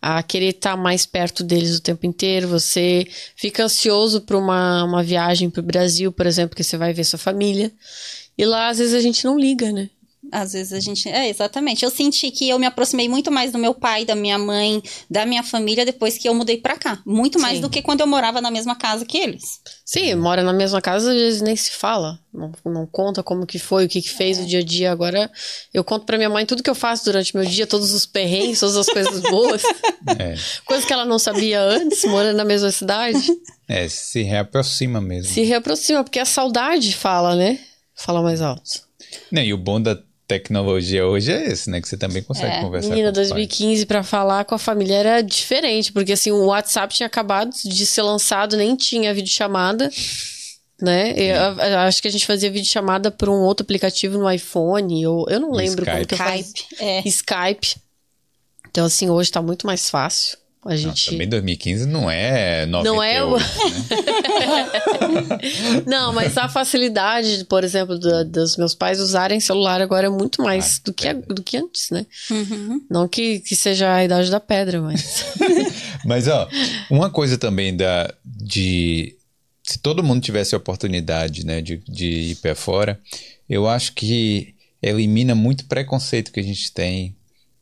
A 0.00 0.22
querer 0.22 0.50
estar 0.50 0.76
mais 0.76 1.06
perto 1.06 1.42
deles 1.42 1.76
o 1.76 1.82
tempo 1.82 2.06
inteiro. 2.06 2.48
Você 2.48 3.06
fica 3.34 3.64
ansioso 3.64 4.20
pra 4.20 4.36
uma, 4.38 4.84
uma 4.84 5.02
viagem 5.02 5.50
pro 5.50 5.62
Brasil, 5.62 6.12
por 6.12 6.26
exemplo, 6.26 6.56
que 6.56 6.62
você 6.62 6.76
vai 6.76 6.92
ver 6.92 7.04
sua 7.04 7.18
família. 7.18 7.72
E 8.38 8.44
lá, 8.44 8.68
às 8.68 8.78
vezes, 8.78 8.94
a 8.94 9.00
gente 9.00 9.24
não 9.24 9.38
liga, 9.38 9.72
né? 9.72 9.88
Às 10.32 10.52
vezes 10.52 10.72
a 10.72 10.80
gente. 10.80 11.08
É, 11.08 11.28
exatamente. 11.28 11.84
Eu 11.84 11.90
senti 11.90 12.30
que 12.30 12.48
eu 12.48 12.58
me 12.58 12.66
aproximei 12.66 13.08
muito 13.08 13.30
mais 13.30 13.52
do 13.52 13.58
meu 13.58 13.74
pai, 13.74 14.04
da 14.04 14.14
minha 14.14 14.38
mãe, 14.38 14.82
da 15.10 15.24
minha 15.24 15.42
família 15.42 15.84
depois 15.84 16.18
que 16.18 16.28
eu 16.28 16.34
mudei 16.34 16.58
pra 16.58 16.76
cá. 16.76 17.00
Muito 17.06 17.38
mais 17.38 17.56
Sim. 17.56 17.60
do 17.62 17.70
que 17.70 17.82
quando 17.82 18.00
eu 18.00 18.06
morava 18.06 18.40
na 18.40 18.50
mesma 18.50 18.74
casa 18.74 19.04
que 19.04 19.16
eles. 19.16 19.60
Sim, 19.84 20.14
mora 20.16 20.42
na 20.42 20.52
mesma 20.52 20.80
casa, 20.80 21.10
às 21.10 21.16
vezes 21.16 21.40
nem 21.42 21.54
se 21.56 21.70
fala. 21.72 22.18
Não, 22.32 22.52
não 22.64 22.86
conta 22.86 23.22
como 23.22 23.46
que 23.46 23.58
foi, 23.58 23.86
o 23.86 23.88
que 23.88 24.02
que 24.02 24.10
fez 24.10 24.38
o 24.38 24.44
dia 24.44 24.58
a 24.58 24.64
dia. 24.64 24.92
Agora, 24.92 25.30
eu 25.72 25.82
conto 25.82 26.04
pra 26.04 26.16
minha 26.18 26.28
mãe 26.28 26.44
tudo 26.44 26.62
que 26.62 26.68
eu 26.70 26.74
faço 26.74 27.04
durante 27.04 27.34
meu 27.34 27.46
dia, 27.46 27.66
todos 27.66 27.92
os 27.92 28.04
perrengues, 28.04 28.60
todas 28.60 28.76
as 28.76 28.86
coisas 28.86 29.20
boas. 29.22 29.62
É, 30.18 30.36
coisas 30.64 30.84
que 30.86 30.92
ela 30.92 31.04
não 31.04 31.18
sabia 31.18 31.60
antes, 31.60 32.04
morando 32.04 32.36
na 32.36 32.44
mesma 32.44 32.70
cidade. 32.70 33.20
é, 33.68 33.88
se 33.88 34.22
reaproxima 34.22 35.00
mesmo. 35.00 35.34
Se 35.34 35.42
reaproxima, 35.42 36.04
porque 36.04 36.20
a 36.20 36.24
saudade 36.24 36.94
fala, 36.94 37.34
né? 37.34 37.58
Fala 37.92 38.22
mais 38.22 38.40
alto. 38.40 38.86
Não, 39.32 39.42
e 39.42 39.52
o 39.52 39.58
bom 39.58 39.80
da 39.80 39.98
tecnologia 40.26 41.06
hoje 41.06 41.32
é 41.32 41.46
esse, 41.50 41.70
né? 41.70 41.80
Que 41.80 41.88
você 41.88 41.96
também 41.96 42.22
consegue 42.22 42.56
É. 42.56 42.60
conversar 42.60 42.88
Menina, 42.90 43.08
com 43.12 43.20
os 43.20 43.28
pais. 43.28 43.28
2015 43.30 43.86
pra 43.86 44.02
falar 44.02 44.44
com 44.44 44.54
a 44.54 44.58
família 44.58 44.94
era 44.96 45.20
diferente, 45.22 45.92
porque 45.92 46.12
assim, 46.12 46.30
o 46.32 46.46
WhatsApp 46.46 46.94
tinha 46.94 47.06
acabado 47.06 47.50
de 47.64 47.86
ser 47.86 48.02
lançado, 48.02 48.56
nem 48.56 48.74
tinha 48.76 49.14
videochamada, 49.14 49.90
né? 50.82 51.12
Eu, 51.16 51.36
eu 51.64 51.78
acho 51.80 52.02
que 52.02 52.08
a 52.08 52.10
gente 52.10 52.26
fazia 52.26 52.50
videochamada 52.50 53.10
por 53.10 53.28
um 53.28 53.40
outro 53.40 53.62
aplicativo 53.64 54.18
no 54.18 54.30
iPhone, 54.30 55.06
ou 55.06 55.28
eu 55.30 55.38
não 55.40 55.52
lembro 55.52 55.84
como 55.84 55.96
Skype. 55.98 56.06
que 56.08 56.14
eu 56.14 56.18
fazia. 56.18 56.40
Skype. 56.42 56.76
É. 56.80 57.02
Skype. 57.08 57.76
Então, 58.68 58.84
assim, 58.84 59.08
hoje 59.08 59.30
tá 59.30 59.40
muito 59.40 59.66
mais 59.66 59.88
fácil. 59.88 60.36
A 60.66 60.70
Não, 60.70 60.76
gente. 60.76 61.10
também 61.10 61.28
2015 61.28 61.86
não 61.86 62.10
é 62.10 62.66
98, 62.66 62.94
Não 62.94 63.02
é 63.02 63.24
o- 63.24 63.36
né? 63.38 63.44
Não, 65.86 66.12
mas 66.12 66.36
a 66.36 66.48
facilidade, 66.48 67.44
por 67.44 67.64
exemplo, 67.64 67.98
da- 67.98 68.22
dos 68.22 68.56
meus 68.56 68.74
pais 68.74 69.00
usarem 69.00 69.40
celular 69.40 69.80
agora 69.80 70.06
é 70.06 70.10
muito 70.10 70.42
mais 70.42 70.78
Ah, 70.78 70.80
do, 70.86 70.92
que, 70.92 71.08
a- 71.08 71.12
verdade. 71.12 71.34
do 71.34 71.42
que 71.42 71.56
antes, 71.56 71.90
né? 71.90 72.06
Uhum. 72.30 72.80
Não 72.90 73.08
que, 73.08 73.40
que 73.40 73.56
seja 73.56 73.94
a 73.94 74.04
idade 74.04 74.30
da 74.30 74.40
pedra, 74.40 74.80
mas. 74.80 75.24
Mas, 76.04 76.28
ó, 76.28 76.48
uma 76.88 77.10
coisa 77.10 77.36
também 77.36 77.76
da, 77.76 78.12
de. 78.24 79.16
Se 79.64 79.76
todo 79.78 80.04
mundo 80.04 80.22
tivesse 80.22 80.54
a 80.54 80.58
oportunidade, 80.58 81.44
né, 81.44 81.60
de, 81.60 81.78
de 81.88 82.06
ir 82.06 82.34
para 82.36 82.54
fora, 82.54 83.00
eu 83.50 83.66
acho 83.66 83.92
que 83.92 84.54
elimina 84.80 85.34
muito 85.34 85.64
preconceito 85.64 86.30
que 86.30 86.38
a 86.38 86.42
gente 86.44 86.70
tem. 86.70 87.15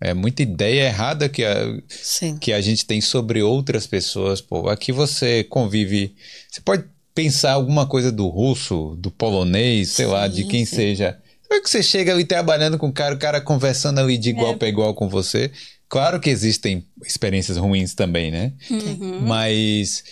É 0.04 0.14
muita 0.14 0.42
ideia 0.42 0.82
errada 0.88 1.28
que 1.28 1.42
a, 1.44 1.78
Sim. 1.88 2.36
que 2.36 2.52
a 2.52 2.60
gente 2.60 2.84
tem 2.84 3.00
sobre 3.00 3.42
outras 3.42 3.86
pessoas. 3.86 4.40
Pô, 4.40 4.68
aqui 4.68 4.92
você 4.92 5.42
convive. 5.44 6.14
Você 6.50 6.60
pode 6.60 6.84
pensar 7.14 7.52
alguma 7.52 7.86
coisa 7.86 8.12
do 8.12 8.28
russo, 8.28 8.96
do 8.98 9.10
polonês, 9.10 9.90
sei 9.90 10.06
lá, 10.06 10.28
de 10.28 10.42
Sim, 10.42 10.48
quem 10.48 10.64
sim. 10.66 10.76
seja. 10.76 11.18
Como 11.48 11.58
é 11.60 11.62
que 11.62 11.70
você 11.70 11.82
chega 11.82 12.12
ali 12.12 12.24
trabalhando 12.24 12.76
com 12.78 12.88
o 12.88 12.92
cara, 12.92 13.14
o 13.14 13.18
cara 13.18 13.40
conversando 13.40 13.98
ali 14.00 14.18
de 14.18 14.30
igual 14.30 14.52
É. 14.52 14.56
para 14.56 14.68
igual 14.68 14.92
com 14.94 15.08
você? 15.08 15.50
Claro 15.88 16.18
que 16.20 16.28
existem 16.28 16.84
experiências 17.06 17.56
ruins 17.56 17.94
também, 17.94 18.30
né? 18.30 18.52
Uhum. 18.70 19.20
Mas 19.20 20.02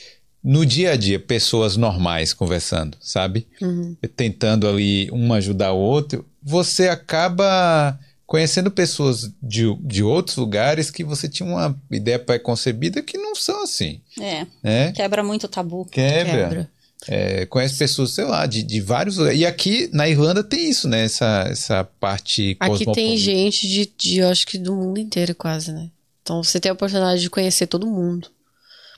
no 0.45 0.65
dia 0.65 0.93
a 0.93 0.97
dia, 0.97 1.19
pessoas 1.19 1.77
normais 1.77 2.33
conversando, 2.33 2.97
sabe? 3.01 3.47
Uhum. 3.61 3.97
Tentando 4.17 4.69
ali 4.69 5.11
um 5.13 5.33
ajudar 5.35 5.73
o 5.73 5.79
outro, 5.79 6.25
você 6.43 6.89
acaba 6.89 7.99
conhecendo 8.33 8.71
pessoas 8.71 9.31
de, 9.43 9.65
de 9.83 10.03
outros 10.03 10.39
lugares 10.39 10.91
que 10.91 11.05
você 11.05 11.29
tinha 11.29 11.47
uma 11.47 11.79
ideia 11.91 12.19
pré-concebida 12.19 13.03
que 13.03 13.19
não 13.19 13.35
são 13.35 13.63
assim, 13.63 14.01
É. 14.19 14.47
né? 14.63 14.91
Quebra 14.93 15.23
muito 15.23 15.45
o 15.45 15.49
tabu. 15.49 15.85
Quebra. 15.85 16.33
Quebra. 16.33 16.71
É, 17.07 17.45
conhece 17.45 17.77
pessoas, 17.77 18.13
sei 18.13 18.25
lá, 18.25 18.47
de, 18.47 18.63
de 18.63 18.81
vários 18.81 19.19
lugares. 19.19 19.39
E 19.39 19.45
aqui 19.45 19.91
na 19.93 20.09
Irlanda 20.09 20.43
tem 20.43 20.67
isso, 20.71 20.89
né? 20.89 21.05
Essa, 21.05 21.47
essa 21.51 21.85
parte 21.85 22.57
Aqui 22.59 22.91
tem 22.91 23.19
gente 23.19 23.69
de, 23.69 23.93
de, 23.99 24.17
eu 24.21 24.31
acho 24.31 24.47
que 24.47 24.57
do 24.57 24.75
mundo 24.75 24.99
inteiro 24.99 25.35
quase, 25.35 25.71
né? 25.71 25.91
Então 26.23 26.43
você 26.43 26.59
tem 26.59 26.71
a 26.71 26.73
oportunidade 26.73 27.21
de 27.21 27.29
conhecer 27.29 27.67
todo 27.67 27.87
mundo. 27.87 28.29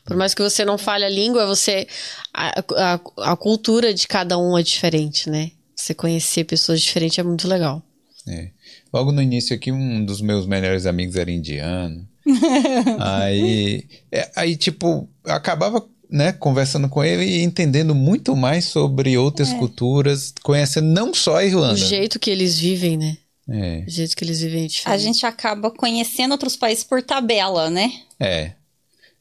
Por 0.04 0.16
mais 0.16 0.32
que 0.32 0.42
você 0.42 0.64
não 0.64 0.78
fale 0.78 1.04
a 1.04 1.08
língua, 1.08 1.44
você. 1.44 1.88
A, 2.32 2.60
a, 2.76 3.32
a 3.32 3.36
cultura 3.36 3.92
de 3.92 4.06
cada 4.06 4.38
um 4.38 4.56
é 4.56 4.62
diferente, 4.62 5.28
né? 5.28 5.50
Você 5.74 5.92
conhecer 5.92 6.44
pessoas 6.44 6.80
diferentes 6.80 7.18
é 7.18 7.24
muito 7.24 7.48
legal. 7.48 7.82
É. 8.28 8.50
Logo 8.94 9.10
no 9.10 9.20
início 9.20 9.56
aqui, 9.56 9.72
um 9.72 10.04
dos 10.04 10.20
meus 10.20 10.46
melhores 10.46 10.86
amigos 10.86 11.16
era 11.16 11.28
indiano. 11.30 12.06
aí, 13.00 13.84
é, 14.12 14.30
aí, 14.36 14.56
tipo, 14.56 15.08
acabava 15.24 15.84
né, 16.08 16.32
conversando 16.32 16.88
com 16.88 17.02
ele 17.02 17.24
e 17.24 17.42
entendendo 17.42 17.92
muito 17.94 18.36
mais 18.36 18.66
sobre 18.66 19.18
outras 19.18 19.52
culturas, 19.54 20.32
conhecendo 20.44 20.86
não 20.86 21.12
só 21.12 21.38
a 21.40 21.42
O 21.42 21.46
Irlanda. 21.46 21.76
jeito 21.76 22.20
que 22.20 22.30
eles 22.30 22.56
vivem, 22.58 22.96
né? 22.96 23.16
É, 23.48 23.84
O 23.86 23.90
jeito 23.90 24.16
que 24.16 24.24
eles 24.24 24.40
vivem 24.40 24.62
é 24.62 24.64
A 24.64 24.68
diferente. 24.68 25.02
gente 25.02 25.26
acaba 25.26 25.70
conhecendo 25.72 26.32
outros 26.32 26.56
países 26.56 26.84
por 26.84 27.02
tabela, 27.02 27.68
né? 27.68 27.90
é. 28.20 28.52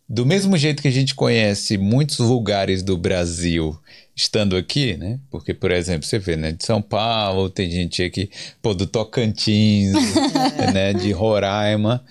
Do 0.07 0.25
mesmo 0.25 0.55
jeito 0.57 0.81
que 0.81 0.87
a 0.89 0.91
gente 0.91 1.15
conhece 1.15 1.77
muitos 1.77 2.19
lugares 2.19 2.83
do 2.83 2.95
Brasil 2.97 3.75
estando 4.15 4.55
aqui, 4.55 4.95
né? 4.95 5.19
Porque, 5.29 5.53
por 5.53 5.71
exemplo, 5.71 6.05
você 6.07 6.19
vê, 6.19 6.35
né? 6.35 6.51
De 6.51 6.65
São 6.65 6.81
Paulo, 6.81 7.49
tem 7.49 7.69
gente 7.69 8.03
aqui, 8.03 8.29
pô, 8.61 8.73
do 8.73 8.85
Tocantins, 8.85 9.93
né? 10.73 10.93
De 10.93 11.11
Roraima. 11.11 12.03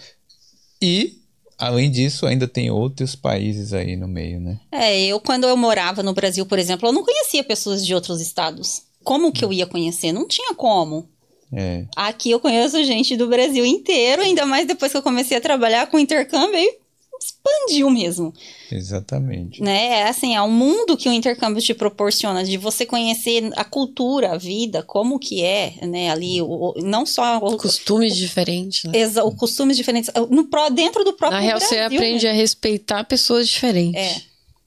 E, 0.81 1.19
além 1.57 1.91
disso, 1.91 2.27
ainda 2.27 2.49
tem 2.49 2.71
outros 2.71 3.15
países 3.15 3.73
aí 3.73 3.97
no 3.97 4.09
meio, 4.09 4.41
né? 4.41 4.59
É, 4.71 5.01
eu 5.05 5.21
quando 5.21 5.45
eu 5.45 5.57
morava 5.57 6.03
no 6.03 6.13
Brasil, 6.13 6.45
por 6.45 6.59
exemplo, 6.59 6.89
eu 6.89 6.93
não 6.93 7.05
conhecia 7.05 7.45
pessoas 7.45 7.85
de 7.87 7.95
outros 7.95 8.21
estados. 8.21 8.83
Como 9.05 9.33
que 9.33 9.45
eu 9.45 9.53
ia 9.53 9.67
conhecer? 9.67 10.13
Não 10.13 10.27
tinha 10.27 10.55
como. 10.55 11.09
É. 11.53 11.85
Aqui 11.95 12.31
eu 12.31 12.41
conheço 12.41 12.83
gente 12.83 13.17
do 13.17 13.29
Brasil 13.29 13.65
inteiro, 13.67 14.23
ainda 14.23 14.47
mais 14.47 14.67
depois 14.67 14.91
que 14.91 14.99
eu 14.99 15.03
comecei 15.03 15.37
a 15.37 15.41
trabalhar 15.41 15.87
com 15.89 15.99
intercâmbio, 15.99 16.57
aí 16.57 16.79
expandiu 17.25 17.91
mesmo, 17.91 18.33
Exatamente. 18.71 19.63
né? 19.63 20.01
É 20.01 20.09
assim, 20.09 20.35
é 20.35 20.43
um 20.43 20.51
mundo 20.51 20.97
que 20.97 21.09
o 21.09 21.13
intercâmbio 21.13 21.63
te 21.63 21.73
proporciona 21.75 22.43
de 22.45 22.57
você 22.57 22.85
conhecer 22.85 23.51
a 23.57 23.65
cultura, 23.65 24.33
a 24.33 24.37
vida, 24.39 24.83
como 24.83 25.19
que 25.19 25.43
é, 25.45 25.75
né? 25.87 26.11
Ali, 26.11 26.41
o, 26.43 26.47
o- 26.47 26.75
não 26.83 27.07
só 27.07 27.39
o, 27.39 27.57
Costumes 27.57 28.17
diferentes, 28.17 28.85
né? 28.85 28.99
exa, 28.99 29.25
o 29.25 29.35
costumes 29.35 29.77
diferentes, 29.77 30.11
no, 30.31 30.49
dentro 30.71 31.05
do 31.05 31.13
próprio 31.13 31.39
Na 31.41 31.45
real, 31.47 31.59
Brasil. 31.59 31.77
você 31.77 31.81
aprende 31.83 32.25
né? 32.27 32.31
a 32.33 32.35
respeitar 32.35 33.05
pessoas 33.05 33.49
diferentes. 33.49 34.01
É. 34.01 34.23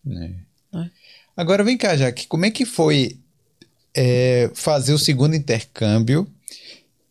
né? 0.05 0.35
É. 0.73 0.89
Agora 1.37 1.63
vem 1.63 1.77
cá, 1.77 1.95
Jaque, 1.97 2.27
como 2.27 2.45
é 2.45 2.51
que 2.51 2.65
foi 2.65 3.17
é, 3.93 4.49
fazer 4.53 4.93
o 4.93 4.99
segundo 4.99 5.35
intercâmbio? 5.35 6.25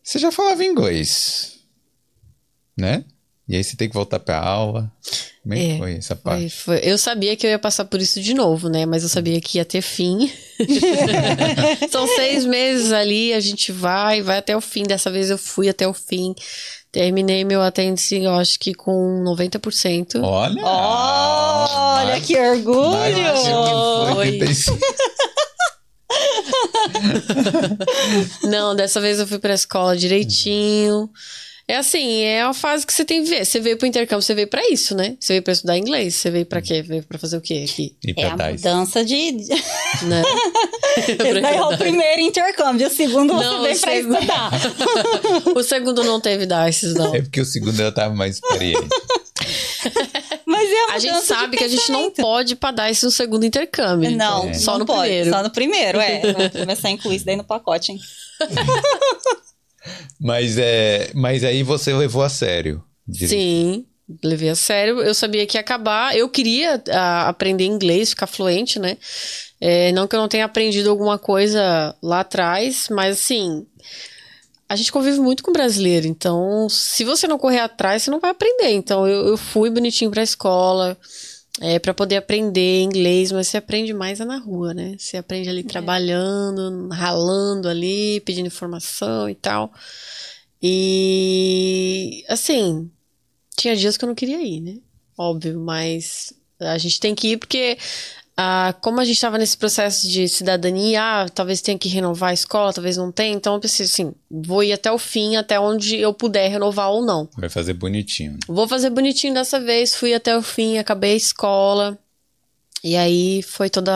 Você 0.03 0.19
já 0.19 0.31
falava 0.31 0.63
inglês, 0.63 1.59
né? 2.77 3.03
E 3.47 3.55
aí 3.55 3.63
você 3.63 3.75
tem 3.75 3.87
que 3.87 3.93
voltar 3.93 4.19
pra 4.19 4.39
aula. 4.39 4.91
Como 5.45 5.53
é, 5.53 5.57
que 5.57 5.71
É, 5.73 5.77
foi 5.77 5.93
essa 5.97 6.15
Foi- 6.15 6.23
parte? 6.23 6.49
foi- 6.49 6.79
Eu 6.83 6.97
sabia 6.97 7.35
que 7.35 7.45
eu 7.45 7.51
ia 7.51 7.59
passar 7.59 7.85
por 7.85 8.01
isso 8.01 8.19
de 8.19 8.33
novo, 8.33 8.67
né? 8.67 8.83
Mas 8.87 9.03
eu 9.03 9.09
sabia 9.09 9.39
que 9.39 9.59
ia 9.59 9.65
ter 9.65 9.81
fim. 9.83 10.31
São 11.91 12.07
seis 12.07 12.43
meses 12.45 12.91
ali, 12.91 13.31
a 13.31 13.39
gente 13.39 13.71
vai, 13.71 14.23
vai 14.23 14.39
até 14.39 14.57
o 14.57 14.61
fim. 14.61 14.81
Dessa 14.83 15.11
vez 15.11 15.29
eu 15.29 15.37
fui 15.37 15.69
até 15.69 15.87
o 15.87 15.93
fim. 15.93 16.33
Terminei 16.91 17.43
meu 17.43 17.61
attendance, 17.61 18.15
eu 18.15 18.33
acho 18.33 18.57
que 18.57 18.73
com 18.73 19.21
90%. 19.23 20.19
Olha! 20.23 20.63
Olha 20.65 22.05
mais- 22.07 22.25
que 22.25 22.35
orgulho! 22.37 22.89
mais 22.91 23.13
do 23.15 23.21
que 23.21 23.27
foi, 23.43 24.13
Oi. 24.17 24.27
85. 24.31 24.79
Não, 28.43 28.75
dessa 28.75 28.99
vez 29.01 29.19
eu 29.19 29.27
fui 29.27 29.39
pra 29.39 29.53
escola 29.53 29.95
direitinho. 29.95 31.09
É 31.67 31.77
assim, 31.77 32.21
é 32.21 32.43
a 32.43 32.53
fase 32.53 32.85
que 32.85 32.93
você 32.93 33.03
tem 33.03 33.23
que 33.23 33.29
ver. 33.29 33.43
Você 33.43 33.59
veio 33.59 33.75
pro 33.75 33.87
intercâmbio, 33.87 34.21
você 34.21 34.35
veio 34.35 34.47
pra 34.47 34.61
isso, 34.69 34.95
né? 34.95 35.17
Você 35.19 35.33
veio 35.33 35.41
pra 35.43 35.51
estudar 35.53 35.75
inglês, 35.77 36.13
você 36.13 36.29
veio 36.29 36.45
pra 36.45 36.61
quê? 36.61 36.83
Veio 36.83 37.01
pra 37.03 37.17
fazer 37.17 37.37
o 37.37 37.41
quê 37.41 37.65
aqui? 37.67 37.95
E 38.05 38.11
É 38.11 38.29
pra 38.35 38.47
a 38.47 38.51
mudança 38.51 39.03
de. 39.03 39.31
Né? 40.05 40.21
Esse 40.97 41.15
daí 41.41 41.55
é 41.55 41.63
o 41.63 41.77
primeiro 41.77 42.21
intercâmbio, 42.21 42.85
o 42.87 42.89
segundo 42.91 43.33
você 43.33 43.43
Não, 43.45 43.63
vem 43.63 43.73
o 43.75 43.79
pra 43.79 43.91
segundo- 43.93 44.13
estudar. 44.15 44.51
o 45.55 45.63
segundo 45.63 46.03
não 46.03 46.19
teve 46.21 46.45
DICES, 46.45 46.93
não. 46.93 47.15
É 47.15 47.21
porque 47.21 47.41
o 47.41 47.45
segundo 47.45 47.79
ela 47.79 47.91
tava 47.91 48.13
mais 48.13 48.35
experiente. 48.35 48.87
Mas 50.45 50.69
é 50.69 50.91
a, 50.91 50.93
A 50.95 50.99
gente 50.99 51.21
sabe 51.21 51.57
que 51.57 51.63
a 51.63 51.67
gente 51.67 51.91
não 51.91 52.11
pode 52.11 52.55
dar 52.75 52.91
isso 52.91 53.05
no 53.05 53.11
segundo 53.11 53.45
intercâmbio. 53.45 54.11
Não, 54.11 54.49
então, 54.49 54.53
só 54.59 54.71
não 54.73 54.79
no 54.79 54.85
pode, 54.85 54.99
primeiro. 55.01 55.29
Só 55.31 55.43
no 55.43 55.49
primeiro, 55.51 55.99
é. 55.99 56.19
Vamos 56.33 56.51
começar 56.51 56.87
a 56.89 56.91
incluir 56.91 57.15
isso 57.17 57.25
daí 57.25 57.35
no 57.35 57.43
pacote, 57.43 57.91
hein? 57.91 57.99
Mas, 60.19 60.57
é, 60.57 61.11
mas 61.13 61.43
aí 61.43 61.63
você 61.63 61.93
levou 61.93 62.23
a 62.23 62.29
sério. 62.29 62.83
direito. 63.07 63.39
Sim, 63.39 63.85
levei 64.23 64.49
a 64.49 64.55
sério. 64.55 65.01
Eu 65.01 65.13
sabia 65.13 65.45
que 65.45 65.57
ia 65.57 65.61
acabar. 65.61 66.15
Eu 66.15 66.29
queria 66.29 66.81
ah, 66.91 67.27
aprender 67.27 67.65
inglês, 67.65 68.09
ficar 68.09 68.27
fluente, 68.27 68.79
né? 68.79 68.97
É, 69.59 69.91
não 69.91 70.07
que 70.07 70.15
eu 70.15 70.19
não 70.19 70.27
tenha 70.27 70.45
aprendido 70.45 70.89
alguma 70.89 71.17
coisa 71.17 71.95
lá 72.01 72.21
atrás, 72.21 72.87
mas 72.89 73.17
assim. 73.17 73.65
A 74.67 74.75
gente 74.75 74.91
convive 74.91 75.19
muito 75.19 75.43
com 75.43 75.51
brasileiro, 75.51 76.07
então 76.07 76.67
se 76.67 77.03
você 77.03 77.27
não 77.27 77.37
correr 77.37 77.59
atrás, 77.59 78.01
você 78.01 78.09
não 78.09 78.19
vai 78.19 78.31
aprender. 78.31 78.71
Então 78.71 79.07
eu, 79.07 79.27
eu 79.27 79.37
fui 79.37 79.69
bonitinho 79.69 80.09
pra 80.09 80.23
escola, 80.23 80.97
é, 81.61 81.79
para 81.79 81.93
poder 81.93 82.17
aprender 82.17 82.81
inglês, 82.81 83.31
mas 83.31 83.47
você 83.47 83.57
aprende 83.57 83.93
mais 83.93 84.19
é 84.19 84.25
na 84.25 84.37
rua, 84.37 84.73
né? 84.73 84.95
Você 84.97 85.17
aprende 85.17 85.49
ali 85.49 85.63
trabalhando, 85.63 86.89
ralando 86.89 87.69
ali, 87.69 88.19
pedindo 88.21 88.47
informação 88.47 89.29
e 89.29 89.35
tal. 89.35 89.73
E 90.61 92.23
assim, 92.27 92.91
tinha 93.55 93.75
dias 93.75 93.97
que 93.97 94.03
eu 94.03 94.07
não 94.07 94.15
queria 94.15 94.41
ir, 94.41 94.59
né? 94.59 94.77
Óbvio, 95.17 95.59
mas 95.59 96.33
a 96.59 96.77
gente 96.77 96.99
tem 96.99 97.15
que 97.15 97.29
ir 97.29 97.37
porque 97.37 97.77
ah, 98.37 98.75
como 98.81 98.99
a 98.99 99.05
gente 99.05 99.15
estava 99.15 99.37
nesse 99.37 99.57
processo 99.57 100.07
de 100.09 100.27
cidadania, 100.27 101.01
ah, 101.01 101.29
talvez 101.29 101.61
tenha 101.61 101.77
que 101.77 101.87
renovar 101.87 102.31
a 102.31 102.33
escola, 102.33 102.73
talvez 102.73 102.97
não 102.97 103.11
tenha, 103.11 103.33
então 103.33 103.53
eu 103.53 103.59
pensei 103.59 103.85
assim, 103.85 104.13
vou 104.29 104.61
ir 104.63 104.73
até 104.73 104.91
o 104.91 104.97
fim, 104.97 105.37
até 105.37 105.57
onde 105.59 105.97
eu 105.97 106.13
puder 106.13 106.49
renovar 106.49 106.89
ou 106.91 107.05
não. 107.05 107.29
Vai 107.37 107.49
fazer 107.49 107.73
bonitinho. 107.73 108.37
Vou 108.47 108.67
fazer 108.67 108.89
bonitinho 108.89 109.33
dessa 109.33 109.59
vez, 109.59 109.95
fui 109.95 110.13
até 110.13 110.37
o 110.37 110.41
fim, 110.41 110.77
acabei 110.77 111.13
a 111.13 111.17
escola. 111.17 111.97
E 112.87 112.95
aí 112.95 113.41
foi 113.41 113.67
toda 113.67 113.91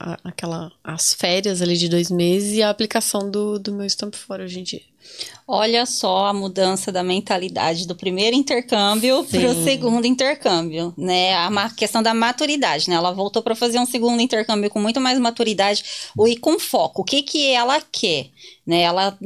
a- 0.00 0.16
aquela 0.24 0.72
as 0.82 1.12
férias 1.12 1.60
ali 1.60 1.76
de 1.76 1.90
dois 1.90 2.10
meses 2.10 2.56
e 2.56 2.62
a 2.62 2.70
aplicação 2.70 3.30
do, 3.30 3.58
do 3.58 3.70
meu 3.70 3.84
estampo 3.86 4.16
fora 4.16 4.44
hoje 4.44 4.60
em 4.60 4.62
dia. 4.62 4.80
Olha 5.46 5.84
só 5.84 6.26
a 6.26 6.32
mudança 6.32 6.90
da 6.90 7.02
mentalidade 7.02 7.86
do 7.86 7.94
primeiro 7.94 8.34
intercâmbio 8.36 9.24
para 9.24 9.50
o 9.50 9.64
segundo 9.64 10.06
intercâmbio, 10.06 10.94
né? 10.96 11.34
A 11.34 11.68
questão 11.70 12.02
da 12.02 12.14
maturidade, 12.14 12.88
né? 12.88 12.96
Ela 12.96 13.10
voltou 13.12 13.42
para 13.42 13.54
fazer 13.54 13.78
um 13.78 13.84
segundo 13.84 14.22
intercâmbio 14.22 14.70
com 14.70 14.80
muito 14.80 15.00
mais 15.00 15.18
maturidade 15.18 15.84
e 16.26 16.36
com 16.36 16.58
foco. 16.58 17.02
O 17.02 17.04
que 17.04 17.22
que 17.22 17.46
ela 17.52 17.78
quer, 17.92 18.28
né? 18.66 18.82
Ela, 18.82 19.18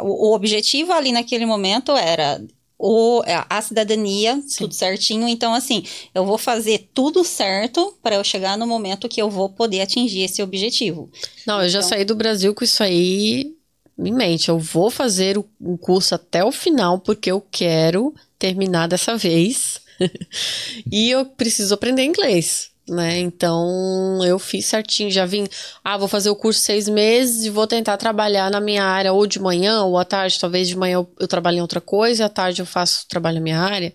o 0.00 0.32
objetivo 0.34 0.92
ali 0.92 1.12
naquele 1.12 1.44
momento 1.44 1.92
era 1.92 2.40
o, 2.84 3.22
a 3.48 3.62
cidadania, 3.62 4.42
tudo 4.58 4.74
certinho. 4.74 5.28
Então, 5.28 5.54
assim, 5.54 5.84
eu 6.12 6.26
vou 6.26 6.36
fazer 6.36 6.88
tudo 6.92 7.22
certo 7.22 7.96
para 8.02 8.16
eu 8.16 8.24
chegar 8.24 8.58
no 8.58 8.66
momento 8.66 9.08
que 9.08 9.22
eu 9.22 9.30
vou 9.30 9.48
poder 9.48 9.82
atingir 9.82 10.22
esse 10.22 10.42
objetivo. 10.42 11.08
Não, 11.46 11.62
eu 11.62 11.68
já 11.68 11.78
Então- 11.78 11.88
saí 11.90 12.04
do 12.04 12.16
Brasil 12.16 12.52
com 12.52 12.64
isso 12.64 12.82
aí 12.82 13.54
em 13.96 14.12
mente. 14.12 14.48
Eu 14.48 14.58
vou 14.58 14.90
fazer 14.90 15.38
o, 15.38 15.48
o 15.60 15.78
curso 15.78 16.16
até 16.16 16.44
o 16.44 16.50
final 16.50 16.98
porque 16.98 17.30
eu 17.30 17.40
quero 17.52 18.12
terminar 18.36 18.88
dessa 18.88 19.16
vez. 19.16 19.80
e 20.90 21.08
eu 21.08 21.24
preciso 21.24 21.72
aprender 21.74 22.02
inglês, 22.02 22.71
né? 22.88 23.18
Então 23.18 24.24
eu 24.24 24.38
fiz 24.38 24.66
certinho, 24.66 25.10
já 25.10 25.24
vim. 25.24 25.46
Ah, 25.84 25.96
vou 25.96 26.08
fazer 26.08 26.30
o 26.30 26.36
curso 26.36 26.60
seis 26.60 26.88
meses 26.88 27.44
e 27.44 27.50
vou 27.50 27.66
tentar 27.66 27.96
trabalhar 27.96 28.50
na 28.50 28.60
minha 28.60 28.84
área 28.84 29.12
ou 29.12 29.26
de 29.26 29.40
manhã 29.40 29.82
ou 29.82 29.98
à 29.98 30.04
tarde. 30.04 30.38
Talvez 30.38 30.68
de 30.68 30.76
manhã 30.76 30.94
eu, 30.94 31.10
eu 31.18 31.28
trabalhe 31.28 31.58
em 31.58 31.62
outra 31.62 31.80
coisa 31.80 32.26
à 32.26 32.28
tarde 32.28 32.60
eu 32.60 32.66
faço 32.66 33.06
trabalho 33.08 33.36
na 33.36 33.42
minha 33.42 33.60
área. 33.60 33.92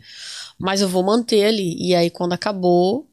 Mas 0.57 0.81
eu 0.81 0.89
vou 0.89 1.03
manter 1.03 1.45
ali. 1.45 1.75
E 1.79 1.93
aí 1.93 2.09
quando 2.09 2.33
acabou, 2.33 3.07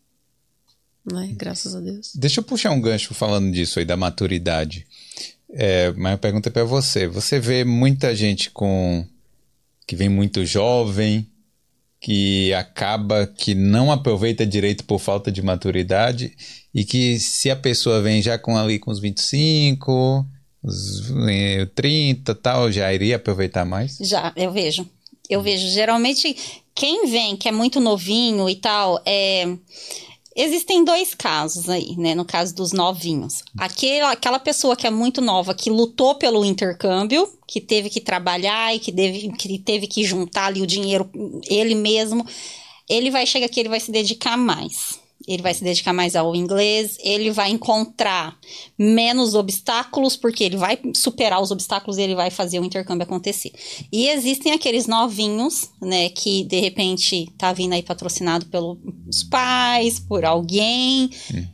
né? 1.10 1.32
Graças 1.36 1.74
a 1.74 1.80
Deus. 1.80 2.12
Deixa 2.14 2.40
eu 2.40 2.44
puxar 2.44 2.70
um 2.70 2.80
gancho 2.80 3.12
falando 3.12 3.52
disso 3.52 3.78
aí, 3.78 3.84
da 3.84 3.96
maturidade. 3.96 4.86
É, 5.50 5.92
mas 5.92 6.14
a 6.14 6.18
pergunta 6.18 6.48
é 6.48 6.52
pra 6.52 6.64
você. 6.64 7.06
Você 7.06 7.38
vê 7.38 7.64
muita 7.64 8.14
gente 8.14 8.50
com. 8.50 9.06
que 9.86 9.94
vem 9.94 10.08
muito 10.08 10.44
jovem, 10.44 11.28
que 12.04 12.52
acaba 12.52 13.26
que 13.26 13.54
não 13.54 13.90
aproveita 13.90 14.44
direito 14.44 14.84
por 14.84 14.98
falta 14.98 15.32
de 15.32 15.40
maturidade, 15.40 16.36
e 16.74 16.84
que 16.84 17.18
se 17.18 17.50
a 17.50 17.56
pessoa 17.56 18.02
vem 18.02 18.20
já 18.20 18.36
com 18.36 18.58
ali 18.58 18.78
com 18.78 18.90
os 18.90 19.00
25, 19.00 20.26
os 20.62 21.10
eh, 21.30 21.66
30 21.74 22.34
tal, 22.34 22.70
já 22.70 22.92
iria 22.92 23.16
aproveitar 23.16 23.64
mais? 23.64 23.96
Já, 24.02 24.34
eu 24.36 24.52
vejo. 24.52 24.86
Eu 25.30 25.40
vejo. 25.40 25.66
Geralmente, 25.70 26.36
quem 26.74 27.06
vem, 27.06 27.38
que 27.38 27.48
é 27.48 27.52
muito 27.52 27.80
novinho 27.80 28.50
e 28.50 28.56
tal, 28.56 29.00
é. 29.06 29.56
Existem 30.36 30.84
dois 30.84 31.14
casos 31.14 31.68
aí, 31.68 31.96
né? 31.96 32.14
No 32.14 32.24
caso 32.24 32.54
dos 32.54 32.72
novinhos. 32.72 33.42
Aquela, 33.56 34.12
aquela 34.12 34.38
pessoa 34.38 34.74
que 34.74 34.86
é 34.86 34.90
muito 34.90 35.20
nova, 35.20 35.54
que 35.54 35.70
lutou 35.70 36.16
pelo 36.16 36.44
intercâmbio, 36.44 37.28
que 37.46 37.60
teve 37.60 37.88
que 37.88 38.00
trabalhar 38.00 38.74
e 38.74 38.80
que, 38.80 38.90
deve, 38.90 39.30
que 39.32 39.58
teve 39.58 39.86
que 39.86 40.02
juntar 40.02 40.46
ali 40.46 40.60
o 40.60 40.66
dinheiro 40.66 41.08
ele 41.48 41.74
mesmo, 41.74 42.26
ele 42.88 43.10
vai 43.10 43.26
chegar 43.26 43.46
aqui, 43.46 43.60
ele 43.60 43.68
vai 43.68 43.80
se 43.80 43.92
dedicar 43.92 44.36
mais. 44.36 45.03
Ele 45.26 45.42
vai 45.42 45.54
se 45.54 45.64
dedicar 45.64 45.92
mais 45.92 46.14
ao 46.14 46.34
inglês, 46.34 46.96
ele 47.02 47.30
vai 47.30 47.50
encontrar 47.50 48.38
menos 48.78 49.34
obstáculos, 49.34 50.16
porque 50.16 50.44
ele 50.44 50.56
vai 50.56 50.78
superar 50.94 51.40
os 51.40 51.50
obstáculos 51.50 51.98
e 51.98 52.02
ele 52.02 52.14
vai 52.14 52.30
fazer 52.30 52.60
o 52.60 52.64
intercâmbio 52.64 53.04
acontecer. 53.04 53.52
E 53.92 54.08
existem 54.08 54.52
aqueles 54.52 54.86
novinhos, 54.86 55.70
né, 55.80 56.08
que 56.08 56.44
de 56.44 56.60
repente 56.60 57.28
tá 57.38 57.52
vindo 57.52 57.72
aí 57.72 57.82
patrocinado 57.82 58.46
pelos 58.46 59.22
pais, 59.30 59.98
por 59.98 60.24
alguém, 60.24 61.10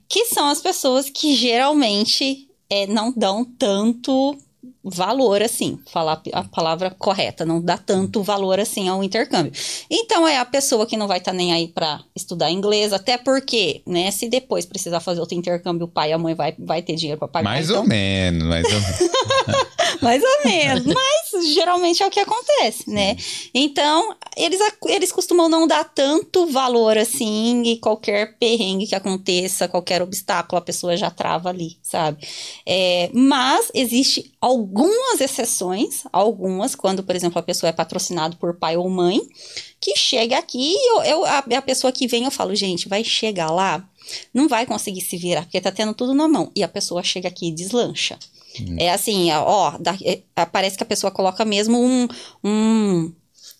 que 0.08 0.26
são 0.26 0.48
as 0.48 0.60
pessoas 0.60 1.08
que 1.08 1.34
geralmente 1.34 2.48
é, 2.68 2.86
não 2.86 3.12
dão 3.12 3.44
tanto 3.44 4.36
valor 4.84 5.42
assim, 5.42 5.78
falar 5.90 6.20
a 6.32 6.44
palavra 6.44 6.90
correta, 6.90 7.44
não 7.44 7.60
dá 7.60 7.76
tanto 7.78 8.22
valor 8.22 8.58
assim 8.58 8.88
ao 8.88 9.02
intercâmbio. 9.02 9.52
Então 9.90 10.26
é 10.26 10.38
a 10.38 10.44
pessoa 10.44 10.86
que 10.86 10.96
não 10.96 11.06
vai 11.06 11.18
estar 11.18 11.32
nem 11.32 11.52
aí 11.52 11.68
para 11.68 12.00
estudar 12.14 12.50
inglês, 12.50 12.92
até 12.92 13.16
porque, 13.16 13.82
né, 13.86 14.10
se 14.10 14.28
depois 14.28 14.66
precisar 14.66 15.00
fazer 15.00 15.20
outro 15.20 15.36
intercâmbio, 15.36 15.84
o 15.86 15.88
pai 15.88 16.10
e 16.10 16.12
a 16.12 16.18
mãe 16.18 16.34
vai, 16.34 16.54
vai 16.58 16.82
ter 16.82 16.94
dinheiro 16.94 17.18
para 17.18 17.28
pagar. 17.28 17.50
Mais 17.50 17.70
então, 17.70 17.82
ou 17.82 17.88
menos, 17.88 18.44
mais 18.44 18.64
ou 18.64 18.72
menos. 18.72 19.70
mais 20.00 20.22
ou 20.22 20.44
menos, 20.50 20.84
mas 20.86 21.54
geralmente 21.54 22.02
é 22.02 22.06
o 22.06 22.10
que 22.10 22.20
acontece, 22.20 22.88
né? 22.90 23.16
Então, 23.54 24.14
eles, 24.36 24.60
eles 24.86 25.12
costumam 25.12 25.48
não 25.48 25.66
dar 25.66 25.84
tanto 25.84 26.46
valor 26.46 26.96
assim, 26.98 27.62
e 27.64 27.78
qualquer 27.78 28.36
perrengue 28.38 28.86
que 28.86 28.94
aconteça, 28.94 29.68
qualquer 29.68 30.02
obstáculo, 30.02 30.58
a 30.58 30.64
pessoa 30.64 30.96
já 30.96 31.10
trava 31.10 31.48
ali, 31.48 31.78
sabe? 31.82 32.26
É, 32.66 33.10
mas 33.12 33.70
existe 33.74 34.32
algumas 34.40 35.20
exceções, 35.20 36.04
algumas, 36.12 36.74
quando, 36.74 37.02
por 37.02 37.14
exemplo, 37.16 37.38
a 37.38 37.42
pessoa 37.42 37.70
é 37.70 37.72
patrocinado 37.72 38.36
por 38.36 38.54
pai 38.58 38.76
ou 38.76 38.88
mãe, 38.88 39.20
que 39.80 39.96
chega 39.96 40.38
aqui 40.38 40.74
e 40.74 40.90
eu, 40.92 41.02
eu- 41.02 41.24
a, 41.24 41.38
a 41.38 41.62
pessoa 41.62 41.92
que 41.92 42.06
vem, 42.06 42.24
eu 42.24 42.30
falo, 42.30 42.54
gente, 42.54 42.88
vai 42.88 43.02
chegar 43.02 43.50
lá, 43.50 43.86
não 44.34 44.48
vai 44.48 44.66
conseguir 44.66 45.00
se 45.00 45.16
virar, 45.16 45.42
porque 45.42 45.60
tá 45.60 45.70
tendo 45.72 45.94
tudo 45.94 46.14
na 46.14 46.28
mão. 46.28 46.50
E 46.54 46.62
a 46.62 46.68
pessoa 46.68 47.02
chega 47.02 47.28
aqui 47.28 47.48
e 47.48 47.52
deslancha. 47.52 48.18
É 48.78 48.90
assim, 48.92 49.30
ó, 49.32 49.76
da- 49.78 49.96
é, 50.04 50.20
parece 50.46 50.76
que 50.76 50.82
a 50.82 50.86
pessoa 50.86 51.10
coloca 51.10 51.44
mesmo 51.44 51.78
um, 51.80 52.08
um 52.44 53.12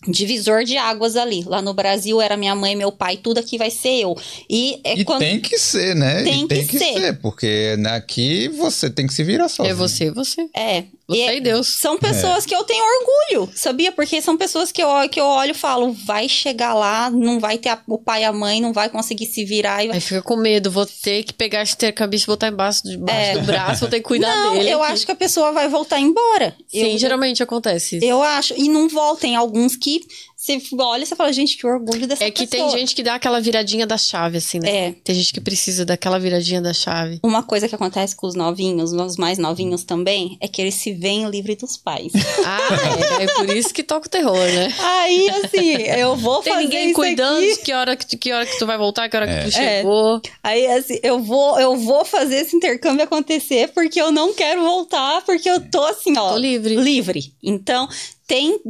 divisor 0.07 0.63
de 0.63 0.77
águas 0.77 1.15
ali. 1.15 1.43
Lá 1.43 1.61
no 1.61 1.73
Brasil 1.73 2.19
era 2.21 2.35
minha 2.35 2.55
mãe, 2.55 2.75
meu 2.75 2.91
pai, 2.91 3.17
tudo 3.17 3.39
aqui 3.39 3.57
vai 3.57 3.69
ser 3.69 4.01
eu. 4.01 4.15
E 4.49 4.79
é 4.83 4.97
E 4.99 5.05
quando. 5.05 5.19
tem 5.19 5.39
que 5.39 5.57
ser, 5.59 5.95
né? 5.95 6.23
Tem 6.23 6.43
e 6.43 6.47
tem 6.47 6.61
que 6.65 6.71
que, 6.71 6.79
ser. 6.79 6.93
ser. 6.93 7.19
porque 7.21 7.75
aqui 7.93 8.47
você 8.49 8.89
tem 8.89 9.05
que 9.07 9.13
se 9.13 9.23
virar 9.23 9.47
sozinho. 9.47 9.71
É 9.71 9.75
você, 9.75 10.09
você. 10.11 10.49
É. 10.55 10.85
Você 11.15 11.21
é- 11.21 11.37
e 11.37 11.41
Deus. 11.41 11.67
São 11.67 11.97
pessoas 11.97 12.45
que 12.45 12.55
eu 12.55 12.63
tenho 12.63 12.83
orgulho, 12.83 13.51
sabia? 13.55 13.91
Porque 13.91 14.21
são 14.21 14.37
pessoas 14.37 14.71
que 14.71 14.81
eu, 14.81 14.89
que 15.09 15.19
eu 15.19 15.25
olho 15.25 15.51
e 15.51 15.53
falo, 15.53 15.91
vai 15.93 16.27
chegar 16.29 16.73
lá, 16.73 17.09
não 17.09 17.39
vai 17.39 17.57
ter 17.57 17.69
a- 17.69 17.81
o 17.87 17.97
pai 17.97 18.21
e 18.21 18.25
a 18.25 18.33
mãe, 18.33 18.59
não 18.61 18.73
vai 18.73 18.89
conseguir 18.89 19.25
se 19.27 19.43
virar. 19.45 19.83
E 19.83 19.87
vai... 19.87 19.95
Aí 19.97 20.01
fica 20.01 20.21
com 20.21 20.35
medo, 20.35 20.69
vou 20.71 20.85
ter 20.85 21.23
que 21.23 21.33
pegar 21.33 21.61
esse 21.63 21.73
intercambista 21.73 22.29
e 22.29 22.31
botar 22.33 22.47
embaixo 22.47 22.83
do, 22.83 22.91
embaixo 22.93 23.39
do 23.39 23.45
braço, 23.45 23.79
vou 23.81 23.89
ter 23.89 23.97
que 23.99 24.07
cuidar 24.07 24.31
É. 24.31 24.35
não, 24.45 24.53
dele. 24.53 24.69
eu 24.69 24.83
acho 24.83 25.05
que 25.05 25.11
a 25.11 25.15
pessoa 25.15 25.51
vai 25.51 25.67
voltar 25.67 25.99
embora. 25.99 26.55
Sim, 26.67 26.93
eu, 26.93 26.97
geralmente 26.97 27.41
acontece 27.43 27.97
isso. 27.97 28.05
Eu 28.05 28.21
acho. 28.23 28.53
E 28.57 28.67
não 28.69 28.87
voltem 28.87 29.35
alguns 29.35 29.75
que 29.75 30.01
você 30.43 30.59
olha 30.79 31.03
e 31.03 31.05
você 31.05 31.15
fala, 31.15 31.31
gente, 31.31 31.55
que 31.55 31.67
orgulho 31.67 32.07
dessa 32.07 32.23
É 32.23 32.31
que 32.31 32.47
pessoa. 32.47 32.69
tem 32.71 32.79
gente 32.79 32.95
que 32.95 33.03
dá 33.03 33.13
aquela 33.15 33.39
viradinha 33.39 33.85
da 33.85 33.97
chave, 33.97 34.37
assim, 34.39 34.59
né? 34.59 34.87
É. 34.87 34.91
Tem 35.03 35.13
gente 35.13 35.31
que 35.33 35.39
precisa 35.39 35.85
daquela 35.85 36.17
viradinha 36.17 36.59
da 36.61 36.73
chave. 36.73 37.19
Uma 37.23 37.43
coisa 37.43 37.69
que 37.69 37.75
acontece 37.75 38.15
com 38.15 38.25
os 38.25 38.33
novinhos, 38.33 38.91
os 38.91 39.17
mais 39.17 39.37
novinhos 39.37 39.83
também, 39.83 40.37
é 40.41 40.47
que 40.47 40.59
eles 40.61 40.73
se 40.75 40.93
veem 40.93 41.29
livre 41.29 41.55
dos 41.55 41.77
pais. 41.77 42.11
Ah, 42.43 43.19
é, 43.19 43.23
é 43.25 43.27
por 43.33 43.55
isso 43.55 43.71
que 43.73 43.83
toca 43.83 44.07
o 44.07 44.09
terror, 44.09 44.35
né? 44.35 44.73
Aí, 44.79 45.29
assim, 45.29 45.73
eu 45.99 46.15
vou 46.15 46.41
Tem 46.41 46.53
fazer 46.53 46.63
ninguém 46.65 46.85
isso 46.87 46.95
cuidando 46.95 47.37
aqui. 47.37 47.53
de 47.55 47.61
que 47.61 47.73
hora 47.73 47.95
que, 47.95 48.05
tu- 48.07 48.17
que 48.17 48.31
hora 48.33 48.45
que 48.45 48.57
tu 48.57 48.65
vai 48.65 48.77
voltar, 48.77 49.07
que 49.09 49.15
hora 49.15 49.27
que 49.27 49.51
tu 49.51 49.57
É. 49.57 49.77
chegou. 49.77 50.21
Aí, 50.41 50.65
assim, 50.67 50.99
eu 51.03 51.19
vou, 51.19 51.59
eu 51.59 51.75
vou 51.77 52.03
fazer 52.03 52.37
esse 52.37 52.55
intercâmbio 52.55 53.03
acontecer 53.03 53.69
porque 53.73 54.01
eu 54.01 54.11
não 54.11 54.33
quero 54.33 54.61
voltar, 54.61 55.21
porque 55.23 55.47
eu 55.49 55.59
tô 55.69 55.83
assim, 55.85 56.17
ó. 56.17 56.31
Tô 56.31 56.37
livre. 56.37 56.75
Livre. 56.75 57.31
Então, 57.43 57.87
tem, 58.31 58.61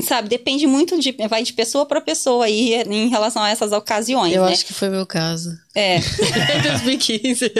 sabe, 0.00 0.30
depende 0.30 0.66
muito 0.66 0.98
de. 0.98 1.14
Vai 1.28 1.42
de 1.42 1.52
pessoa 1.52 1.84
pra 1.84 2.00
pessoa 2.00 2.46
aí 2.46 2.72
em 2.88 3.10
relação 3.10 3.42
a 3.42 3.50
essas 3.50 3.70
ocasiões, 3.70 4.34
Eu 4.34 4.46
né? 4.46 4.52
acho 4.52 4.64
que 4.64 4.72
foi 4.72 4.88
meu 4.88 5.04
caso. 5.04 5.50
É. 5.74 5.96
Em 6.56 6.62
2015. 6.62 7.52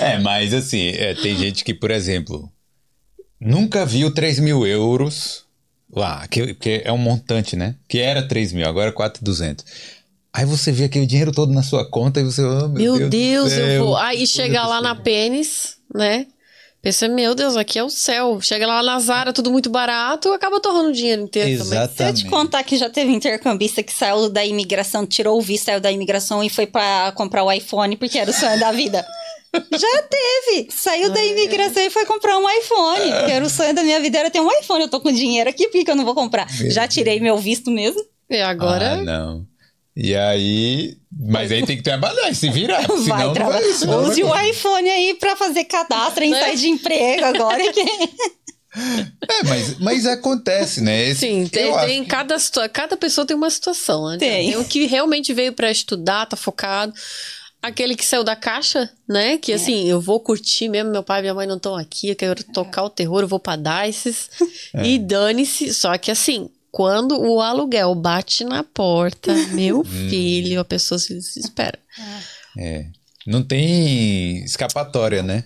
É, 0.00 0.18
mas 0.18 0.52
assim, 0.52 0.88
é, 0.88 1.14
tem 1.14 1.36
gente 1.36 1.62
que, 1.62 1.72
por 1.72 1.92
exemplo, 1.92 2.50
nunca 3.40 3.86
viu 3.86 4.12
3 4.12 4.40
mil 4.40 4.66
euros 4.66 5.44
lá, 5.94 6.26
que, 6.26 6.54
que 6.54 6.82
é 6.84 6.90
um 6.90 6.98
montante, 6.98 7.54
né? 7.54 7.76
Que 7.86 8.00
era 8.00 8.26
3 8.26 8.52
mil, 8.52 8.66
agora 8.66 8.88
é 8.88 8.92
4,200. 8.92 9.64
Aí 10.32 10.44
você 10.44 10.72
vê 10.72 10.84
aquele 10.84 11.06
dinheiro 11.06 11.30
todo 11.30 11.52
na 11.52 11.62
sua 11.62 11.88
conta 11.88 12.18
e 12.18 12.24
você, 12.24 12.42
oh, 12.42 12.66
Meu 12.66 12.96
meu, 12.96 13.08
Deus, 13.08 13.52
do 13.52 13.60
eu 13.60 13.84
vou. 13.84 13.96
Aí 13.96 14.26
chega 14.26 14.66
lá 14.66 14.80
na 14.80 14.96
Pênis, 14.96 15.76
né? 15.94 16.26
Pensa, 16.82 17.06
meu 17.06 17.32
Deus, 17.32 17.56
aqui 17.56 17.78
é 17.78 17.84
o 17.84 17.88
céu. 17.88 18.40
Chega 18.40 18.66
lá 18.66 18.82
na 18.82 18.98
Zara, 18.98 19.32
tudo 19.32 19.52
muito 19.52 19.70
barato, 19.70 20.32
acaba 20.32 20.58
torrando 20.58 20.88
o 20.88 20.92
dinheiro 20.92 21.22
inteiro 21.22 21.62
também. 21.62 21.64
Se 21.64 21.74
eu 21.76 21.82
Exatamente. 21.84 22.24
te 22.24 22.28
contar 22.28 22.64
que 22.64 22.76
já 22.76 22.90
teve 22.90 23.12
intercambista 23.12 23.84
que 23.84 23.92
saiu 23.92 24.28
da 24.28 24.44
imigração, 24.44 25.06
tirou 25.06 25.38
o 25.38 25.40
visto, 25.40 25.66
saiu 25.66 25.80
da 25.80 25.92
imigração 25.92 26.42
e 26.42 26.50
foi 26.50 26.66
pra 26.66 27.12
comprar 27.12 27.44
o 27.44 27.52
iPhone 27.52 27.96
porque 27.96 28.18
era 28.18 28.28
o 28.28 28.34
sonho 28.34 28.58
da 28.58 28.72
vida. 28.72 29.06
Já 29.70 30.02
teve! 30.08 30.68
Saiu 30.70 31.10
da 31.12 31.22
imigração 31.22 31.82
e 31.82 31.90
foi 31.90 32.06
comprar 32.06 32.38
um 32.38 32.50
iPhone. 32.50 33.26
Que 33.26 33.32
era 33.32 33.44
o 33.44 33.50
sonho 33.50 33.74
da 33.74 33.82
minha 33.82 34.00
vida, 34.00 34.18
era 34.18 34.30
ter 34.30 34.40
um 34.40 34.50
iPhone. 34.50 34.80
Eu 34.80 34.88
tô 34.88 34.98
com 34.98 35.12
dinheiro 35.12 35.50
aqui, 35.50 35.64
por 35.64 35.72
que 35.72 35.84
que 35.84 35.90
eu 35.90 35.94
não 35.94 36.06
vou 36.06 36.14
comprar? 36.14 36.48
Já 36.70 36.88
tirei 36.88 37.20
meu 37.20 37.36
visto 37.36 37.70
mesmo. 37.70 38.02
E 38.30 38.40
agora. 38.40 38.94
Ah, 38.94 38.96
não. 38.96 39.46
E 39.96 40.14
aí. 40.14 40.96
Mas 41.14 41.52
aí 41.52 41.64
tem 41.66 41.76
que 41.76 41.82
trabalhar 41.82 42.34
se 42.34 42.48
virar. 42.50 42.80
vai 42.88 42.98
senão 42.98 43.18
não 43.26 43.32
trabalhar. 43.34 43.60
vai, 43.60 43.72
senão 43.72 44.02
não 44.02 44.08
Use 44.10 44.22
o 44.22 44.40
iPhone 44.40 44.88
aí 44.88 45.14
pra 45.14 45.36
fazer 45.36 45.64
cadastro 45.64 46.24
em 46.24 46.30
Né? 46.30 46.40
site 46.40 46.60
de 46.60 46.68
emprego 46.68 47.24
agora. 47.24 47.62
É, 48.74 49.44
mas, 49.46 49.78
mas 49.78 50.06
acontece, 50.06 50.80
né? 50.80 51.08
Esse- 51.10 51.20
Sim, 51.20 51.46
tem, 51.46 51.76
tem 51.84 52.02
que- 52.04 52.08
cada, 52.08 52.36
cada 52.72 52.96
pessoa 52.96 53.26
tem 53.26 53.36
uma 53.36 53.50
situação, 53.50 54.08
né? 54.08 54.16
Tem. 54.16 54.56
o 54.56 54.64
que 54.64 54.86
realmente 54.86 55.34
veio 55.34 55.52
pra 55.52 55.70
estudar, 55.70 56.24
tá 56.24 56.38
focado. 56.38 56.90
Aquele 57.60 57.94
que 57.94 58.04
saiu 58.04 58.24
da 58.24 58.34
caixa, 58.34 58.90
né? 59.06 59.34
É. 59.34 59.36
Que 59.36 59.52
assim, 59.52 59.86
eu 59.90 60.00
vou 60.00 60.18
curtir 60.20 60.68
mesmo, 60.70 60.90
meu 60.90 61.02
pai 61.02 61.18
e 61.20 61.22
minha 61.22 61.34
mãe 61.34 61.46
não 61.46 61.58
estão 61.58 61.76
aqui, 61.76 62.08
eu 62.08 62.16
quero 62.16 62.42
tocar 62.44 62.82
o 62.84 62.88
terror, 62.90 63.20
eu 63.20 63.28
vou 63.28 63.38
pra 63.38 63.56
Dices. 63.56 64.30
É. 64.74 64.86
E 64.86 64.98
dane-se. 64.98 65.74
Só 65.74 65.96
que 65.98 66.10
assim, 66.10 66.48
quando 66.72 67.20
o 67.20 67.40
aluguel 67.40 67.94
bate 67.94 68.42
na 68.44 68.64
porta, 68.64 69.32
meu 69.52 69.80
Hum. 69.80 69.84
filho, 69.84 70.58
a 70.58 70.64
pessoa 70.64 70.98
se 70.98 71.14
desespera. 71.14 71.78
É. 72.58 72.86
Não 73.26 73.42
tem 73.44 74.42
escapatória, 74.42 75.22
né? 75.22 75.44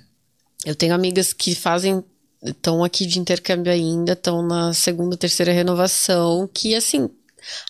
Eu 0.65 0.75
tenho 0.75 0.95
amigas 0.95 1.33
que 1.35 1.55
fazem. 1.55 2.03
Estão 2.43 2.85
aqui 2.85 3.07
de 3.07 3.19
intercâmbio 3.19 3.73
ainda, 3.73 4.13
estão 4.13 4.41
na 4.47 4.73
segunda, 4.73 5.17
terceira 5.17 5.53
renovação, 5.53 6.49
que 6.53 6.75
assim, 6.75 7.11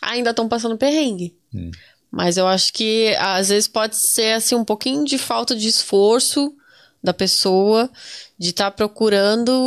ainda 0.03 0.31
estão 0.31 0.49
passando 0.49 0.77
perrengue. 0.77 1.35
Hum. 1.55 1.71
Mas 2.11 2.37
eu 2.37 2.47
acho 2.47 2.73
que 2.73 3.15
às 3.19 3.49
vezes 3.49 3.67
pode 3.69 3.97
ser 3.97 4.33
assim 4.35 4.55
um 4.55 4.65
pouquinho 4.65 5.05
de 5.05 5.19
falta 5.19 5.57
de 5.57 5.67
esforço 5.69 6.55
da 7.03 7.15
pessoa 7.15 7.91
de 8.39 8.51
estar 8.51 8.71
procurando 8.73 9.67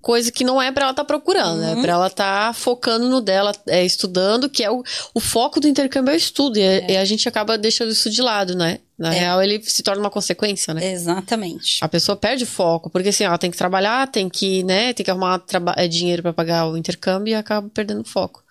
coisa 0.00 0.32
que 0.32 0.44
não 0.44 0.60
é 0.60 0.72
pra 0.72 0.84
ela 0.84 0.90
estar 0.92 1.04
procurando, 1.04 1.62
é 1.62 1.80
pra 1.82 1.92
ela 1.92 2.06
estar 2.06 2.54
focando 2.54 3.08
no 3.08 3.20
dela, 3.20 3.52
é, 3.68 3.84
estudando, 3.84 4.48
que 4.48 4.62
é 4.64 4.70
o, 4.70 4.82
o 5.14 5.20
foco 5.20 5.60
do 5.60 5.68
intercâmbio 5.68 6.10
é 6.12 6.14
o 6.14 6.16
estudo, 6.16 6.58
e, 6.58 6.62
a- 6.62 6.90
e 6.92 6.96
a 6.96 7.04
gente 7.04 7.28
acaba 7.28 7.56
deixando 7.58 7.90
isso 7.92 8.08
de 8.10 8.22
lado, 8.22 8.54
né? 8.56 8.78
Na 8.98 9.10
real, 9.10 9.42
ele 9.42 9.62
se 9.62 9.82
torna 9.82 10.00
uma 10.02 10.10
consequência, 10.10 10.74
né? 10.74 10.92
Exatamente. 10.92 11.78
A 11.82 11.88
pessoa 11.88 12.16
perde 12.16 12.44
o 12.44 12.46
foco, 12.46 12.90
porque 12.90 13.08
assim, 13.08 13.24
ela 13.24 13.38
tem 13.38 13.50
que 13.50 13.56
trabalhar, 13.56 14.06
tem 14.08 14.28
que, 14.28 14.62
né, 14.62 14.92
tem 14.92 15.04
que 15.04 15.10
arrumar 15.10 15.42
é, 15.76 15.88
dinheiro 15.88 16.22
pra 16.22 16.32
pagar 16.32 16.66
o 16.68 16.76
intercâmbio 16.76 17.30
e 17.32 17.34
acaba 17.34 17.68
perdendo 17.70 18.00
o 18.02 18.04
foco. 18.08 18.42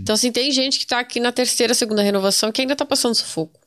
Então, 0.00 0.14
assim, 0.14 0.30
tem 0.30 0.50
gente 0.52 0.78
que 0.78 0.86
tá 0.86 1.00
aqui 1.00 1.18
na 1.18 1.32
terceira, 1.32 1.74
segunda 1.74 2.02
renovação 2.02 2.52
que 2.52 2.60
ainda 2.60 2.76
tá 2.76 2.84
passando 2.84 3.14
sufoco. 3.14 3.58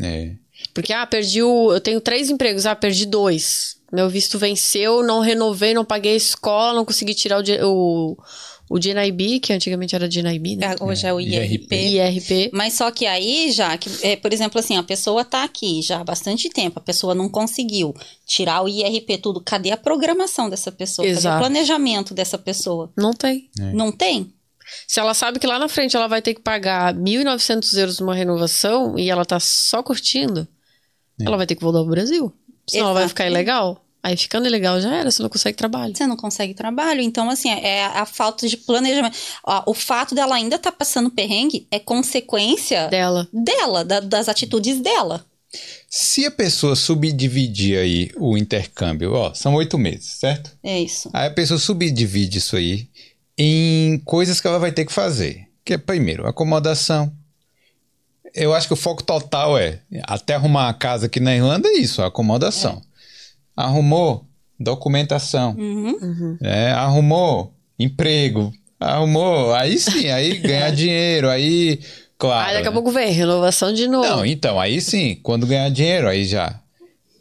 É. 0.00 0.32
Porque, 0.72 0.92
ah, 0.92 1.06
perdi 1.06 1.42
o. 1.42 1.72
Eu 1.72 1.80
tenho 1.80 2.00
três 2.00 2.30
empregos, 2.30 2.64
ah, 2.66 2.74
perdi 2.74 3.04
dois. 3.06 3.75
Meu 3.96 4.10
visto 4.10 4.38
venceu, 4.38 5.02
não 5.02 5.20
renovei, 5.20 5.72
não 5.72 5.82
paguei 5.82 6.12
a 6.12 6.16
escola, 6.16 6.74
não 6.74 6.84
consegui 6.84 7.14
tirar 7.14 7.40
o, 7.40 7.42
o, 7.64 8.16
o 8.68 8.78
GNIB, 8.78 9.40
que 9.40 9.54
antigamente 9.54 9.94
era 9.94 10.06
GNIB, 10.06 10.56
né? 10.56 10.76
Hoje 10.78 11.06
é 11.06 11.14
o 11.14 11.18
IRP. 11.18 11.74
IRP. 11.74 12.50
Mas 12.52 12.74
só 12.74 12.90
que 12.90 13.06
aí, 13.06 13.50
já, 13.50 13.78
que, 13.78 13.88
é, 14.02 14.14
por 14.14 14.34
exemplo, 14.34 14.60
assim, 14.60 14.76
a 14.76 14.82
pessoa 14.82 15.24
tá 15.24 15.44
aqui 15.44 15.80
já 15.80 15.98
há 15.98 16.04
bastante 16.04 16.50
tempo, 16.50 16.78
a 16.78 16.82
pessoa 16.82 17.14
não 17.14 17.26
conseguiu 17.26 17.94
tirar 18.26 18.62
o 18.62 18.68
IRP 18.68 19.16
tudo. 19.16 19.40
Cadê 19.40 19.70
a 19.70 19.78
programação 19.78 20.50
dessa 20.50 20.70
pessoa? 20.70 21.08
Cadê 21.08 21.18
Exato. 21.18 21.36
o 21.36 21.40
planejamento 21.40 22.12
dessa 22.12 22.36
pessoa? 22.36 22.92
Não 22.94 23.14
tem. 23.14 23.48
Não 23.72 23.90
tem? 23.90 24.30
Se 24.86 25.00
ela 25.00 25.14
sabe 25.14 25.38
que 25.38 25.46
lá 25.46 25.58
na 25.58 25.68
frente 25.68 25.96
ela 25.96 26.06
vai 26.06 26.20
ter 26.20 26.34
que 26.34 26.42
pagar 26.42 26.92
1.900 26.92 27.78
euros 27.78 27.98
numa 27.98 28.14
renovação 28.14 28.98
e 28.98 29.08
ela 29.08 29.24
tá 29.24 29.40
só 29.40 29.82
curtindo, 29.82 30.46
ela 31.18 31.38
vai 31.38 31.46
ter 31.46 31.54
que 31.54 31.62
voltar 31.62 31.78
pro 31.78 31.92
Brasil. 31.92 32.30
Senão 32.68 32.86
ela 32.90 33.00
vai 33.00 33.08
ficar 33.08 33.26
ilegal. 33.26 33.85
Aí 34.06 34.16
ficando 34.16 34.46
ilegal 34.46 34.80
já 34.80 34.94
era, 34.94 35.10
você 35.10 35.20
não 35.20 35.28
consegue 35.28 35.56
trabalho. 35.58 35.96
Você 35.96 36.06
não 36.06 36.16
consegue 36.16 36.54
trabalho. 36.54 37.00
Então, 37.00 37.28
assim, 37.28 37.50
é 37.50 37.84
a 37.86 38.06
falta 38.06 38.46
de 38.46 38.56
planejamento. 38.56 39.16
O 39.66 39.74
fato 39.74 40.14
dela 40.14 40.36
ainda 40.36 40.60
tá 40.60 40.70
passando 40.70 41.10
perrengue 41.10 41.66
é 41.72 41.80
consequência 41.80 42.86
Dela. 42.86 43.26
dela, 43.32 43.84
da- 43.84 43.98
das 43.98 44.28
atitudes 44.28 44.78
dela. 44.80 45.26
Se 45.90 46.24
a 46.24 46.30
pessoa 46.30 46.76
subdividir 46.76 47.78
aí 47.78 48.10
o 48.16 48.38
intercâmbio, 48.38 49.12
ó, 49.12 49.34
são 49.34 49.54
oito 49.54 49.76
meses, 49.76 50.06
certo? 50.20 50.52
É 50.62 50.78
isso. 50.80 51.10
Aí 51.12 51.26
a 51.26 51.30
pessoa 51.32 51.58
subdivide 51.58 52.38
isso 52.38 52.54
aí 52.54 52.86
em 53.36 53.98
coisas 54.04 54.40
que 54.40 54.46
ela 54.46 54.60
vai 54.60 54.70
ter 54.70 54.84
que 54.84 54.92
fazer. 54.92 55.48
Que 55.64 55.74
é, 55.74 55.78
primeiro, 55.78 56.28
acomodação. 56.28 57.12
Eu 58.32 58.54
acho 58.54 58.68
que 58.68 58.72
o 58.74 58.76
foco 58.76 59.02
total 59.02 59.58
é, 59.58 59.80
até 60.04 60.34
arrumar 60.34 60.68
a 60.68 60.74
casa 60.74 61.06
aqui 61.06 61.18
na 61.18 61.34
Irlanda, 61.34 61.68
é 61.68 61.72
isso, 61.78 62.02
a 62.02 62.06
acomodação. 62.06 62.80
Arrumou, 63.56 64.24
documentação. 64.60 65.54
Uhum. 65.56 66.36
É, 66.42 66.70
arrumou, 66.72 67.54
emprego. 67.78 68.52
Arrumou, 68.78 69.54
aí 69.54 69.78
sim, 69.78 70.10
aí 70.10 70.36
ganhar 70.38 70.70
dinheiro, 70.76 71.30
aí, 71.30 71.80
claro. 72.18 72.48
Aí 72.48 72.54
daqui 72.56 72.68
a 72.68 72.70
né? 72.70 72.74
pouco 72.74 72.90
vem, 72.90 73.10
renovação 73.10 73.72
de 73.72 73.88
novo. 73.88 74.06
Não, 74.06 74.26
então, 74.26 74.60
aí 74.60 74.80
sim, 74.80 75.18
quando 75.22 75.46
ganhar 75.46 75.70
dinheiro, 75.70 76.06
aí 76.08 76.24
já 76.26 76.60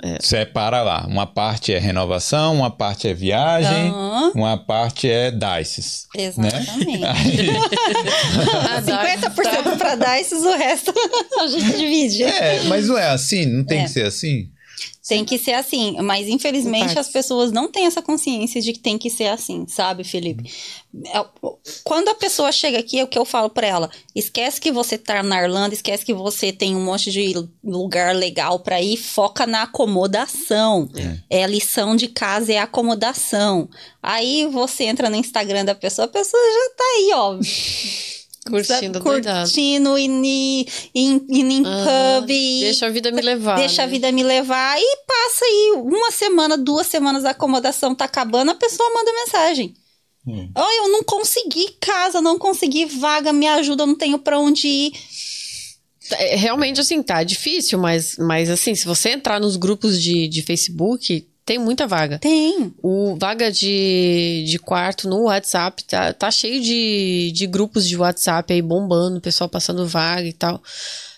É. 0.03 0.17
separa 0.19 0.81
lá. 0.83 1.05
Uma 1.07 1.25
parte 1.25 1.73
é 1.73 1.79
renovação, 1.79 2.55
uma 2.57 2.69
parte 2.69 3.07
é 3.07 3.13
viagem, 3.13 3.87
Aham. 3.89 4.31
uma 4.35 4.57
parte 4.57 5.09
é 5.09 5.31
dices. 5.31 6.07
Exatamente. 6.13 6.97
Né? 6.99 7.07
Aí- 7.09 7.49
Ah, 8.69 8.81
dá- 8.81 9.03
50% 9.21 9.77
pra 9.77 9.95
dar 9.95 10.19
esses, 10.19 10.43
o 10.43 10.55
resto 10.57 10.93
a 11.39 11.47
gente 11.47 11.77
divide. 11.77 12.23
é, 12.23 12.63
mas 12.65 12.87
não 12.89 12.97
é 12.97 13.07
assim, 13.09 13.45
não 13.45 13.63
tem 13.63 13.79
É. 13.79 13.83
que 13.83 13.89
ser 13.89 14.05
assim. 14.05 14.49
Tem 15.07 15.23
que 15.23 15.37
ser 15.37 15.53
assim, 15.53 15.97
mas 16.01 16.27
infelizmente 16.27 16.97
as 16.97 17.09
pessoas 17.09 17.51
não 17.51 17.71
têm 17.71 17.85
essa 17.85 18.01
consciência 18.01 18.59
de 18.59 18.73
que 18.73 18.79
tem 18.79 18.97
que 18.97 19.09
ser 19.09 19.27
assim, 19.27 19.67
sabe, 19.67 20.03
Felipe? 20.03 20.51
É, 21.05 21.23
Quando 21.83 22.09
a 22.09 22.15
pessoa 22.15 22.51
chega 22.51 22.79
aqui, 22.79 22.97
é 22.97 23.03
o 23.03 23.07
que 23.07 23.19
eu 23.19 23.25
falo 23.25 23.49
pra 23.49 23.67
ela: 23.67 23.91
esquece 24.15 24.59
que 24.59 24.71
você 24.71 24.97
tá 24.97 25.21
na 25.21 25.43
Irlanda, 25.43 25.75
esquece 25.75 26.03
que 26.03 26.13
você 26.13 26.51
tem 26.51 26.75
um 26.75 26.83
monte 26.83 27.11
de 27.11 27.33
lugar 27.63 28.15
legal 28.15 28.59
pra 28.59 28.81
ir, 28.81 28.97
foca 28.97 29.45
na 29.45 29.63
acomodação. 29.63 30.89
É. 31.29 31.43
a 31.43 31.47
lição 31.47 31.95
de 31.95 32.07
casa 32.07 32.53
é 32.53 32.57
a 32.57 32.63
acomodação. 32.63 33.69
Aí 34.01 34.47
você 34.47 34.85
entra 34.85 35.09
no 35.09 35.17
Instagram 35.17 35.65
da 35.65 35.75
pessoa, 35.75 36.05
a 36.05 36.09
pessoa 36.09 36.41
já 36.41 36.75
tá 36.75 36.83
aí, 36.83 37.11
ó. 37.13 37.37
Curtindo, 38.47 39.01
curtindo, 39.01 39.97
indo 39.97 39.97
em, 39.97 40.65
em, 40.93 41.13
indo 41.29 41.51
em 41.51 41.63
pub. 41.63 42.29
e- 42.29 42.59
Deixa 42.61 42.85
a 42.85 42.89
vida 42.89 43.11
me 43.11 43.21
levar. 43.21 43.55
Deixa 43.55 43.81
a 43.81 43.85
né? 43.87 43.91
vida 43.91 44.11
me 44.11 44.23
levar 44.23 44.77
e 44.79 44.97
passa 45.07 45.45
aí 45.45 45.71
uma 45.77 46.11
semana, 46.11 46.55
duas 46.55 46.85
semanas 46.85 47.25
a 47.25 47.31
acomodação 47.31 47.95
tá 47.95 48.05
acabando, 48.05 48.51
a 48.51 48.55
pessoa 48.55 48.87
manda 48.93 49.11
mensagem. 49.13 49.73
Hum. 50.27 50.51
Oh, 50.55 50.83
eu 50.83 50.89
não 50.89 51.03
consegui 51.03 51.75
casa, 51.79 52.21
não 52.21 52.37
consegui 52.37 52.85
vaga, 52.85 53.33
me 53.33 53.47
ajuda, 53.47 53.83
eu 53.83 53.87
não 53.87 53.95
tenho 53.95 54.19
pra 54.19 54.39
onde 54.39 54.67
ir. 54.67 54.93
É, 56.11 56.35
Realmente, 56.35 56.79
assim, 56.79 57.01
tá 57.01 57.23
difícil, 57.23 57.79
mas, 57.79 58.15
mas 58.19 58.49
assim, 58.49 58.75
se 58.75 58.85
você 58.85 59.09
entrar 59.09 59.39
nos 59.39 59.55
grupos 59.55 60.01
de, 60.01 60.27
de 60.27 60.43
Facebook, 60.43 61.27
tem 61.45 61.59
muita 61.59 61.85
vaga. 61.85 62.17
Tem. 62.17 62.73
O 62.81 63.15
vaga 63.17 63.51
de, 63.51 64.43
de 64.47 64.57
quarto 64.57 65.07
no 65.07 65.25
WhatsApp 65.25 65.83
tá, 65.83 66.11
tá 66.11 66.31
cheio 66.31 66.59
de, 66.61 67.31
de 67.31 67.45
grupos 67.45 67.87
de 67.87 67.95
WhatsApp 67.95 68.51
aí 68.51 68.61
bombando, 68.61 69.17
o 69.17 69.21
pessoal 69.21 69.47
passando 69.47 69.87
vaga 69.87 70.27
e 70.27 70.33
tal. 70.33 70.61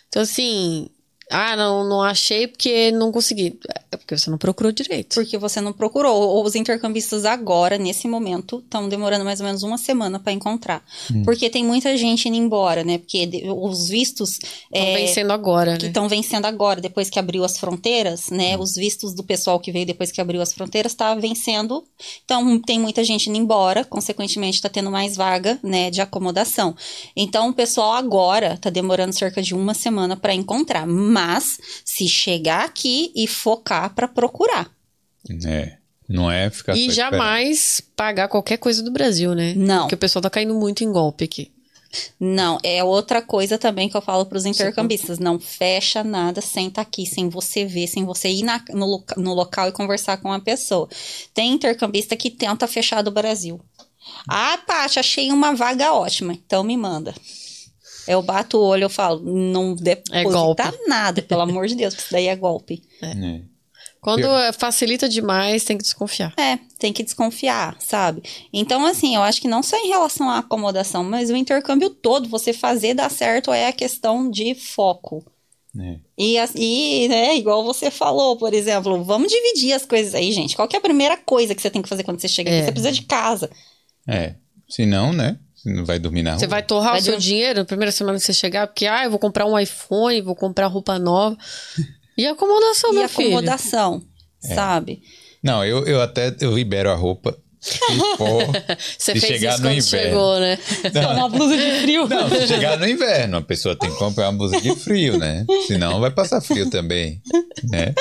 Então, 0.10 0.22
assim, 0.22 0.90
ah, 1.30 1.56
não, 1.56 1.84
não 1.84 2.02
achei 2.02 2.48
porque 2.48 2.92
não 2.92 3.12
consegui. 3.12 3.60
É 3.92 3.98
porque 3.98 4.18
você 4.18 4.30
não 4.30 4.38
procurou 4.38 4.72
direito. 4.72 5.16
Porque 5.16 5.38
você 5.38 5.60
não 5.60 5.74
procurou. 5.74 6.44
Os 6.44 6.56
intercambistas 6.56 7.26
agora, 7.26 7.78
nesse 7.78 8.08
momento, 8.08 8.60
estão 8.60 8.88
demorando 8.88 9.26
mais 9.26 9.42
ou 9.42 9.46
menos 9.46 9.62
uma 9.62 9.78
semana 9.78 10.20
pra 10.20 10.32
encontrar. 10.32 10.82
Porque 11.26 11.50
tem 11.50 11.64
muita 11.64 11.98
gente 11.98 12.30
indo 12.30 12.38
embora, 12.38 12.84
né? 12.84 12.98
Porque 12.98 13.30
os 13.46 13.90
vistos. 13.90 14.40
Estão 14.40 14.70
é, 14.72 14.96
vencendo 14.96 15.32
agora, 15.32 15.78
que 15.78 15.84
né? 15.84 15.90
estão 15.90 16.08
vencendo 16.08 16.46
agora, 16.46 16.80
depois 16.80 17.10
que 17.10 17.20
abriu 17.20 17.44
as 17.44 17.58
fronteiras, 17.58 18.30
né? 18.30 18.58
Os 18.58 18.76
vistos 18.76 19.14
do 19.14 19.24
pessoal 19.24 19.60
que 19.60 19.72
veio 19.72 19.86
depois 19.86 20.12
que 20.12 20.22
abriu 20.22 20.42
as 20.42 20.54
fronteiras 20.54 20.94
tá 20.94 21.14
vencendo. 21.16 21.84
Então, 22.24 22.60
tem 22.62 22.80
muita 22.80 23.04
gente 23.04 23.30
indo 23.30 23.38
embora, 23.38 23.84
consequentemente, 23.84 24.62
tá 24.62 24.70
tendo 24.70 24.90
mais 24.90 25.18
vaga, 25.18 25.60
né, 25.62 25.90
de 25.90 26.00
acomodação. 26.00 26.76
Então, 27.16 27.50
o 27.50 27.54
pessoal 27.54 27.94
agora 27.94 28.58
tá 28.58 28.70
demorando 28.70 29.14
cerca 29.14 29.42
de 29.42 29.54
uma 29.54 29.74
semana 29.74 30.16
para 30.16 30.34
encontrar. 30.34 30.88
Mas, 31.20 31.60
se 31.84 32.08
chegar 32.08 32.66
aqui 32.66 33.12
e 33.16 33.28
focar 33.28 33.94
para 33.94 34.08
procurar. 34.08 34.70
É. 35.46 35.78
Não 36.08 36.32
é 36.32 36.50
ficar 36.50 36.76
E 36.78 36.90
jamais 36.90 37.82
pagar 37.96 38.28
qualquer 38.30 38.58
coisa 38.58 38.82
do 38.82 38.92
Brasil, 38.92 39.36
né? 39.36 39.54
Não. 39.56 39.82
Porque 39.82 39.96
o 39.96 39.98
pessoal 39.98 40.22
tá 40.22 40.30
caindo 40.30 40.54
muito 40.56 40.84
em 40.84 40.92
golpe 40.92 41.26
aqui. 41.26 41.52
Não, 42.20 42.60
é 42.64 42.84
outra 42.84 43.22
coisa 43.22 43.58
também 43.58 43.90
que 43.90 43.96
eu 43.98 44.02
falo 44.02 44.26
para 44.26 44.38
os 44.38 44.46
intercambistas. 44.46 45.20
Não 45.20 45.40
fecha 45.40 46.04
nada 46.04 46.42
sem 46.42 46.68
estar 46.68 46.82
aqui, 46.82 47.06
sem 47.06 47.28
você 47.30 47.66
ver, 47.66 47.88
sem 47.88 48.06
você 48.06 48.30
ir 48.30 48.44
na- 48.44 48.64
no, 48.70 49.04
no 49.18 49.34
local 49.34 49.68
e 49.70 49.72
conversar 49.72 50.18
com 50.18 50.32
a 50.32 50.40
pessoa. 50.40 50.88
Tem 51.34 51.52
intercambista 51.54 52.16
que 52.16 52.30
tenta 52.30 52.68
fechar 52.68 53.02
do 53.02 53.12
Brasil. 53.12 53.60
Ah, 54.30 54.58
Paty, 54.66 55.00
achei 55.00 55.32
uma 55.32 55.54
vaga 55.56 55.94
ótima, 55.94 56.34
então 56.34 56.64
me 56.64 56.78
manda. 56.78 57.14
Eu 58.08 58.22
bato 58.22 58.58
o 58.58 58.64
olho, 58.64 58.86
eu 58.86 58.90
falo, 58.90 59.22
não 59.22 59.76
deposita 59.76 60.24
golpe. 60.24 60.64
nada, 60.88 61.22
pelo 61.22 61.42
amor 61.42 61.68
de 61.68 61.76
Deus, 61.76 61.94
porque 61.94 62.06
isso 62.06 62.14
daí 62.14 62.28
é 62.28 62.36
golpe. 62.36 62.82
É. 63.02 63.42
Quando 64.00 64.22
Pior. 64.22 64.40
é, 64.40 64.54
facilita 64.54 65.10
demais, 65.10 65.64
tem 65.64 65.78
que 65.78 65.84
desconfiar. 65.84 66.34
É, 66.38 66.58
tem 66.80 66.94
que 66.94 67.04
desconfiar, 67.04 67.76
sabe? 67.80 68.22
Então, 68.54 68.86
assim, 68.86 69.16
eu 69.16 69.22
acho 69.22 69.42
que 69.42 69.48
não 69.48 69.62
só 69.62 69.76
em 69.78 69.90
relação 69.90 70.30
à 70.30 70.38
acomodação, 70.38 71.04
mas 71.04 71.30
o 71.30 71.36
intercâmbio 71.36 71.90
todo, 71.90 72.30
você 72.30 72.54
fazer 72.54 72.94
dar 72.94 73.12
certo 73.12 73.52
é 73.52 73.68
a 73.68 73.74
questão 73.74 74.30
de 74.30 74.56
foco. 74.56 75.26
É. 75.80 76.00
E, 76.18 76.38
e, 76.56 77.08
né, 77.08 77.36
igual 77.36 77.64
você 77.64 77.92
falou, 77.92 78.38
por 78.38 78.54
exemplo, 78.54 79.04
vamos 79.04 79.32
dividir 79.32 79.74
as 79.74 79.86
coisas 79.86 80.16
aí, 80.16 80.32
gente. 80.32 80.56
Qual 80.56 80.68
que 80.68 80.76
é 80.76 80.80
a 80.80 80.82
primeira 80.82 81.18
coisa 81.18 81.54
que 81.54 81.62
você 81.62 81.70
tem 81.70 81.82
que 81.82 81.90
fazer 81.90 82.04
quando 82.04 82.20
você 82.20 82.28
chega 82.28 82.50
aqui? 82.50 82.60
É. 82.60 82.66
Você 82.66 82.72
precisa 82.72 82.92
de 82.92 83.04
casa. 83.04 83.50
É. 84.08 84.36
Se 84.70 84.86
não, 84.86 85.14
né? 85.14 85.38
Você 85.58 85.74
não 85.74 85.84
vai 85.84 85.98
dormir 86.00 86.22
na 86.24 86.32
rua. 86.32 86.40
Você 86.40 86.48
vai 86.48 86.62
torrar 86.64 86.92
Vai 86.92 87.02
o 87.02 87.04
seu 87.04 87.18
dinheiro 87.18 87.60
na 87.60 87.66
primeira 87.66 87.92
semana 87.92 88.18
que 88.18 88.24
você 88.24 88.34
chegar, 88.34 88.68
porque, 88.68 88.86
ah, 88.86 89.04
eu 89.04 89.10
vou 89.10 89.20
comprar 89.20 89.46
um 89.46 89.58
iPhone, 89.58 90.22
vou 90.22 90.36
comprar 90.36 90.68
roupa 90.68 90.98
nova. 91.00 91.36
E 92.18 92.26
acomodação, 92.28 92.92
e 92.92 92.96
meu 92.96 93.10
filho? 93.10 93.28
acomodação, 93.30 94.04
É. 94.44 94.56
sabe? 94.56 95.02
Não, 95.44 95.64
eu, 95.66 95.86
eu 95.86 96.02
até 96.02 96.36
eu 96.42 96.54
libero 96.56 96.92
a 96.92 96.96
roupa. 96.96 97.38
Você 98.98 99.14
se 99.14 99.20
fez 99.20 99.24
chegar 99.24 99.54
isso 99.54 99.62
no 99.62 99.70
quando 99.70 99.78
inverno. 99.78 100.08
chegou, 100.10 100.40
né? 100.40 100.60
uma 101.16 101.30
blusa 101.30 101.58
de 101.58 101.82
frio. 101.82 102.08
Não, 102.08 102.30
se 102.30 102.48
chegar 102.48 102.78
no 102.78 102.88
inverno, 102.88 103.38
a 103.38 103.42
pessoa 103.42 103.76
tem 103.76 103.92
que 103.92 103.98
comprar 103.98 104.30
uma 104.30 104.38
blusa 104.38 104.62
de 104.62 104.76
frio, 104.76 105.18
né? 105.18 105.46
Senão 105.66 106.00
vai 106.00 106.12
passar 106.12 106.42
frio 106.42 106.70
também, 106.70 107.22
né? 107.64 107.94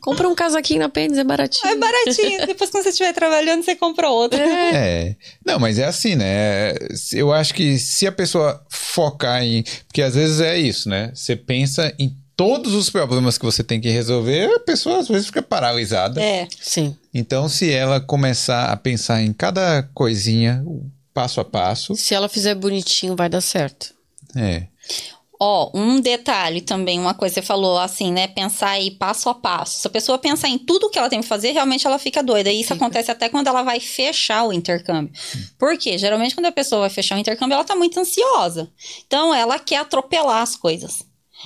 Compra 0.00 0.28
um 0.28 0.34
casaquinho 0.34 0.80
na 0.80 0.88
Pênis, 0.88 1.18
é 1.18 1.24
baratinho. 1.24 1.72
É 1.72 1.76
baratinho. 1.76 2.46
Depois, 2.46 2.70
quando 2.70 2.84
você 2.84 2.90
estiver 2.90 3.12
trabalhando, 3.12 3.62
você 3.62 3.76
compra 3.76 4.08
outro. 4.08 4.38
É. 4.40 5.16
Não, 5.44 5.58
mas 5.58 5.78
é 5.78 5.84
assim, 5.84 6.14
né? 6.14 6.74
Eu 7.12 7.32
acho 7.32 7.54
que 7.54 7.78
se 7.78 8.06
a 8.06 8.12
pessoa 8.12 8.64
focar 8.68 9.42
em. 9.42 9.62
Porque 9.86 10.02
às 10.02 10.14
vezes 10.14 10.40
é 10.40 10.58
isso, 10.58 10.88
né? 10.88 11.10
Você 11.14 11.36
pensa 11.36 11.92
em 11.98 12.16
todos 12.36 12.74
os 12.74 12.90
problemas 12.90 13.38
que 13.38 13.44
você 13.44 13.64
tem 13.64 13.80
que 13.80 13.88
resolver, 13.88 14.52
a 14.54 14.60
pessoa 14.60 14.98
às 14.98 15.08
vezes 15.08 15.26
fica 15.26 15.42
paralisada. 15.42 16.22
É. 16.22 16.46
Sim. 16.60 16.96
Então, 17.12 17.48
se 17.48 17.70
ela 17.72 18.00
começar 18.00 18.70
a 18.70 18.76
pensar 18.76 19.22
em 19.22 19.32
cada 19.32 19.82
coisinha, 19.94 20.62
passo 21.14 21.40
a 21.40 21.44
passo, 21.44 21.96
Se 21.96 22.14
ela 22.14 22.28
fizer 22.28 22.54
bonitinho, 22.54 23.16
vai 23.16 23.28
dar 23.28 23.40
certo. 23.40 23.94
é. 24.36 24.66
Ó, 25.38 25.70
um 25.74 26.00
detalhe 26.00 26.62
também, 26.62 26.98
uma 26.98 27.12
coisa 27.12 27.34
que 27.34 27.40
você 27.42 27.46
falou 27.46 27.78
assim, 27.78 28.10
né? 28.10 28.26
Pensar 28.26 28.70
aí 28.70 28.90
passo 28.90 29.28
a 29.28 29.34
passo. 29.34 29.80
Se 29.80 29.86
a 29.86 29.90
pessoa 29.90 30.16
pensar 30.16 30.48
em 30.48 30.56
tudo 30.58 30.88
que 30.88 30.98
ela 30.98 31.10
tem 31.10 31.20
que 31.20 31.26
fazer, 31.26 31.52
realmente 31.52 31.86
ela 31.86 31.98
fica 31.98 32.22
doida. 32.22 32.50
E 32.50 32.62
isso 32.62 32.72
acontece 32.72 33.10
até 33.10 33.28
quando 33.28 33.46
ela 33.46 33.62
vai 33.62 33.78
fechar 33.78 34.44
o 34.46 34.52
intercâmbio. 34.52 35.12
Por 35.58 35.76
quê? 35.76 35.98
Geralmente, 35.98 36.34
quando 36.34 36.46
a 36.46 36.52
pessoa 36.52 36.80
vai 36.80 36.90
fechar 36.90 37.16
o 37.16 37.18
intercâmbio, 37.18 37.54
ela 37.54 37.64
tá 37.64 37.76
muito 37.76 38.00
ansiosa. 38.00 38.70
Então, 39.06 39.34
ela 39.34 39.58
quer 39.58 39.76
atropelar 39.76 40.40
as 40.40 40.56
coisas. 40.56 41.02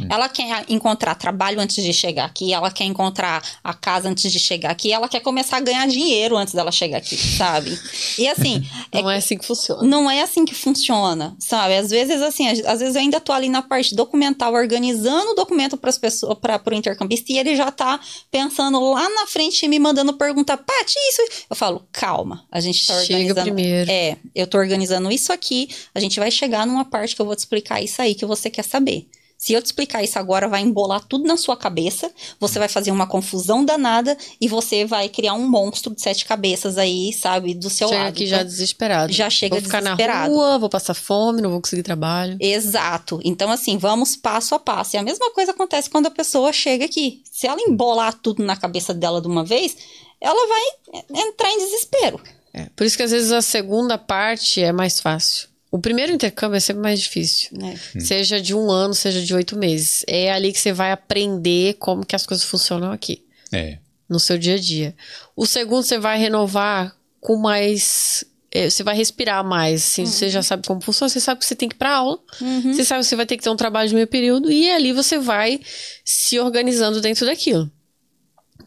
Ela 0.08 0.28
quer 0.28 0.64
encontrar 0.68 1.14
trabalho 1.14 1.60
antes 1.60 1.82
de 1.82 1.92
chegar 1.92 2.24
aqui, 2.24 2.52
ela 2.52 2.70
quer 2.70 2.84
encontrar 2.84 3.42
a 3.62 3.74
casa 3.74 4.08
antes 4.08 4.30
de 4.30 4.38
chegar 4.38 4.70
aqui, 4.70 4.92
ela 4.92 5.08
quer 5.08 5.20
começar 5.20 5.58
a 5.58 5.60
ganhar 5.60 5.86
dinheiro 5.86 6.36
antes 6.36 6.54
dela 6.54 6.72
chegar 6.72 6.98
aqui, 6.98 7.16
sabe? 7.16 7.78
E 8.18 8.26
assim, 8.28 8.66
é 8.92 9.00
Não 9.02 9.10
é, 9.10 9.16
assim 9.16 9.36
que 9.36 9.44
funciona. 9.44 9.82
não 9.82 10.10
é 10.10 10.22
assim 10.22 10.44
que 10.44 10.54
funciona, 10.54 11.36
sabe? 11.38 11.76
Às 11.76 11.90
vezes, 11.90 12.22
assim, 12.22 12.48
às 12.48 12.60
às 12.64 12.80
vezes 12.80 12.94
eu 12.94 13.00
ainda 13.02 13.20
tô 13.20 13.32
ali 13.32 13.48
na 13.48 13.62
parte 13.62 13.94
documental, 13.94 14.54
organizando 14.54 15.32
o 15.32 15.34
documento 15.34 15.76
para 15.76 15.90
as 15.90 15.98
pessoas, 15.98 16.38
para 16.38 16.60
o 16.70 16.74
intercambista, 16.74 17.32
e 17.32 17.38
ele 17.38 17.56
já 17.56 17.70
tá 17.70 18.00
pensando 18.30 18.80
lá 18.92 19.08
na 19.10 19.26
frente 19.26 19.64
e 19.64 19.68
me 19.68 19.78
mandando 19.78 20.12
perguntar, 20.14 20.56
Paty, 20.56 20.94
isso. 21.10 21.46
Eu 21.50 21.56
falo, 21.56 21.86
calma, 21.92 22.44
a 22.50 22.60
gente 22.60 22.86
tá 22.86 22.94
Chega 23.02 23.18
organizando. 23.18 23.42
primeiro. 23.42 23.90
É, 23.90 24.16
eu 24.34 24.46
tô 24.46 24.58
organizando 24.58 25.10
isso 25.10 25.32
aqui, 25.32 25.68
a 25.94 26.00
gente 26.00 26.18
vai 26.18 26.30
chegar 26.30 26.66
numa 26.66 26.84
parte 26.84 27.14
que 27.14 27.20
eu 27.20 27.26
vou 27.26 27.34
te 27.36 27.40
explicar 27.40 27.82
isso 27.82 28.00
aí 28.00 28.14
que 28.14 28.24
você 28.24 28.48
quer 28.48 28.64
saber. 28.64 29.06
Se 29.42 29.54
eu 29.54 29.62
te 29.62 29.66
explicar 29.66 30.04
isso 30.04 30.18
agora, 30.18 30.46
vai 30.46 30.60
embolar 30.60 31.02
tudo 31.08 31.24
na 31.24 31.34
sua 31.38 31.56
cabeça, 31.56 32.12
você 32.38 32.58
vai 32.58 32.68
fazer 32.68 32.90
uma 32.90 33.06
confusão 33.06 33.64
danada 33.64 34.14
e 34.38 34.46
você 34.46 34.84
vai 34.84 35.08
criar 35.08 35.32
um 35.32 35.48
monstro 35.48 35.94
de 35.94 36.02
sete 36.02 36.26
cabeças 36.26 36.76
aí, 36.76 37.10
sabe, 37.14 37.54
do 37.54 37.70
seu 37.70 37.88
Chega 37.88 38.00
lado. 38.02 38.10
aqui 38.12 38.24
Então, 38.24 38.36
já 38.36 38.42
desesperado. 38.44 39.12
já 39.14 39.30
chega 39.30 39.54
vou 39.54 39.62
ficar 39.64 39.80
desesperado. 39.80 40.28
na 40.28 40.36
rua, 40.36 40.58
vou 40.58 40.68
passar 40.68 40.92
fome, 40.92 41.40
não 41.40 41.48
vou 41.48 41.60
conseguir 41.62 41.82
trabalho. 41.82 42.36
Exato. 42.38 43.18
Então, 43.24 43.50
assim, 43.50 43.78
vamos 43.78 44.14
passo 44.14 44.54
a 44.54 44.58
passo. 44.58 44.96
E 44.96 44.98
a 44.98 45.02
mesma 45.02 45.30
coisa 45.32 45.52
acontece 45.52 45.88
quando 45.88 46.06
a 46.06 46.10
pessoa 46.10 46.52
chega 46.52 46.84
aqui. 46.84 47.22
Se 47.32 47.46
ela 47.46 47.62
embolar 47.62 48.12
tudo 48.12 48.44
na 48.44 48.56
cabeça 48.56 48.92
dela 48.92 49.22
de 49.22 49.26
uma 49.26 49.42
vez, 49.42 49.74
ela 50.20 50.46
vai 50.48 51.02
entrar 51.26 51.50
em 51.50 51.58
desespero. 51.58 52.20
É, 52.52 52.66
Por 52.76 52.84
isso 52.84 52.94
que 52.96 53.02
às 53.04 53.10
vezes 53.10 53.32
a 53.32 53.40
segunda 53.40 53.96
parte 53.96 54.62
é 54.62 54.70
mais 54.70 55.00
fácil. 55.00 55.48
O 55.70 55.78
primeiro 55.78 56.12
intercâmbio 56.12 56.56
é 56.56 56.60
sempre 56.60 56.82
mais 56.82 57.00
difícil. 57.00 57.50
Né? 57.52 57.78
Seja 58.00 58.40
de 58.40 58.54
um 58.54 58.70
ano, 58.70 58.92
seja 58.92 59.22
de 59.22 59.32
oito 59.34 59.56
meses. 59.56 60.04
É 60.08 60.32
ali 60.32 60.52
que 60.52 60.58
você 60.58 60.72
vai 60.72 60.90
aprender 60.90 61.74
como 61.74 62.04
que 62.04 62.16
as 62.16 62.26
coisas 62.26 62.44
funcionam 62.44 62.90
aqui, 62.90 63.24
É. 63.52 63.78
no 64.08 64.18
seu 64.18 64.36
dia 64.36 64.54
a 64.54 64.58
dia. 64.58 64.96
O 65.36 65.46
segundo 65.46 65.84
você 65.84 65.96
vai 65.98 66.18
renovar 66.18 66.96
com 67.20 67.36
mais. 67.36 68.24
é, 68.52 68.68
Você 68.68 68.82
vai 68.82 68.96
respirar 68.96 69.44
mais, 69.44 69.82
assim, 69.84 70.04
você 70.06 70.28
já 70.28 70.42
sabe 70.42 70.66
como 70.66 70.80
funciona, 70.80 71.08
você 71.08 71.20
sabe 71.20 71.38
que 71.38 71.46
você 71.46 71.54
tem 71.54 71.68
que 71.68 71.76
ir 71.76 71.78
pra 71.78 71.94
aula, 71.94 72.18
você 72.64 72.84
sabe 72.84 73.02
que 73.02 73.06
você 73.06 73.14
vai 73.14 73.24
ter 73.26 73.36
que 73.36 73.44
ter 73.44 73.50
um 73.50 73.56
trabalho 73.56 73.88
de 73.88 73.94
meio 73.94 74.08
período, 74.08 74.50
e 74.50 74.68
ali 74.72 74.92
você 74.92 75.18
vai 75.20 75.60
se 76.04 76.36
organizando 76.40 77.00
dentro 77.00 77.24
daquilo. 77.26 77.70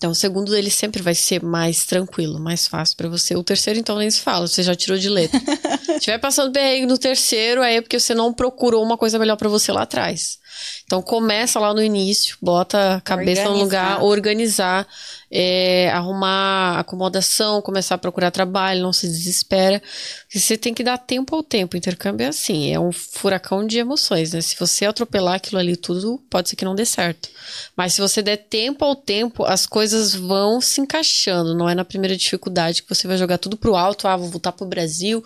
Então, 0.04 0.12
o 0.12 0.16
segundo 0.16 0.54
ele 0.54 0.70
sempre 0.70 1.01
vai 1.01 1.16
ser 1.16 1.41
mais 1.41 1.86
tranquilo, 1.86 2.38
mais 2.38 2.68
fácil 2.68 2.97
pra 2.97 3.08
você. 3.08 3.38
O 3.38 3.41
terceiro, 3.43 3.80
então, 3.80 3.97
nem 3.97 4.12
se 4.12 4.20
fala, 4.20 4.45
você 4.45 4.62
já 4.62 4.76
tirou 4.76 4.97
de 4.97 5.08
letra. 5.08 5.39
Se 5.86 5.93
estiver 5.93 6.18
passando 6.18 6.51
perrengue 6.51 6.88
no 6.88 6.97
terceiro, 6.97 7.62
aí 7.62 7.78
é 7.78 7.82
porque 7.82 7.97
você 7.97 8.14
não 8.14 8.34
procurou 8.34 8.84
uma 8.84 8.97
coisa 8.97 9.18
melhor 9.18 9.38
pra 9.38 9.47
você 9.47 9.72
lá 9.72 9.84
atrás. 9.84 10.39
Então, 10.86 11.01
começa 11.01 11.59
lá 11.59 11.74
no 11.74 11.82
início, 11.82 12.38
bota 12.41 12.95
a 12.95 13.01
cabeça 13.01 13.43
no 13.43 13.51
Organizar. 13.51 13.93
lugar, 13.93 14.03
organizar, 14.03 14.88
é, 15.32 15.89
arrumar 15.89 16.80
acomodação, 16.80 17.61
começar 17.61 17.95
a 17.95 17.97
procurar 17.97 18.30
trabalho, 18.30 18.84
não 18.84 18.93
se 18.93 19.07
desespera. 19.07 19.82
Porque 20.24 20.39
você 20.39 20.57
tem 20.57 20.74
que 20.74 20.84
dar 20.84 20.97
tempo 20.97 21.36
ao 21.36 21.41
tempo. 21.41 21.76
O 21.76 21.78
intercâmbio 21.78 22.26
é 22.26 22.28
assim, 22.28 22.72
é 22.72 22.80
um 22.80 22.91
furacão 22.91 23.66
de 23.66 23.80
emoções, 23.80 24.34
né? 24.34 24.41
Se 24.41 24.55
você 24.59 24.86
atropelar 24.86 25.36
aquilo 25.36 25.59
ali 25.59 25.76
tudo, 25.76 26.24
pode 26.30 26.49
ser 26.49 26.55
que 26.55 26.66
não 26.66 26.76
dê 26.76 26.86
certo. 26.86 27.30
Mas 27.76 27.93
se 27.93 28.01
você 28.01 28.22
der 28.22 28.38
tempo 28.38 28.86
ao 28.86 28.95
tempo, 28.95 29.43
as 29.43 29.66
coisas 29.66 30.14
vão 30.14 30.61
se 30.61 30.80
encaixando. 30.82 31.55
Não 31.55 31.68
é 31.68 31.74
na 31.74 31.84
primeira 31.84 32.16
dificuldade 32.16 32.84
que 32.84 32.89
você 32.89 33.07
vai 33.07 33.18
jogar 33.18 33.39
tudo 33.39 33.57
pro 33.57 33.76
alto. 33.76 34.07
Ah, 34.07 34.16
vou 34.16 34.30
voltar 34.30 34.51
pro 34.51 34.68
Brasil. 34.68 35.24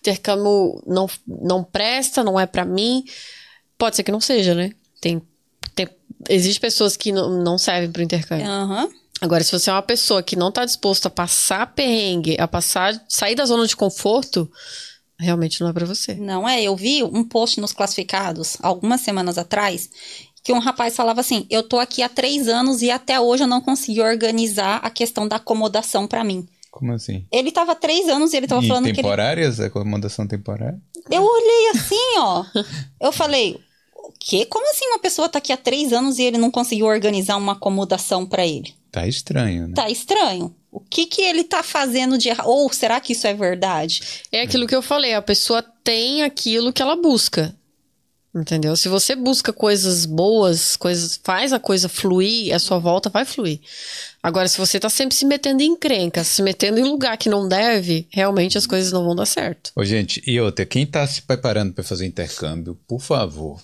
Intercâmbio 0.00 0.82
não, 0.86 1.06
não 1.26 1.62
presta, 1.62 2.24
não 2.24 2.40
é 2.40 2.46
pra 2.46 2.64
mim. 2.64 3.04
Pode 3.76 3.96
ser 3.96 4.02
que 4.02 4.12
não 4.12 4.20
seja, 4.20 4.54
né? 4.54 4.72
Tem, 5.00 5.22
tem, 5.74 5.88
existe 6.28 6.60
pessoas 6.60 6.96
que 6.96 7.12
não, 7.12 7.42
não 7.42 7.58
servem 7.58 7.90
pro 7.90 8.02
intercâmbio. 8.02 8.46
Aham. 8.46 8.88
Agora, 9.20 9.44
se 9.44 9.52
você 9.52 9.68
é 9.68 9.72
uma 9.72 9.82
pessoa 9.82 10.22
que 10.22 10.34
não 10.34 10.50
tá 10.50 10.64
disposta 10.64 11.08
a 11.08 11.10
passar 11.10 11.74
perrengue, 11.74 12.36
a 12.40 12.48
passar, 12.48 12.98
sair 13.06 13.34
da 13.34 13.44
zona 13.44 13.66
de 13.66 13.76
conforto, 13.76 14.50
realmente 15.18 15.60
não 15.60 15.68
é 15.68 15.72
pra 15.74 15.84
você. 15.84 16.14
Não 16.14 16.48
é, 16.48 16.62
eu 16.62 16.74
vi 16.74 17.02
um 17.02 17.22
post 17.22 17.60
nos 17.60 17.72
classificados 17.72 18.56
algumas 18.62 19.02
semanas 19.02 19.36
atrás 19.36 19.90
que 20.42 20.52
um 20.52 20.58
rapaz 20.58 20.96
falava 20.96 21.20
assim: 21.20 21.46
Eu 21.50 21.62
tô 21.62 21.78
aqui 21.78 22.02
há 22.02 22.08
três 22.08 22.48
anos 22.48 22.82
e 22.82 22.90
até 22.90 23.20
hoje 23.20 23.42
eu 23.44 23.46
não 23.46 23.60
consegui 23.60 24.00
organizar 24.00 24.76
a 24.82 24.90
questão 24.90 25.28
da 25.28 25.36
acomodação 25.36 26.06
pra 26.06 26.24
mim. 26.24 26.48
Como 26.70 26.92
assim? 26.92 27.26
Ele 27.30 27.50
tava 27.50 27.72
há 27.72 27.74
três 27.74 28.08
anos 28.08 28.32
e 28.32 28.36
ele 28.36 28.46
tava 28.46 28.64
e 28.64 28.68
falando 28.68 28.84
que 28.84 28.90
ele 28.90 28.96
temporárias? 28.96 29.60
Acomodação 29.60 30.26
temporária? 30.26 30.80
Eu 31.10 31.22
olhei 31.22 31.70
assim, 31.74 32.18
ó. 32.18 32.44
Eu 33.00 33.12
falei, 33.12 33.58
o 34.10 34.14
quê? 34.18 34.44
Como 34.44 34.68
assim 34.70 34.86
uma 34.86 34.98
pessoa 34.98 35.28
tá 35.28 35.38
aqui 35.38 35.52
há 35.52 35.56
três 35.56 35.92
anos 35.92 36.18
e 36.18 36.24
ele 36.24 36.36
não 36.36 36.50
conseguiu 36.50 36.86
organizar 36.86 37.36
uma 37.36 37.52
acomodação 37.52 38.26
pra 38.26 38.46
ele? 38.46 38.74
Tá 38.90 39.06
estranho, 39.06 39.68
né? 39.68 39.74
Tá 39.74 39.88
estranho. 39.88 40.54
O 40.70 40.80
que 40.80 41.06
que 41.06 41.22
ele 41.22 41.44
tá 41.44 41.62
fazendo 41.62 42.18
de 42.18 42.28
errado? 42.28 42.48
Ou 42.48 42.72
será 42.72 43.00
que 43.00 43.12
isso 43.12 43.26
é 43.26 43.34
verdade? 43.34 44.02
É 44.30 44.42
aquilo 44.42 44.66
que 44.66 44.74
eu 44.74 44.82
falei, 44.82 45.14
a 45.14 45.22
pessoa 45.22 45.62
tem 45.62 46.22
aquilo 46.22 46.72
que 46.72 46.82
ela 46.82 46.96
busca. 46.96 47.54
Entendeu? 48.32 48.76
Se 48.76 48.88
você 48.88 49.16
busca 49.16 49.52
coisas 49.52 50.06
boas, 50.06 50.76
coisas, 50.76 51.20
faz 51.22 51.52
a 51.52 51.58
coisa 51.58 51.88
fluir, 51.88 52.54
a 52.54 52.60
sua 52.60 52.78
volta 52.78 53.10
vai 53.10 53.24
fluir. 53.24 53.60
Agora, 54.22 54.46
se 54.46 54.56
você 54.56 54.78
tá 54.78 54.88
sempre 54.88 55.16
se 55.16 55.24
metendo 55.24 55.62
em 55.62 55.72
encrenca, 55.72 56.22
se 56.22 56.40
metendo 56.40 56.78
em 56.78 56.84
lugar 56.84 57.16
que 57.16 57.28
não 57.28 57.48
deve, 57.48 58.06
realmente 58.08 58.56
as 58.56 58.66
coisas 58.66 58.92
não 58.92 59.04
vão 59.04 59.16
dar 59.16 59.26
certo. 59.26 59.72
Ô, 59.74 59.84
gente, 59.84 60.22
e 60.24 60.40
outra, 60.40 60.64
quem 60.64 60.86
tá 60.86 61.04
se 61.08 61.22
preparando 61.22 61.72
para 61.72 61.82
fazer 61.82 62.06
intercâmbio, 62.06 62.78
por 62.86 63.00
favor, 63.00 63.60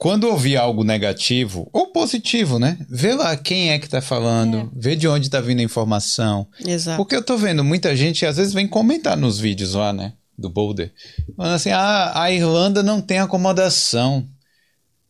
quando 0.00 0.24
ouvir 0.24 0.56
algo 0.56 0.82
negativo 0.82 1.68
ou 1.74 1.92
positivo, 1.92 2.58
né? 2.58 2.78
Vê 2.88 3.12
lá 3.12 3.36
quem 3.36 3.70
é 3.70 3.78
que 3.78 3.86
tá 3.86 4.00
falando, 4.00 4.56
é. 4.56 4.68
vê 4.74 4.96
de 4.96 5.06
onde 5.06 5.28
tá 5.28 5.42
vindo 5.42 5.60
a 5.60 5.62
informação. 5.62 6.48
Exato. 6.64 6.96
Porque 6.96 7.14
eu 7.14 7.22
tô 7.22 7.36
vendo 7.36 7.62
muita 7.62 7.94
gente, 7.94 8.24
às 8.24 8.38
vezes, 8.38 8.54
vem 8.54 8.66
comentar 8.66 9.14
nos 9.14 9.38
vídeos 9.38 9.74
lá, 9.74 9.92
né? 9.92 10.14
Do 10.38 10.48
Boulder. 10.48 10.90
Falando 11.36 11.54
assim, 11.54 11.68
ah, 11.68 12.12
a 12.14 12.32
Irlanda 12.32 12.82
não 12.82 13.02
tem 13.02 13.18
acomodação. 13.18 14.26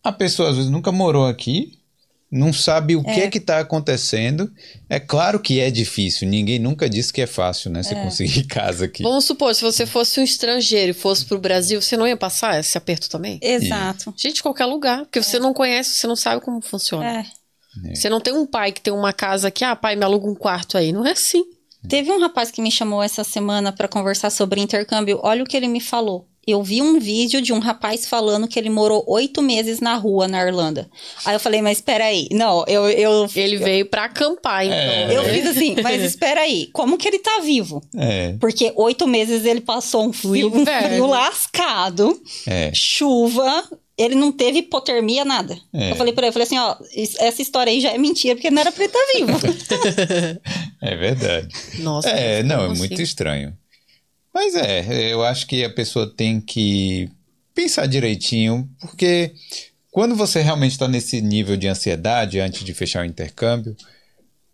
A 0.02 0.10
pessoa, 0.10 0.50
às 0.50 0.56
vezes, 0.56 0.72
nunca 0.72 0.90
morou 0.90 1.24
aqui, 1.24 1.78
não 2.30 2.52
sabe 2.52 2.94
o 2.94 3.02
é. 3.04 3.14
que 3.14 3.20
é 3.20 3.30
que 3.30 3.38
está 3.38 3.58
acontecendo. 3.58 4.50
É 4.88 5.00
claro 5.00 5.40
que 5.40 5.58
é 5.58 5.70
difícil, 5.70 6.28
ninguém 6.28 6.58
nunca 6.58 6.88
disse 6.88 7.12
que 7.12 7.20
é 7.20 7.26
fácil, 7.26 7.70
né? 7.70 7.82
Você 7.82 7.94
é. 7.94 8.02
conseguir 8.02 8.44
casa 8.48 8.84
aqui. 8.84 9.02
Vamos 9.02 9.24
supor, 9.24 9.54
se 9.54 9.62
você 9.62 9.84
fosse 9.84 10.20
um 10.20 10.22
estrangeiro 10.22 10.90
e 10.90 10.94
fosse 10.94 11.24
para 11.24 11.36
o 11.36 11.40
Brasil, 11.40 11.82
você 11.82 11.96
não 11.96 12.06
ia 12.06 12.16
passar 12.16 12.60
esse 12.60 12.78
aperto 12.78 13.08
também? 13.08 13.40
Exato. 13.42 14.14
Gente, 14.16 14.42
qualquer 14.42 14.66
lugar, 14.66 15.00
porque 15.00 15.18
é. 15.18 15.22
você 15.22 15.38
não 15.38 15.52
conhece, 15.52 15.96
você 15.96 16.06
não 16.06 16.16
sabe 16.16 16.40
como 16.40 16.60
funciona. 16.60 17.20
É. 17.20 17.94
Você 17.94 18.08
não 18.08 18.20
tem 18.20 18.32
um 18.32 18.46
pai 18.46 18.72
que 18.72 18.80
tem 18.80 18.92
uma 18.92 19.12
casa 19.12 19.48
aqui, 19.48 19.64
ah, 19.64 19.76
pai, 19.76 19.96
me 19.96 20.04
aluga 20.04 20.28
um 20.28 20.34
quarto 20.34 20.76
aí. 20.76 20.92
Não 20.92 21.06
é 21.06 21.12
assim. 21.12 21.44
Teve 21.88 22.10
um 22.10 22.20
rapaz 22.20 22.50
que 22.50 22.60
me 22.60 22.70
chamou 22.70 23.02
essa 23.02 23.24
semana 23.24 23.72
para 23.72 23.88
conversar 23.88 24.28
sobre 24.30 24.60
intercâmbio. 24.60 25.18
Olha 25.22 25.42
o 25.42 25.46
que 25.46 25.56
ele 25.56 25.68
me 25.68 25.80
falou 25.80 26.29
eu 26.46 26.62
vi 26.62 26.80
um 26.80 26.98
vídeo 26.98 27.40
de 27.42 27.52
um 27.52 27.58
rapaz 27.58 28.06
falando 28.06 28.48
que 28.48 28.58
ele 28.58 28.70
morou 28.70 29.04
oito 29.06 29.42
meses 29.42 29.80
na 29.80 29.94
rua 29.96 30.26
na 30.26 30.42
Irlanda. 30.42 30.88
Aí 31.24 31.34
eu 31.34 31.40
falei, 31.40 31.60
mas 31.60 31.78
espera 31.78 32.04
aí. 32.04 32.28
Não, 32.32 32.64
eu... 32.66 32.88
eu 32.88 33.28
ele 33.36 33.56
eu, 33.56 33.60
veio 33.60 33.86
pra 33.86 34.04
acampar, 34.04 34.64
então. 34.64 34.76
É. 34.76 35.16
Eu 35.16 35.24
fiz 35.24 35.46
assim, 35.46 35.76
mas 35.82 36.00
espera 36.02 36.40
aí. 36.40 36.68
Como 36.72 36.96
que 36.96 37.06
ele 37.06 37.18
tá 37.18 37.40
vivo? 37.42 37.82
É. 37.96 38.34
Porque 38.40 38.72
oito 38.76 39.06
meses 39.06 39.44
ele 39.44 39.60
passou 39.60 40.08
um 40.08 40.12
frio, 40.12 40.48
um 40.48 40.64
frio 40.64 41.06
lascado, 41.06 42.20
é. 42.46 42.70
chuva, 42.74 43.64
ele 43.98 44.14
não 44.14 44.32
teve 44.32 44.60
hipotermia, 44.60 45.26
nada. 45.26 45.58
É. 45.74 45.90
Eu 45.90 45.96
falei 45.96 46.12
pra 46.14 46.22
ele, 46.22 46.30
eu 46.30 46.32
falei 46.32 46.46
assim, 46.46 46.58
ó, 46.58 46.74
essa 47.18 47.42
história 47.42 47.70
aí 47.70 47.80
já 47.80 47.90
é 47.90 47.98
mentira, 47.98 48.34
porque 48.34 48.50
não 48.50 48.62
era 48.62 48.72
pra 48.72 48.84
ele 48.84 48.92
estar 48.92 48.98
tá 48.98 49.18
vivo. 49.18 50.40
é 50.80 50.96
verdade. 50.96 51.48
Nossa. 51.80 52.08
É, 52.08 52.42
não, 52.42 52.64
é 52.64 52.68
muito 52.68 52.94
assim? 52.94 53.02
estranho. 53.02 53.54
Mas 54.32 54.54
é, 54.54 55.12
eu 55.12 55.22
acho 55.24 55.46
que 55.46 55.64
a 55.64 55.70
pessoa 55.70 56.06
tem 56.06 56.40
que 56.40 57.10
pensar 57.54 57.86
direitinho, 57.86 58.68
porque 58.80 59.32
quando 59.90 60.14
você 60.14 60.40
realmente 60.40 60.72
está 60.72 60.86
nesse 60.86 61.20
nível 61.20 61.56
de 61.56 61.66
ansiedade 61.66 62.40
antes 62.40 62.64
de 62.64 62.72
fechar 62.72 63.02
o 63.02 63.06
intercâmbio, 63.06 63.76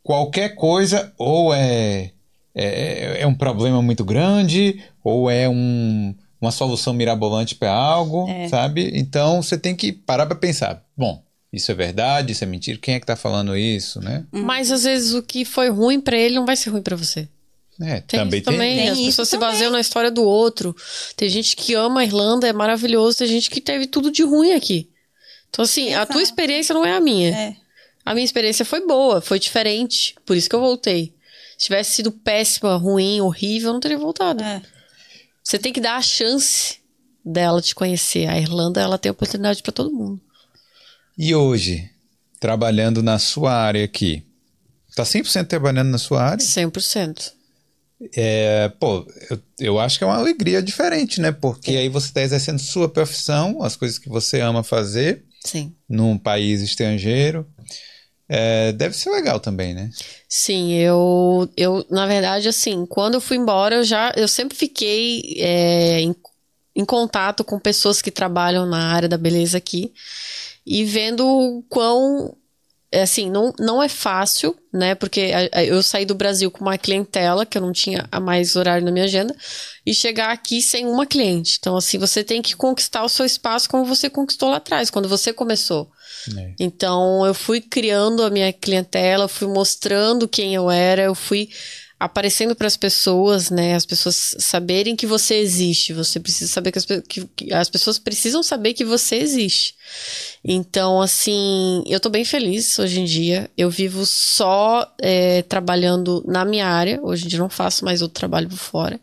qualquer 0.02 0.54
coisa 0.54 1.12
ou 1.18 1.52
é, 1.52 2.10
é, 2.54 3.20
é 3.20 3.26
um 3.26 3.34
problema 3.34 3.82
muito 3.82 4.04
grande, 4.04 4.82
ou 5.04 5.30
é 5.30 5.48
um, 5.48 6.14
uma 6.40 6.50
solução 6.50 6.94
mirabolante 6.94 7.54
para 7.54 7.70
algo, 7.70 8.28
é. 8.28 8.48
sabe? 8.48 8.90
Então 8.94 9.42
você 9.42 9.58
tem 9.58 9.76
que 9.76 9.92
parar 9.92 10.26
para 10.26 10.36
pensar. 10.36 10.82
Bom, 10.96 11.22
isso 11.52 11.70
é 11.70 11.74
verdade, 11.74 12.32
isso 12.32 12.44
é 12.44 12.46
mentira, 12.46 12.78
quem 12.78 12.94
é 12.94 12.98
que 12.98 13.04
está 13.04 13.16
falando 13.16 13.56
isso, 13.56 14.00
né? 14.00 14.24
Mas 14.32 14.72
às 14.72 14.84
vezes 14.84 15.12
o 15.12 15.22
que 15.22 15.44
foi 15.44 15.68
ruim 15.68 16.00
para 16.00 16.16
ele 16.16 16.34
não 16.34 16.46
vai 16.46 16.56
ser 16.56 16.70
ruim 16.70 16.82
para 16.82 16.96
você. 16.96 17.28
É, 17.80 18.00
tem 18.00 18.20
também 18.20 18.42
tem. 18.42 18.52
também. 18.52 18.88
As 18.88 18.98
pessoas 18.98 19.28
se 19.28 19.36
baseiam 19.36 19.70
na 19.70 19.80
história 19.80 20.10
do 20.10 20.22
outro. 20.22 20.74
Tem 21.16 21.28
gente 21.28 21.54
que 21.54 21.74
ama 21.74 22.00
a 22.00 22.04
Irlanda, 22.04 22.48
é 22.48 22.52
maravilhoso. 22.52 23.18
Tem 23.18 23.26
gente 23.26 23.50
que 23.50 23.60
teve 23.60 23.86
tudo 23.86 24.10
de 24.10 24.22
ruim 24.22 24.52
aqui. 24.52 24.90
Então, 25.50 25.62
assim, 25.64 25.88
Exato. 25.88 26.02
a 26.02 26.06
tua 26.14 26.22
experiência 26.22 26.74
não 26.74 26.84
é 26.84 26.92
a 26.92 27.00
minha. 27.00 27.30
É. 27.30 27.56
A 28.04 28.14
minha 28.14 28.24
experiência 28.24 28.64
foi 28.64 28.86
boa, 28.86 29.20
foi 29.20 29.38
diferente. 29.38 30.14
Por 30.24 30.36
isso 30.36 30.48
que 30.48 30.54
eu 30.54 30.60
voltei. 30.60 31.14
Se 31.58 31.66
tivesse 31.66 31.92
sido 31.92 32.12
péssima, 32.12 32.76
ruim, 32.76 33.20
horrível, 33.20 33.70
eu 33.70 33.72
não 33.74 33.80
teria 33.80 33.98
voltado. 33.98 34.42
É. 34.42 34.62
Você 35.42 35.58
tem 35.58 35.72
que 35.72 35.80
dar 35.80 35.96
a 35.96 36.02
chance 36.02 36.78
dela 37.24 37.60
te 37.60 37.74
conhecer. 37.74 38.28
A 38.28 38.38
Irlanda, 38.38 38.80
ela 38.80 38.98
tem 38.98 39.10
oportunidade 39.10 39.62
para 39.62 39.72
todo 39.72 39.92
mundo. 39.92 40.20
E 41.18 41.34
hoje, 41.34 41.90
trabalhando 42.38 43.02
na 43.02 43.18
sua 43.18 43.52
área 43.52 43.84
aqui, 43.84 44.22
tá 44.94 45.02
100% 45.02 45.46
trabalhando 45.46 45.88
na 45.88 45.98
sua 45.98 46.22
área? 46.22 46.44
100%. 46.44 47.32
É, 48.14 48.68
pô, 48.78 49.06
eu, 49.30 49.38
eu 49.58 49.80
acho 49.80 49.98
que 49.98 50.04
é 50.04 50.06
uma 50.06 50.16
alegria 50.18 50.62
diferente, 50.62 51.20
né? 51.20 51.32
Porque 51.32 51.70
aí 51.72 51.88
você 51.88 52.08
está 52.08 52.20
exercendo 52.20 52.58
sua 52.58 52.88
profissão, 52.88 53.62
as 53.62 53.74
coisas 53.74 53.98
que 53.98 54.08
você 54.08 54.40
ama 54.40 54.62
fazer, 54.62 55.24
Sim. 55.44 55.74
num 55.88 56.18
país 56.18 56.60
estrangeiro. 56.60 57.46
É, 58.28 58.72
deve 58.72 58.96
ser 58.96 59.10
legal 59.10 59.38
também, 59.38 59.72
né? 59.72 59.90
Sim, 60.28 60.72
eu, 60.72 61.48
eu, 61.56 61.86
na 61.88 62.06
verdade, 62.06 62.48
assim, 62.48 62.84
quando 62.84 63.14
eu 63.14 63.20
fui 63.20 63.36
embora, 63.36 63.76
eu 63.76 63.84
já, 63.84 64.12
eu 64.16 64.26
sempre 64.26 64.56
fiquei 64.56 65.36
é, 65.38 66.00
em, 66.00 66.14
em 66.74 66.84
contato 66.84 67.44
com 67.44 67.58
pessoas 67.58 68.02
que 68.02 68.10
trabalham 68.10 68.66
na 68.66 68.92
área 68.92 69.08
da 69.08 69.16
beleza 69.16 69.56
aqui 69.58 69.92
e 70.66 70.84
vendo 70.84 71.24
o 71.24 71.62
quão 71.68 72.28
é 72.28 72.45
assim, 72.92 73.30
não, 73.30 73.52
não 73.58 73.82
é 73.82 73.88
fácil, 73.88 74.56
né? 74.72 74.94
Porque 74.94 75.30
eu 75.66 75.82
saí 75.82 76.04
do 76.04 76.14
Brasil 76.14 76.50
com 76.50 76.64
uma 76.64 76.78
clientela, 76.78 77.44
que 77.44 77.58
eu 77.58 77.62
não 77.62 77.72
tinha 77.72 78.08
mais 78.22 78.56
horário 78.56 78.84
na 78.84 78.92
minha 78.92 79.04
agenda, 79.04 79.34
e 79.84 79.92
chegar 79.92 80.30
aqui 80.30 80.62
sem 80.62 80.86
uma 80.86 81.06
cliente. 81.06 81.56
Então, 81.58 81.76
assim, 81.76 81.98
você 81.98 82.22
tem 82.22 82.40
que 82.40 82.56
conquistar 82.56 83.04
o 83.04 83.08
seu 83.08 83.26
espaço 83.26 83.68
como 83.68 83.84
você 83.84 84.08
conquistou 84.08 84.50
lá 84.50 84.56
atrás, 84.56 84.90
quando 84.90 85.08
você 85.08 85.32
começou. 85.32 85.90
É. 86.36 86.54
Então, 86.58 87.26
eu 87.26 87.34
fui 87.34 87.60
criando 87.60 88.22
a 88.22 88.30
minha 88.30 88.52
clientela, 88.52 89.28
fui 89.28 89.48
mostrando 89.48 90.28
quem 90.28 90.54
eu 90.54 90.70
era, 90.70 91.02
eu 91.02 91.14
fui 91.14 91.48
aparecendo 91.98 92.54
para 92.54 92.66
as 92.66 92.76
pessoas, 92.76 93.50
né? 93.50 93.74
As 93.74 93.86
pessoas 93.86 94.36
saberem 94.38 94.94
que 94.94 95.06
você 95.06 95.36
existe. 95.36 95.94
Você 95.94 96.20
precisa 96.20 96.52
saber 96.52 96.70
que 96.70 96.78
as, 96.78 96.84
que, 96.84 97.26
que 97.34 97.54
as, 97.54 97.70
pessoas 97.70 97.98
precisam 97.98 98.42
saber 98.42 98.74
que 98.74 98.84
você 98.84 99.16
existe. 99.16 99.74
Então, 100.44 101.00
assim, 101.00 101.82
eu 101.86 101.98
tô 101.98 102.10
bem 102.10 102.24
feliz 102.24 102.78
hoje 102.78 103.00
em 103.00 103.04
dia. 103.04 103.50
Eu 103.56 103.70
vivo 103.70 104.04
só 104.04 104.94
é, 105.00 105.42
trabalhando 105.42 106.22
na 106.26 106.44
minha 106.44 106.66
área. 106.66 107.00
Hoje 107.02 107.24
em 107.24 107.28
dia 107.28 107.38
não 107.38 107.48
faço 107.48 107.84
mais 107.84 108.02
outro 108.02 108.18
trabalho 108.18 108.48
por 108.48 108.58
fora. 108.58 109.00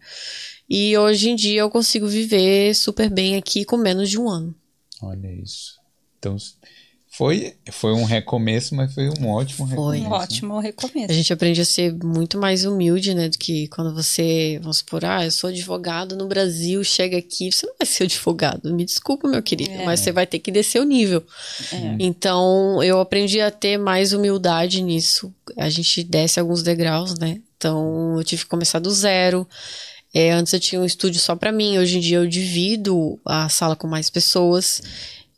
E 0.69 0.95
hoje 0.97 1.29
em 1.29 1.35
dia 1.35 1.61
eu 1.61 1.69
consigo 1.69 2.07
viver 2.07 2.75
super 2.75 3.09
bem 3.09 3.35
aqui 3.35 3.65
com 3.65 3.75
menos 3.75 4.09
de 4.09 4.19
um 4.19 4.29
ano. 4.29 4.55
Olha 5.01 5.31
isso. 5.31 5.79
Então, 6.19 6.37
foi, 7.15 7.53
foi 7.71 7.93
um 7.93 8.05
recomeço, 8.05 8.73
mas 8.73 8.91
foi 8.91 9.07
um 9.07 9.29
ótimo 9.29 9.67
recomeço. 9.67 9.75
Foi 9.75 9.99
um 9.99 10.09
né? 10.09 10.23
ótimo 10.23 10.59
recomeço. 10.59 11.11
A 11.11 11.13
gente 11.13 11.31
aprende 11.31 11.61
a 11.61 11.65
ser 11.65 11.93
muito 12.03 12.39
mais 12.39 12.65
humilde, 12.65 13.13
né? 13.13 13.29
Do 13.29 13.37
que 13.37 13.67
quando 13.67 13.93
você, 13.93 14.57
vamos 14.59 14.77
supor, 14.77 15.05
ah, 15.05 15.23
eu 15.23 15.29
sou 15.29 15.51
advogado 15.51 16.15
no 16.15 16.27
Brasil, 16.27 16.83
chega 16.83 17.15
aqui, 17.15 17.51
você 17.51 17.67
não 17.67 17.75
vai 17.77 17.85
ser 17.85 18.05
advogado. 18.05 18.73
Me 18.73 18.83
desculpa, 18.83 19.27
meu 19.27 19.43
querido, 19.43 19.73
é. 19.73 19.85
mas 19.85 19.99
você 19.99 20.11
vai 20.11 20.25
ter 20.25 20.39
que 20.39 20.51
descer 20.51 20.81
o 20.81 20.85
nível. 20.85 21.23
É. 21.71 21.97
Então, 21.99 22.81
eu 22.81 22.99
aprendi 22.99 23.39
a 23.39 23.51
ter 23.51 23.77
mais 23.77 24.11
humildade 24.11 24.81
nisso. 24.81 25.31
A 25.55 25.69
gente 25.69 26.03
desce 26.03 26.39
alguns 26.39 26.63
degraus, 26.63 27.19
né? 27.19 27.39
Então, 27.55 28.15
eu 28.17 28.23
tive 28.23 28.41
que 28.41 28.49
começar 28.49 28.79
do 28.79 28.89
zero. 28.89 29.47
É, 30.11 30.31
antes 30.31 30.51
eu 30.51 30.59
tinha 30.59 30.81
um 30.81 30.85
estúdio 30.85 31.19
só 31.19 31.35
para 31.35 31.51
mim, 31.51 31.77
hoje 31.77 31.97
em 31.97 31.99
dia 31.99 32.17
eu 32.17 32.27
divido 32.27 33.19
a 33.23 33.49
sala 33.49 33.75
com 33.75 33.87
mais 33.87 34.09
pessoas 34.09 34.81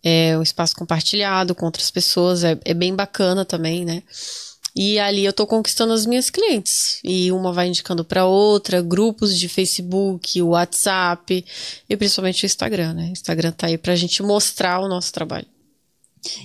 é 0.08 0.38
um 0.38 0.44
espaço 0.44 0.76
compartilhado 0.76 1.56
com 1.56 1.66
outras 1.66 1.90
pessoas, 1.90 2.44
é, 2.44 2.60
é 2.64 2.76
bem 2.76 2.96
bacana 2.96 3.44
também, 3.44 3.84
né? 3.84 4.04
E 4.76 5.00
ali 5.00 5.26
eu 5.26 5.34
tô 5.34 5.48
conquistando 5.48 5.94
as 5.94 6.06
minhas 6.06 6.30
clientes. 6.30 7.00
E 7.04 7.32
uma 7.32 7.52
vai 7.52 7.68
indicando 7.68 8.04
para 8.06 8.26
outra, 8.26 8.82
grupos 8.82 9.40
de 9.40 9.50
Facebook, 9.50 10.42
WhatsApp 10.42 11.44
e 11.90 11.98
principalmente 11.98 12.44
o 12.44 12.46
Instagram, 12.46 12.94
né? 12.94 13.06
O 13.08 13.12
Instagram 13.14 13.52
tá 13.52 13.68
aí 13.68 13.78
pra 13.78 13.96
gente 13.96 14.22
mostrar 14.22 14.80
o 14.80 14.88
nosso 14.88 15.12
trabalho. 15.12 15.48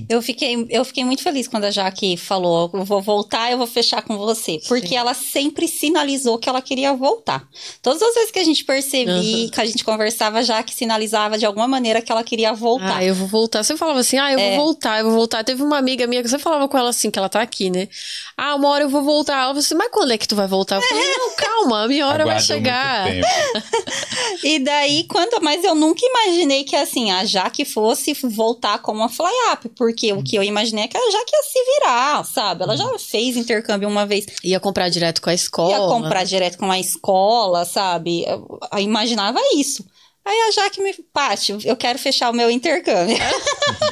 Eu 0.09 0.21
fiquei, 0.23 0.67
eu 0.71 0.85
fiquei 0.85 1.05
muito 1.05 1.23
feliz 1.23 1.49
quando 1.49 1.65
a 1.65 1.71
Jaque 1.71 2.17
falou: 2.17 2.71
eu 2.73 2.85
vou 2.85 3.01
voltar, 3.01 3.51
eu 3.51 3.59
vou 3.59 3.67
fechar 3.67 4.03
com 4.03 4.17
você. 4.17 4.61
Porque 4.69 4.89
Sim. 4.89 4.97
ela 4.97 5.15
sempre 5.15 5.67
sinalizou 5.67 6.39
que 6.39 6.49
ela 6.49 6.61
queria 6.61 6.93
voltar. 6.95 7.47
Todas 7.83 8.03
as 8.03 8.15
vezes 8.15 8.31
que 8.31 8.39
a 8.39 8.45
gente 8.45 8.65
percebia, 8.65 9.15
uhum. 9.15 9.49
que 9.51 9.61
a 9.61 9.65
gente 9.65 9.85
conversava, 9.85 10.39
a 10.39 10.43
Jaque 10.43 10.75
sinalizava 10.75 11.39
de 11.39 11.47
alguma 11.47 11.67
maneira 11.67 12.03
que 12.03 12.11
ela 12.11 12.23
queria 12.23 12.53
voltar. 12.53 12.99
Ah, 12.99 13.05
eu 13.05 13.15
vou 13.15 13.29
voltar. 13.29 13.63
Você 13.63 13.77
falava 13.77 14.01
assim: 14.01 14.19
ah, 14.19 14.33
eu 14.33 14.39
é. 14.39 14.57
vou 14.57 14.65
voltar, 14.65 14.99
eu 14.99 15.07
vou 15.07 15.15
voltar. 15.15 15.45
Teve 15.45 15.63
uma 15.63 15.79
amiga 15.79 16.07
minha 16.07 16.23
que 16.23 16.29
você 16.29 16.39
falava 16.39 16.69
com 16.69 16.77
ela 16.77 16.91
assim, 16.91 17.11
que 17.11 17.19
ela 17.19 17.29
tá 17.29 17.41
aqui, 17.41 17.71
né? 17.71 17.89
Ah, 18.37 18.55
uma 18.55 18.69
hora 18.69 18.85
eu 18.85 18.89
vou 18.89 19.03
voltar. 19.03 19.35
Ela 19.35 19.47
falou 19.47 19.59
assim: 19.61 19.75
mas 19.75 19.91
quando 19.91 20.13
é 20.13 20.19
que 20.19 20.29
tu 20.29 20.37
vai 20.37 20.47
voltar? 20.47 20.77
Eu 20.77 20.83
falei: 20.83 21.05
não, 21.17 21.35
calma, 21.37 21.85
a 21.85 21.89
minha 21.89 22.07
hora 22.07 22.25
vai 22.25 22.41
chegar. 22.41 23.07
e 24.45 24.59
daí, 24.59 25.05
quando. 25.05 25.41
Mas 25.43 25.65
eu 25.65 25.75
nunca 25.75 26.01
imaginei 26.05 26.65
que 26.65 26.77
assim, 26.77 27.11
a 27.11 27.25
Jaque 27.25 27.65
fosse 27.65 28.13
voltar 28.13 28.79
como 28.81 29.01
uma 29.01 29.09
fly-up 29.09 29.70
porque 29.77 30.13
o 30.13 30.23
que 30.23 30.37
eu 30.37 30.43
imaginei 30.43 30.85
é 30.85 30.89
que 30.89 30.97
ela 30.97 31.11
já 31.11 31.25
quer 31.25 31.43
se 31.43 31.59
virar, 31.65 32.25
sabe? 32.25 32.63
Ela 32.63 32.77
já 32.77 32.85
uhum. 32.85 32.99
fez 32.99 33.37
intercâmbio 33.37 33.89
uma 33.89 34.07
vez. 34.07 34.27
Ia 34.45 34.61
comprar 34.61 34.89
direto 34.89 35.21
com 35.23 35.31
a 35.31 35.35
escola. 35.35 35.73
Ia 35.73 35.79
comprar 35.79 36.25
direto 36.25 36.59
com 36.59 36.71
a 36.71 36.79
escola, 36.79 37.65
sabe? 37.65 38.25
Eu, 38.25 38.59
eu 38.73 38.79
imaginava 38.79 39.39
isso. 39.55 39.85
Aí 40.25 40.37
a 40.49 40.51
Jaque 40.53 40.83
me. 40.83 40.93
Paty, 41.13 41.59
eu 41.65 41.77
quero 41.77 41.99
fechar 41.99 42.31
o 42.31 42.35
meu 42.35 42.51
intercâmbio. 42.51 43.17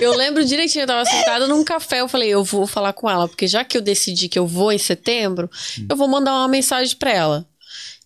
eu 0.01 0.15
lembro 0.15 0.45
direitinho, 0.45 0.83
eu 0.83 0.87
tava 0.87 1.05
sentada 1.05 1.47
num 1.47 1.65
café, 1.65 2.01
eu 2.01 2.09
falei, 2.09 2.29
eu 2.29 2.45
vou 2.45 2.67
falar 2.67 2.93
com 2.93 3.09
ela, 3.09 3.27
porque 3.27 3.47
já 3.47 3.65
que 3.65 3.77
eu 3.77 3.81
decidi 3.81 4.29
que 4.29 4.39
eu 4.39 4.47
vou 4.47 4.71
em 4.71 4.79
setembro, 4.79 5.51
hum. 5.79 5.87
eu 5.91 5.97
vou 5.97 6.07
mandar 6.07 6.33
uma 6.35 6.49
mensagem 6.49 6.95
pra 6.97 7.11
ela. 7.11 7.47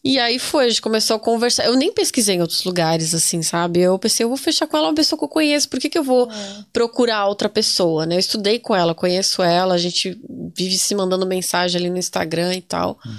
E 0.05 0.18
aí 0.18 0.38
foi, 0.38 0.64
a 0.64 0.68
gente 0.68 0.82
começou 0.82 1.14
a 1.14 1.20
conversar. 1.20 1.64
Eu 1.64 1.76
nem 1.76 1.92
pesquisei 1.92 2.34
em 2.36 2.40
outros 2.40 2.64
lugares, 2.64 3.14
assim, 3.14 3.40
sabe? 3.40 3.80
Eu 3.80 3.96
pensei, 3.98 4.24
eu 4.24 4.28
vou 4.28 4.36
fechar 4.36 4.66
com 4.66 4.76
ela 4.76 4.88
uma 4.88 4.94
pessoa 4.94 5.16
que 5.16 5.24
eu 5.24 5.28
conheço. 5.28 5.68
Por 5.68 5.78
que, 5.78 5.88
que 5.88 5.98
eu 5.98 6.03
vou 6.03 6.28
é. 6.30 6.64
procurar 6.72 7.26
outra 7.26 7.48
pessoa, 7.48 8.05
né? 8.05 8.16
Eu 8.16 8.20
estudei 8.20 8.59
com 8.59 8.74
ela, 8.74 8.96
conheço 8.96 9.42
ela, 9.42 9.74
a 9.74 9.78
gente 9.78 10.20
vive 10.57 10.76
se 10.76 10.94
mandando 10.94 11.24
mensagem 11.24 11.80
ali 11.80 11.88
no 11.88 11.98
Instagram 11.98 12.55
e 12.55 12.61
tal. 12.61 12.98
Hum. 13.07 13.16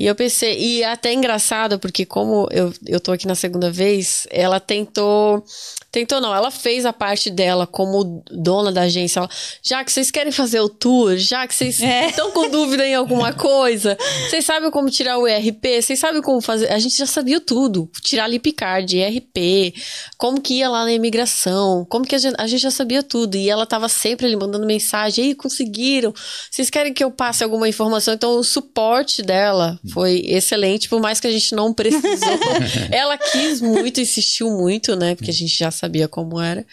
E 0.00 0.06
eu 0.06 0.14
pensei, 0.14 0.58
e 0.58 0.82
é 0.82 0.92
até 0.92 1.12
engraçado, 1.12 1.78
porque 1.78 2.06
como 2.06 2.48
eu, 2.50 2.72
eu 2.86 2.98
tô 3.00 3.12
aqui 3.12 3.26
na 3.26 3.34
segunda 3.34 3.70
vez, 3.70 4.26
ela 4.30 4.58
tentou. 4.58 5.44
Tentou 5.90 6.20
não, 6.20 6.32
ela 6.32 6.52
fez 6.52 6.86
a 6.86 6.92
parte 6.92 7.30
dela 7.30 7.66
como 7.66 8.22
dona 8.30 8.70
da 8.70 8.82
agência. 8.82 9.18
Ela, 9.18 9.28
já 9.60 9.84
que 9.84 9.90
vocês 9.90 10.08
querem 10.10 10.30
fazer 10.30 10.60
o 10.60 10.68
tour, 10.68 11.16
já 11.16 11.46
que 11.48 11.54
vocês 11.54 11.82
é. 11.82 12.06
estão 12.06 12.30
com 12.30 12.48
dúvida 12.48 12.86
em 12.86 12.94
alguma 12.94 13.32
coisa, 13.32 13.98
vocês 14.28 14.44
sabem 14.44 14.70
como 14.70 14.88
tirar 14.88 15.18
o 15.18 15.26
ERP, 15.26 15.82
vocês 15.82 15.98
sabem 15.98 16.22
como 16.22 16.40
fazer. 16.40 16.70
A 16.70 16.78
gente 16.78 16.96
já 16.96 17.06
sabia 17.06 17.40
tudo. 17.40 17.90
Tirar 18.02 18.28
Lipcard, 18.28 18.96
ERP, 18.96 19.74
como 20.16 20.40
que 20.40 20.54
ia 20.54 20.68
lá 20.68 20.84
na 20.84 20.92
imigração, 20.92 21.84
como 21.88 22.06
que 22.06 22.14
a 22.14 22.18
gente, 22.18 22.36
a 22.38 22.46
gente 22.46 22.60
já 22.60 22.70
sabia 22.70 23.02
tudo. 23.02 23.34
E 23.34 23.50
ela 23.50 23.66
tava 23.66 23.88
sempre 23.88 24.26
ali 24.26 24.36
mandando 24.36 24.66
mensagem, 24.66 25.26
ei, 25.26 25.34
conseguiram. 25.34 26.14
Vocês 26.48 26.70
querem 26.70 26.94
que 26.94 27.02
eu 27.02 27.10
passe 27.10 27.42
alguma 27.42 27.68
informação? 27.68 28.14
Então 28.14 28.38
o 28.38 28.44
suporte 28.44 29.22
dela 29.22 29.78
foi 29.92 30.22
excelente, 30.26 30.88
por 30.88 31.00
mais 31.00 31.18
que 31.18 31.26
a 31.26 31.32
gente 31.32 31.52
não 31.52 31.74
precisou. 31.74 32.38
ela 32.92 33.18
quis 33.18 33.60
muito, 33.60 34.00
insistiu 34.00 34.50
muito, 34.50 34.94
né? 34.94 35.16
Porque 35.16 35.30
a 35.30 35.34
gente 35.34 35.56
já 35.56 35.70
sabia 35.80 36.08
como 36.08 36.40
era. 36.40 36.66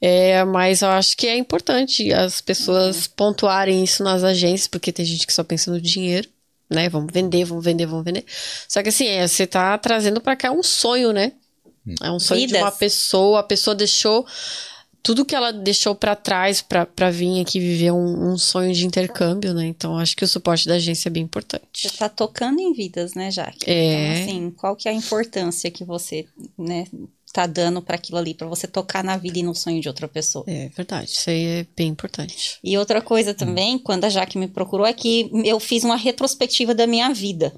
É, 0.00 0.44
mas 0.44 0.82
eu 0.82 0.88
acho 0.88 1.16
que 1.16 1.26
é 1.26 1.36
importante 1.36 2.12
as 2.12 2.40
pessoas 2.40 3.06
pontuarem 3.06 3.84
isso 3.84 4.02
nas 4.02 4.24
agências, 4.24 4.66
porque 4.66 4.92
tem 4.92 5.04
gente 5.04 5.26
que 5.26 5.32
só 5.32 5.44
pensa 5.44 5.70
no 5.70 5.80
dinheiro, 5.80 6.28
né? 6.68 6.88
Vamos 6.88 7.12
vender, 7.12 7.44
vamos 7.44 7.64
vender, 7.64 7.86
vamos 7.86 8.04
vender. 8.04 8.24
Só 8.68 8.82
que 8.82 8.88
assim, 8.88 9.06
é, 9.06 9.26
você 9.26 9.46
tá 9.46 9.78
trazendo 9.78 10.20
para 10.20 10.36
cá 10.36 10.50
um 10.50 10.62
sonho, 10.62 11.12
né? 11.12 11.32
É 12.00 12.10
um 12.10 12.18
sonho 12.18 12.42
Vidas. 12.42 12.58
de 12.58 12.64
uma 12.64 12.72
pessoa, 12.72 13.40
a 13.40 13.42
pessoa 13.42 13.74
deixou 13.74 14.26
tudo 15.02 15.24
que 15.24 15.34
ela 15.34 15.52
deixou 15.52 15.94
para 15.94 16.14
trás 16.14 16.62
para 16.62 17.10
vir 17.10 17.40
aqui 17.40 17.58
viver 17.58 17.90
um, 17.90 18.32
um, 18.32 18.38
sonho 18.38 18.72
de 18.72 18.86
intercâmbio, 18.86 19.52
né? 19.52 19.66
Então 19.66 19.98
acho 19.98 20.16
que 20.16 20.24
o 20.24 20.28
suporte 20.28 20.68
da 20.68 20.74
agência 20.74 21.08
é 21.08 21.10
bem 21.10 21.24
importante. 21.24 21.88
Você 21.88 21.96
tá 21.96 22.08
tocando 22.08 22.60
em 22.60 22.72
vidas, 22.72 23.14
né, 23.14 23.30
Jaque? 23.30 23.68
É. 23.68 23.94
Então, 23.94 24.22
assim, 24.22 24.50
qual 24.52 24.76
que 24.76 24.88
é 24.88 24.92
a 24.92 24.94
importância 24.94 25.70
que 25.70 25.84
você, 25.84 26.26
né, 26.56 26.86
tá 27.32 27.46
dando 27.46 27.80
para 27.80 27.96
aquilo 27.96 28.18
ali, 28.18 28.34
para 28.34 28.46
você 28.46 28.66
tocar 28.66 29.02
na 29.02 29.16
vida 29.16 29.38
e 29.38 29.42
no 29.42 29.54
sonho 29.54 29.80
de 29.80 29.88
outra 29.88 30.06
pessoa? 30.06 30.44
É 30.46 30.68
verdade, 30.68 31.10
isso 31.10 31.30
aí 31.30 31.44
é 31.44 31.66
bem 31.74 31.88
importante. 31.88 32.58
E 32.62 32.76
outra 32.76 33.00
coisa 33.00 33.32
também, 33.32 33.76
hum. 33.76 33.78
quando 33.78 34.04
a 34.04 34.10
Jaque 34.10 34.36
me 34.36 34.48
procurou, 34.48 34.86
é 34.86 34.92
que 34.92 35.30
eu 35.44 35.58
fiz 35.58 35.82
uma 35.82 35.96
retrospectiva 35.96 36.74
da 36.74 36.86
minha 36.86 37.12
vida. 37.12 37.54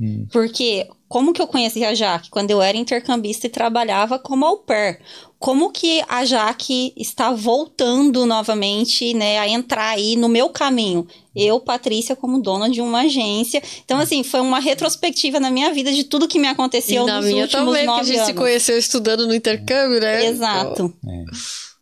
Hum. 0.00 0.26
Porque 0.32 0.88
como 1.08 1.32
que 1.32 1.40
eu 1.40 1.46
conheci 1.46 1.84
a 1.84 1.94
Jaque? 1.94 2.30
Quando 2.30 2.50
eu 2.50 2.60
era 2.60 2.76
intercambista 2.76 3.46
e 3.46 3.50
trabalhava 3.50 4.18
como 4.18 4.44
au 4.44 4.58
pair 4.58 4.98
como 5.38 5.70
que 5.70 6.02
a 6.08 6.24
Jaque 6.24 6.92
está 6.96 7.32
voltando 7.32 8.26
novamente, 8.26 9.14
né, 9.14 9.38
a 9.38 9.48
entrar 9.48 9.90
aí 9.90 10.16
no 10.16 10.28
meu 10.28 10.48
caminho. 10.48 11.06
Eu, 11.34 11.60
Patrícia, 11.60 12.16
como 12.16 12.42
dona 12.42 12.68
de 12.68 12.80
uma 12.80 13.02
agência. 13.02 13.62
Então, 13.84 14.00
assim, 14.00 14.24
foi 14.24 14.40
uma 14.40 14.58
retrospectiva 14.58 15.38
na 15.38 15.50
minha 15.50 15.72
vida 15.72 15.92
de 15.92 16.02
tudo 16.02 16.26
que 16.26 16.40
me 16.40 16.48
aconteceu 16.48 17.04
e 17.04 17.06
nos 17.06 17.06
na 17.06 17.22
minha 17.22 17.42
últimos 17.42 17.66
também, 17.66 17.86
nove 17.86 18.00
porque 18.00 18.12
a 18.12 18.16
gente 18.16 18.26
se 18.26 18.34
conheceu 18.34 18.76
estudando 18.76 19.26
no 19.28 19.34
intercâmbio, 19.34 20.00
né? 20.00 20.26
Exato. 20.26 20.92
É. 21.06 21.24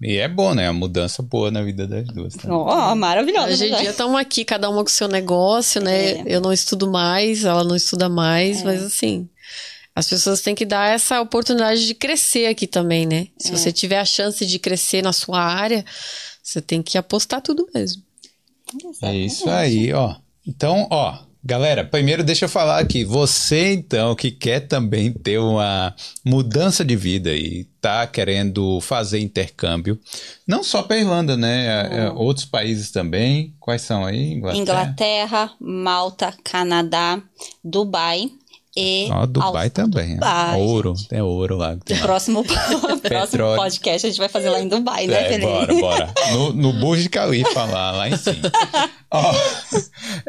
E 0.01 0.19
é 0.19 0.29
bom, 0.29 0.55
né? 0.55 0.69
A 0.69 0.73
mudança 0.73 1.23
boa 1.23 1.51
na 1.51 1.63
vida 1.63 1.87
das 1.87 2.07
duas. 2.09 2.35
Tá? 2.35 2.55
Oh, 2.55 2.95
maravilhosa. 2.95 3.53
Hoje 3.53 3.67
em 3.67 3.77
dia 3.77 3.91
estamos 3.91 4.21
aqui, 4.21 4.45
cada 4.45 4.69
uma 4.69 4.83
com 4.83 4.89
o 4.89 4.93
seu 4.93 5.09
negócio, 5.09 5.81
né? 5.81 6.11
É. 6.11 6.25
Eu 6.27 6.41
não 6.41 6.53
estudo 6.53 6.91
mais, 6.91 7.45
ela 7.45 7.65
não 7.65 7.75
estuda 7.75 8.09
mais, 8.09 8.61
é. 8.61 8.65
mas 8.65 8.83
assim, 8.83 9.29
as 9.95 10.07
pessoas 10.07 10.43
têm 10.43 10.55
que 10.55 10.67
dar 10.67 10.91
essa 10.91 11.21
oportunidade 11.23 11.87
de 11.87 11.95
crescer 11.95 12.47
aqui 12.47 12.67
também, 12.67 13.07
né? 13.07 13.29
Se 13.39 13.49
é. 13.49 13.57
você 13.57 13.73
tiver 13.73 13.99
a 13.99 14.05
chance 14.05 14.45
de 14.45 14.59
crescer 14.59 15.03
na 15.03 15.15
sua 15.15 15.41
área, 15.41 15.83
você 16.43 16.61
tem 16.61 16.83
que 16.83 16.99
apostar 16.99 17.41
tudo 17.41 17.67
mesmo. 17.75 18.03
Exatamente. 18.75 19.03
É 19.03 19.27
isso 19.27 19.49
aí, 19.49 19.93
ó. 19.95 20.17
Então, 20.47 20.87
ó, 20.91 21.19
galera, 21.47 21.85
primeiro 21.85 22.25
deixa 22.25 22.47
eu 22.47 22.49
falar 22.49 22.81
aqui, 22.81 23.05
você 23.05 23.73
então 23.73 24.17
que 24.17 24.33
quer 24.33 24.61
também 24.61 25.13
ter 25.13 25.39
uma 25.39 25.95
mudança 26.25 26.85
de 26.85 26.97
vida 26.97 27.33
e 27.35 27.65
tá 27.81 28.05
querendo 28.05 28.81
fazer 28.81 29.21
intercâmbio, 29.21 29.99
não 30.47 30.65
só 30.65 30.83
para 30.83 30.99
Irlanda, 30.99 31.37
né? 31.37 31.67
É, 31.67 31.99
é, 31.99 32.11
outros 32.11 32.45
países 32.45 32.91
também. 32.91 33.55
Quais 33.61 33.83
são 33.83 34.05
aí? 34.05 34.33
Inglaterra, 34.33 34.61
Inglaterra 34.61 35.51
Malta, 35.61 36.35
Canadá, 36.43 37.23
Dubai 37.63 38.29
e 38.77 39.09
Ó, 39.11 39.25
Dubai 39.25 39.71
também. 39.71 40.15
Dubai, 40.15 40.61
ouro, 40.61 40.95
gente. 40.95 41.09
tem 41.09 41.21
ouro 41.23 41.57
lá. 41.57 41.77
Tem 41.85 41.97
próximo, 41.99 42.45
próximo 43.03 43.57
podcast 43.57 44.07
a 44.07 44.11
gente 44.11 44.19
vai 44.19 44.29
fazer 44.29 44.51
lá 44.51 44.61
em 44.61 44.69
Dubai, 44.69 45.07
né, 45.07 45.23
é, 45.23 45.29
Felipe? 45.29 45.47
Bora, 45.47 45.75
bora. 45.75 46.15
No, 46.33 46.53
no 46.53 46.73
Burj 46.75 47.09
Khalifa 47.09 47.65
lá, 47.65 47.93
lá 47.93 48.09
em 48.09 48.17
cima. 48.17 48.53
Ó, 49.11 49.35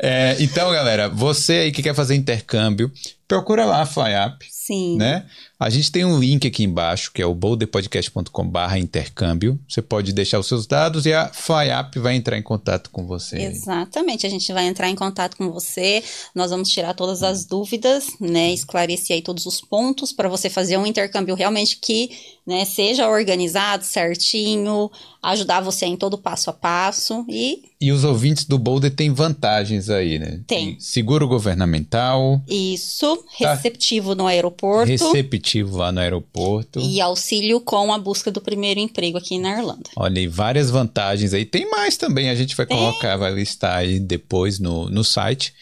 é, 0.01 0.37
então, 0.39 0.71
galera, 0.71 1.09
você 1.09 1.53
aí 1.53 1.71
que 1.71 1.83
quer 1.83 1.93
fazer 1.93 2.15
intercâmbio, 2.15 2.89
procura 3.28 3.65
lá 3.65 3.82
a 3.82 3.86
FlyUp. 3.86 4.45
Sim. 4.49 4.97
Né? 4.97 5.25
A 5.59 5.69
gente 5.69 5.91
tem 5.91 6.05
um 6.05 6.19
link 6.19 6.47
aqui 6.47 6.63
embaixo, 6.63 7.11
que 7.11 7.21
é 7.21 7.25
o 7.25 7.34
boulderpodcast.com.br 7.34 8.78
intercâmbio. 8.78 9.59
Você 9.67 9.82
pode 9.82 10.13
deixar 10.13 10.39
os 10.39 10.47
seus 10.47 10.67
dados 10.67 11.05
e 11.05 11.13
a 11.13 11.30
FlyUp 11.30 11.99
vai 11.99 12.15
entrar 12.15 12.38
em 12.38 12.41
contato 12.41 12.89
com 12.89 13.05
você. 13.05 13.38
Exatamente, 13.38 14.25
a 14.25 14.30
gente 14.30 14.51
vai 14.51 14.65
entrar 14.65 14.89
em 14.89 14.95
contato 14.95 15.36
com 15.38 15.51
você. 15.51 16.03
Nós 16.36 16.51
vamos 16.51 16.69
tirar 16.69 16.93
todas 16.93 17.23
as 17.23 17.45
dúvidas, 17.45 18.07
né? 18.19 18.51
Esclarecer 18.51 19.15
aí 19.15 19.21
todos 19.21 19.45
os 19.45 19.61
pontos 19.61 20.11
para 20.11 20.30
você 20.30 20.49
fazer 20.49 20.78
um 20.78 20.86
intercâmbio 20.86 21.36
realmente 21.36 21.78
que 21.78 22.09
né, 22.45 22.63
seja 22.63 23.09
organizado, 23.09 23.84
certinho, 23.84 24.89
ajudar 25.22 25.61
você 25.61 25.86
em 25.86 25.97
todo 25.97 26.18
passo 26.18 26.49
a 26.49 26.53
passo 26.53 27.26
e... 27.28 27.63
E 27.80 27.91
os 27.91 28.03
ouvintes 28.03 28.45
do 28.45 28.57
Boulder 28.57 28.89
têm 28.89 29.13
vantagens 29.13 29.89
aí, 29.89 30.18
né? 30.18 30.41
Tem. 30.47 30.74
tem 30.74 30.80
seguro 30.80 31.28
governamental. 31.28 32.41
Isso, 32.47 33.18
tá. 33.18 33.53
receptivo 33.53 34.15
tá. 34.15 34.24
no 34.24 34.28
aeroporto. 34.28 34.89
Receptivo 34.89 35.78
lá 35.78 35.91
no 35.91 35.99
aeroporto. 35.99 36.80
E 36.80 36.99
auxílio 36.99 37.61
com 37.61 37.93
a 37.93 37.97
busca 37.99 38.32
do 38.32 38.41
primeiro 38.41 38.80
emprego 38.80 39.18
aqui 39.18 39.38
na 39.38 39.59
Irlanda. 39.59 39.89
Olha, 39.95 40.20
e 40.20 40.28
várias 40.28 40.72
vantagens 40.72 41.34
aí. 41.34 41.45
Tem 41.45 41.70
mais 41.70 41.97
também, 41.97 42.30
a 42.30 42.36
gente 42.36 42.55
vai 42.55 42.65
tem. 42.65 42.76
colocar, 42.76 43.15
vai 43.18 43.32
listar 43.32 43.78
aí 43.78 43.99
depois 43.99 44.57
no, 44.57 44.89
no 44.89 45.03
site. 45.03 45.53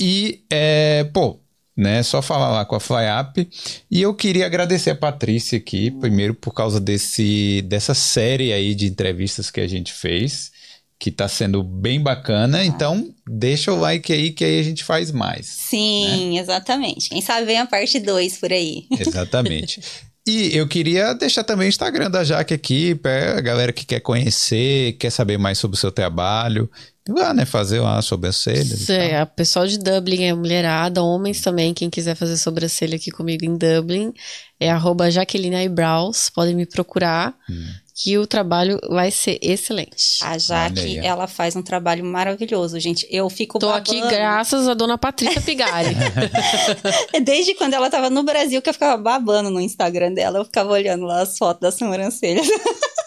E, 0.00 0.42
é, 0.50 1.04
pô, 1.12 1.38
né? 1.76 2.02
Só 2.02 2.20
falar 2.20 2.50
lá 2.50 2.64
com 2.64 2.76
a 2.76 2.80
FlyUp. 2.80 3.48
E 3.90 4.02
eu 4.02 4.14
queria 4.14 4.46
agradecer 4.46 4.90
a 4.90 4.96
Patrícia 4.96 5.58
aqui, 5.58 5.90
primeiro 5.90 6.34
por 6.34 6.52
causa 6.52 6.80
desse, 6.80 7.62
dessa 7.62 7.94
série 7.94 8.52
aí 8.52 8.74
de 8.74 8.86
entrevistas 8.86 9.50
que 9.50 9.60
a 9.60 9.66
gente 9.66 9.92
fez, 9.92 10.52
que 10.98 11.08
está 11.08 11.26
sendo 11.26 11.62
bem 11.62 12.00
bacana. 12.00 12.58
Ah. 12.58 12.64
Então, 12.64 13.12
deixa 13.26 13.72
o 13.72 13.80
like 13.80 14.12
aí 14.12 14.30
que 14.30 14.44
aí 14.44 14.60
a 14.60 14.62
gente 14.62 14.84
faz 14.84 15.10
mais. 15.10 15.46
Sim, 15.46 16.34
né? 16.34 16.40
exatamente. 16.40 17.08
Quem 17.08 17.20
sabe 17.20 17.46
vem 17.46 17.58
a 17.58 17.66
parte 17.66 17.98
2 17.98 18.38
por 18.38 18.52
aí. 18.52 18.86
Exatamente. 18.90 19.80
E 20.26 20.56
eu 20.56 20.68
queria 20.68 21.14
deixar 21.14 21.42
também 21.42 21.66
o 21.66 21.68
Instagram 21.68 22.10
da 22.10 22.22
Jaque 22.22 22.54
aqui, 22.54 22.94
para 22.94 23.38
a 23.38 23.40
galera 23.40 23.72
que 23.72 23.84
quer 23.84 24.00
conhecer, 24.00 24.92
quer 24.92 25.10
saber 25.10 25.36
mais 25.36 25.58
sobre 25.58 25.76
o 25.76 25.80
seu 25.80 25.90
trabalho 25.90 26.70
lá, 27.08 27.34
né? 27.34 27.44
Fazer 27.44 27.80
lá 27.80 28.00
sobrancelha. 28.00 28.76
É, 28.88 29.20
a 29.20 29.26
pessoal 29.26 29.66
de 29.66 29.78
Dublin 29.78 30.24
é 30.24 30.34
mulherada, 30.34 31.02
homens 31.02 31.40
também, 31.40 31.74
quem 31.74 31.90
quiser 31.90 32.14
fazer 32.14 32.36
sobrancelha 32.36 32.96
aqui 32.96 33.10
comigo 33.10 33.44
em 33.44 33.56
Dublin, 33.56 34.12
é 34.60 34.70
arroba 34.70 35.10
Jaqueline 35.10 35.56
Eyebrows, 35.56 36.30
podem 36.30 36.54
me 36.54 36.66
procurar. 36.66 37.34
Hum. 37.50 37.66
Que 37.94 38.16
o 38.18 38.26
trabalho 38.26 38.78
vai 38.88 39.10
ser 39.10 39.38
excelente. 39.42 40.18
A 40.22 40.38
Jaque, 40.38 40.98
ela 40.98 41.26
faz 41.26 41.54
um 41.54 41.62
trabalho 41.62 42.04
maravilhoso, 42.04 42.80
gente. 42.80 43.06
Eu 43.10 43.28
fico 43.28 43.58
Tô 43.58 43.68
babando. 43.68 43.90
aqui 43.90 44.00
graças 44.00 44.66
a 44.66 44.74
dona 44.74 44.96
Patrícia 44.96 45.40
Pigari. 45.42 45.94
Desde 47.22 47.54
quando 47.54 47.74
ela 47.74 47.90
tava 47.90 48.08
no 48.08 48.22
Brasil 48.22 48.62
que 48.62 48.68
eu 48.70 48.74
ficava 48.74 48.96
babando 49.00 49.50
no 49.50 49.60
Instagram 49.60 50.12
dela, 50.14 50.38
eu 50.38 50.44
ficava 50.44 50.72
olhando 50.72 51.04
lá 51.04 51.20
as 51.20 51.36
fotos 51.36 51.60
das 51.60 51.74
sobrancelhas. 51.74 52.46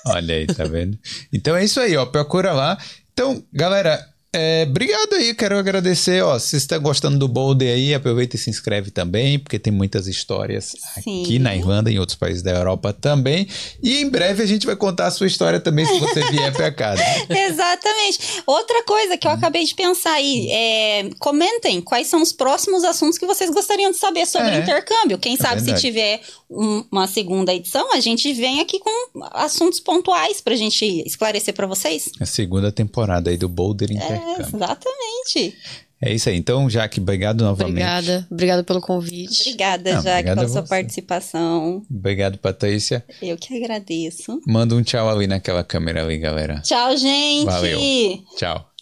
Olha 0.07 0.35
aí, 0.35 0.45
tá 0.45 0.65
vendo? 0.65 0.97
Então 1.33 1.55
é 1.55 1.63
isso 1.63 1.79
aí, 1.79 1.97
ó. 1.97 2.05
Procura 2.05 2.53
lá. 2.53 2.77
Então, 3.11 3.43
galera, 3.51 4.05
é, 4.35 4.63
obrigado 4.63 5.13
aí, 5.13 5.33
quero 5.33 5.57
agradecer. 5.57 6.21
Ó, 6.23 6.37
se 6.37 6.49
você 6.49 6.57
está 6.57 6.77
gostando 6.77 7.17
do 7.17 7.27
Boulder 7.27 7.73
aí, 7.73 7.93
aproveita 7.93 8.35
e 8.35 8.39
se 8.39 8.49
inscreve 8.49 8.91
também, 8.91 9.39
porque 9.39 9.57
tem 9.57 9.71
muitas 9.71 10.07
histórias 10.07 10.75
Sim. 11.01 11.23
aqui 11.23 11.39
na 11.39 11.55
Irlanda 11.55 11.89
e 11.89 11.95
em 11.95 11.99
outros 11.99 12.17
países 12.17 12.41
da 12.41 12.51
Europa 12.51 12.91
também. 12.91 13.47
E 13.81 14.01
em 14.01 14.09
breve 14.09 14.43
a 14.43 14.45
gente 14.45 14.65
vai 14.65 14.75
contar 14.75 15.07
a 15.07 15.11
sua 15.11 15.27
história 15.27 15.59
também, 15.59 15.85
se 15.85 15.97
você 15.99 16.21
vier 16.31 16.51
para 16.51 16.71
cá. 16.71 16.95
Exatamente. 17.29 18.43
Outra 18.45 18.83
coisa 18.83 19.17
que 19.17 19.25
eu 19.25 19.31
acabei 19.31 19.63
de 19.63 19.73
pensar 19.73 20.13
aí, 20.13 20.49
é, 20.51 21.09
comentem 21.19 21.79
quais 21.81 22.07
são 22.07 22.21
os 22.21 22.33
próximos 22.33 22.83
assuntos 22.83 23.17
que 23.17 23.25
vocês 23.25 23.49
gostariam 23.49 23.91
de 23.91 23.97
saber 23.97 24.25
sobre 24.25 24.49
é, 24.49 24.59
intercâmbio. 24.59 25.17
Quem 25.17 25.35
é 25.35 25.37
sabe 25.37 25.61
verdade. 25.61 25.79
se 25.79 25.87
tiver 25.87 26.21
um, 26.49 26.83
uma 26.91 27.07
segunda 27.07 27.53
edição, 27.53 27.93
a 27.93 27.99
gente 27.99 28.33
vem 28.33 28.59
aqui 28.59 28.79
com 28.79 29.23
assuntos 29.31 29.79
pontuais 29.79 30.41
para 30.41 30.53
a 30.53 30.57
gente 30.57 30.85
esclarecer 31.05 31.53
para 31.53 31.67
vocês. 31.67 32.09
A 32.19 32.25
segunda 32.25 32.71
temporada 32.71 33.29
aí 33.29 33.37
do 33.37 33.47
Boulder 33.47 33.91
é, 34.25 34.41
exatamente. 34.41 35.55
É 36.01 36.13
isso 36.13 36.29
aí. 36.29 36.35
Então, 36.35 36.69
Jaque, 36.69 36.99
obrigado 36.99 37.43
novamente. 37.43 37.71
Obrigada. 37.71 38.27
Obrigada 38.29 38.63
pelo 38.63 38.81
convite. 38.81 39.41
Obrigada, 39.41 39.93
Não, 39.93 40.01
Jaque, 40.01 40.29
pela 40.35 40.47
sua 40.47 40.63
participação. 40.63 41.83
Obrigado, 41.89 42.37
Patrícia. 42.37 43.03
Eu 43.21 43.37
que 43.37 43.55
agradeço. 43.63 44.41
Manda 44.45 44.75
um 44.75 44.83
tchau 44.83 45.09
ali 45.09 45.25
naquela 45.25 45.63
câmera 45.63 46.03
ali, 46.03 46.17
galera. 46.17 46.59
Tchau, 46.61 46.95
gente! 46.97 47.45
Valeu. 47.45 47.79
Tchau. 48.37 48.74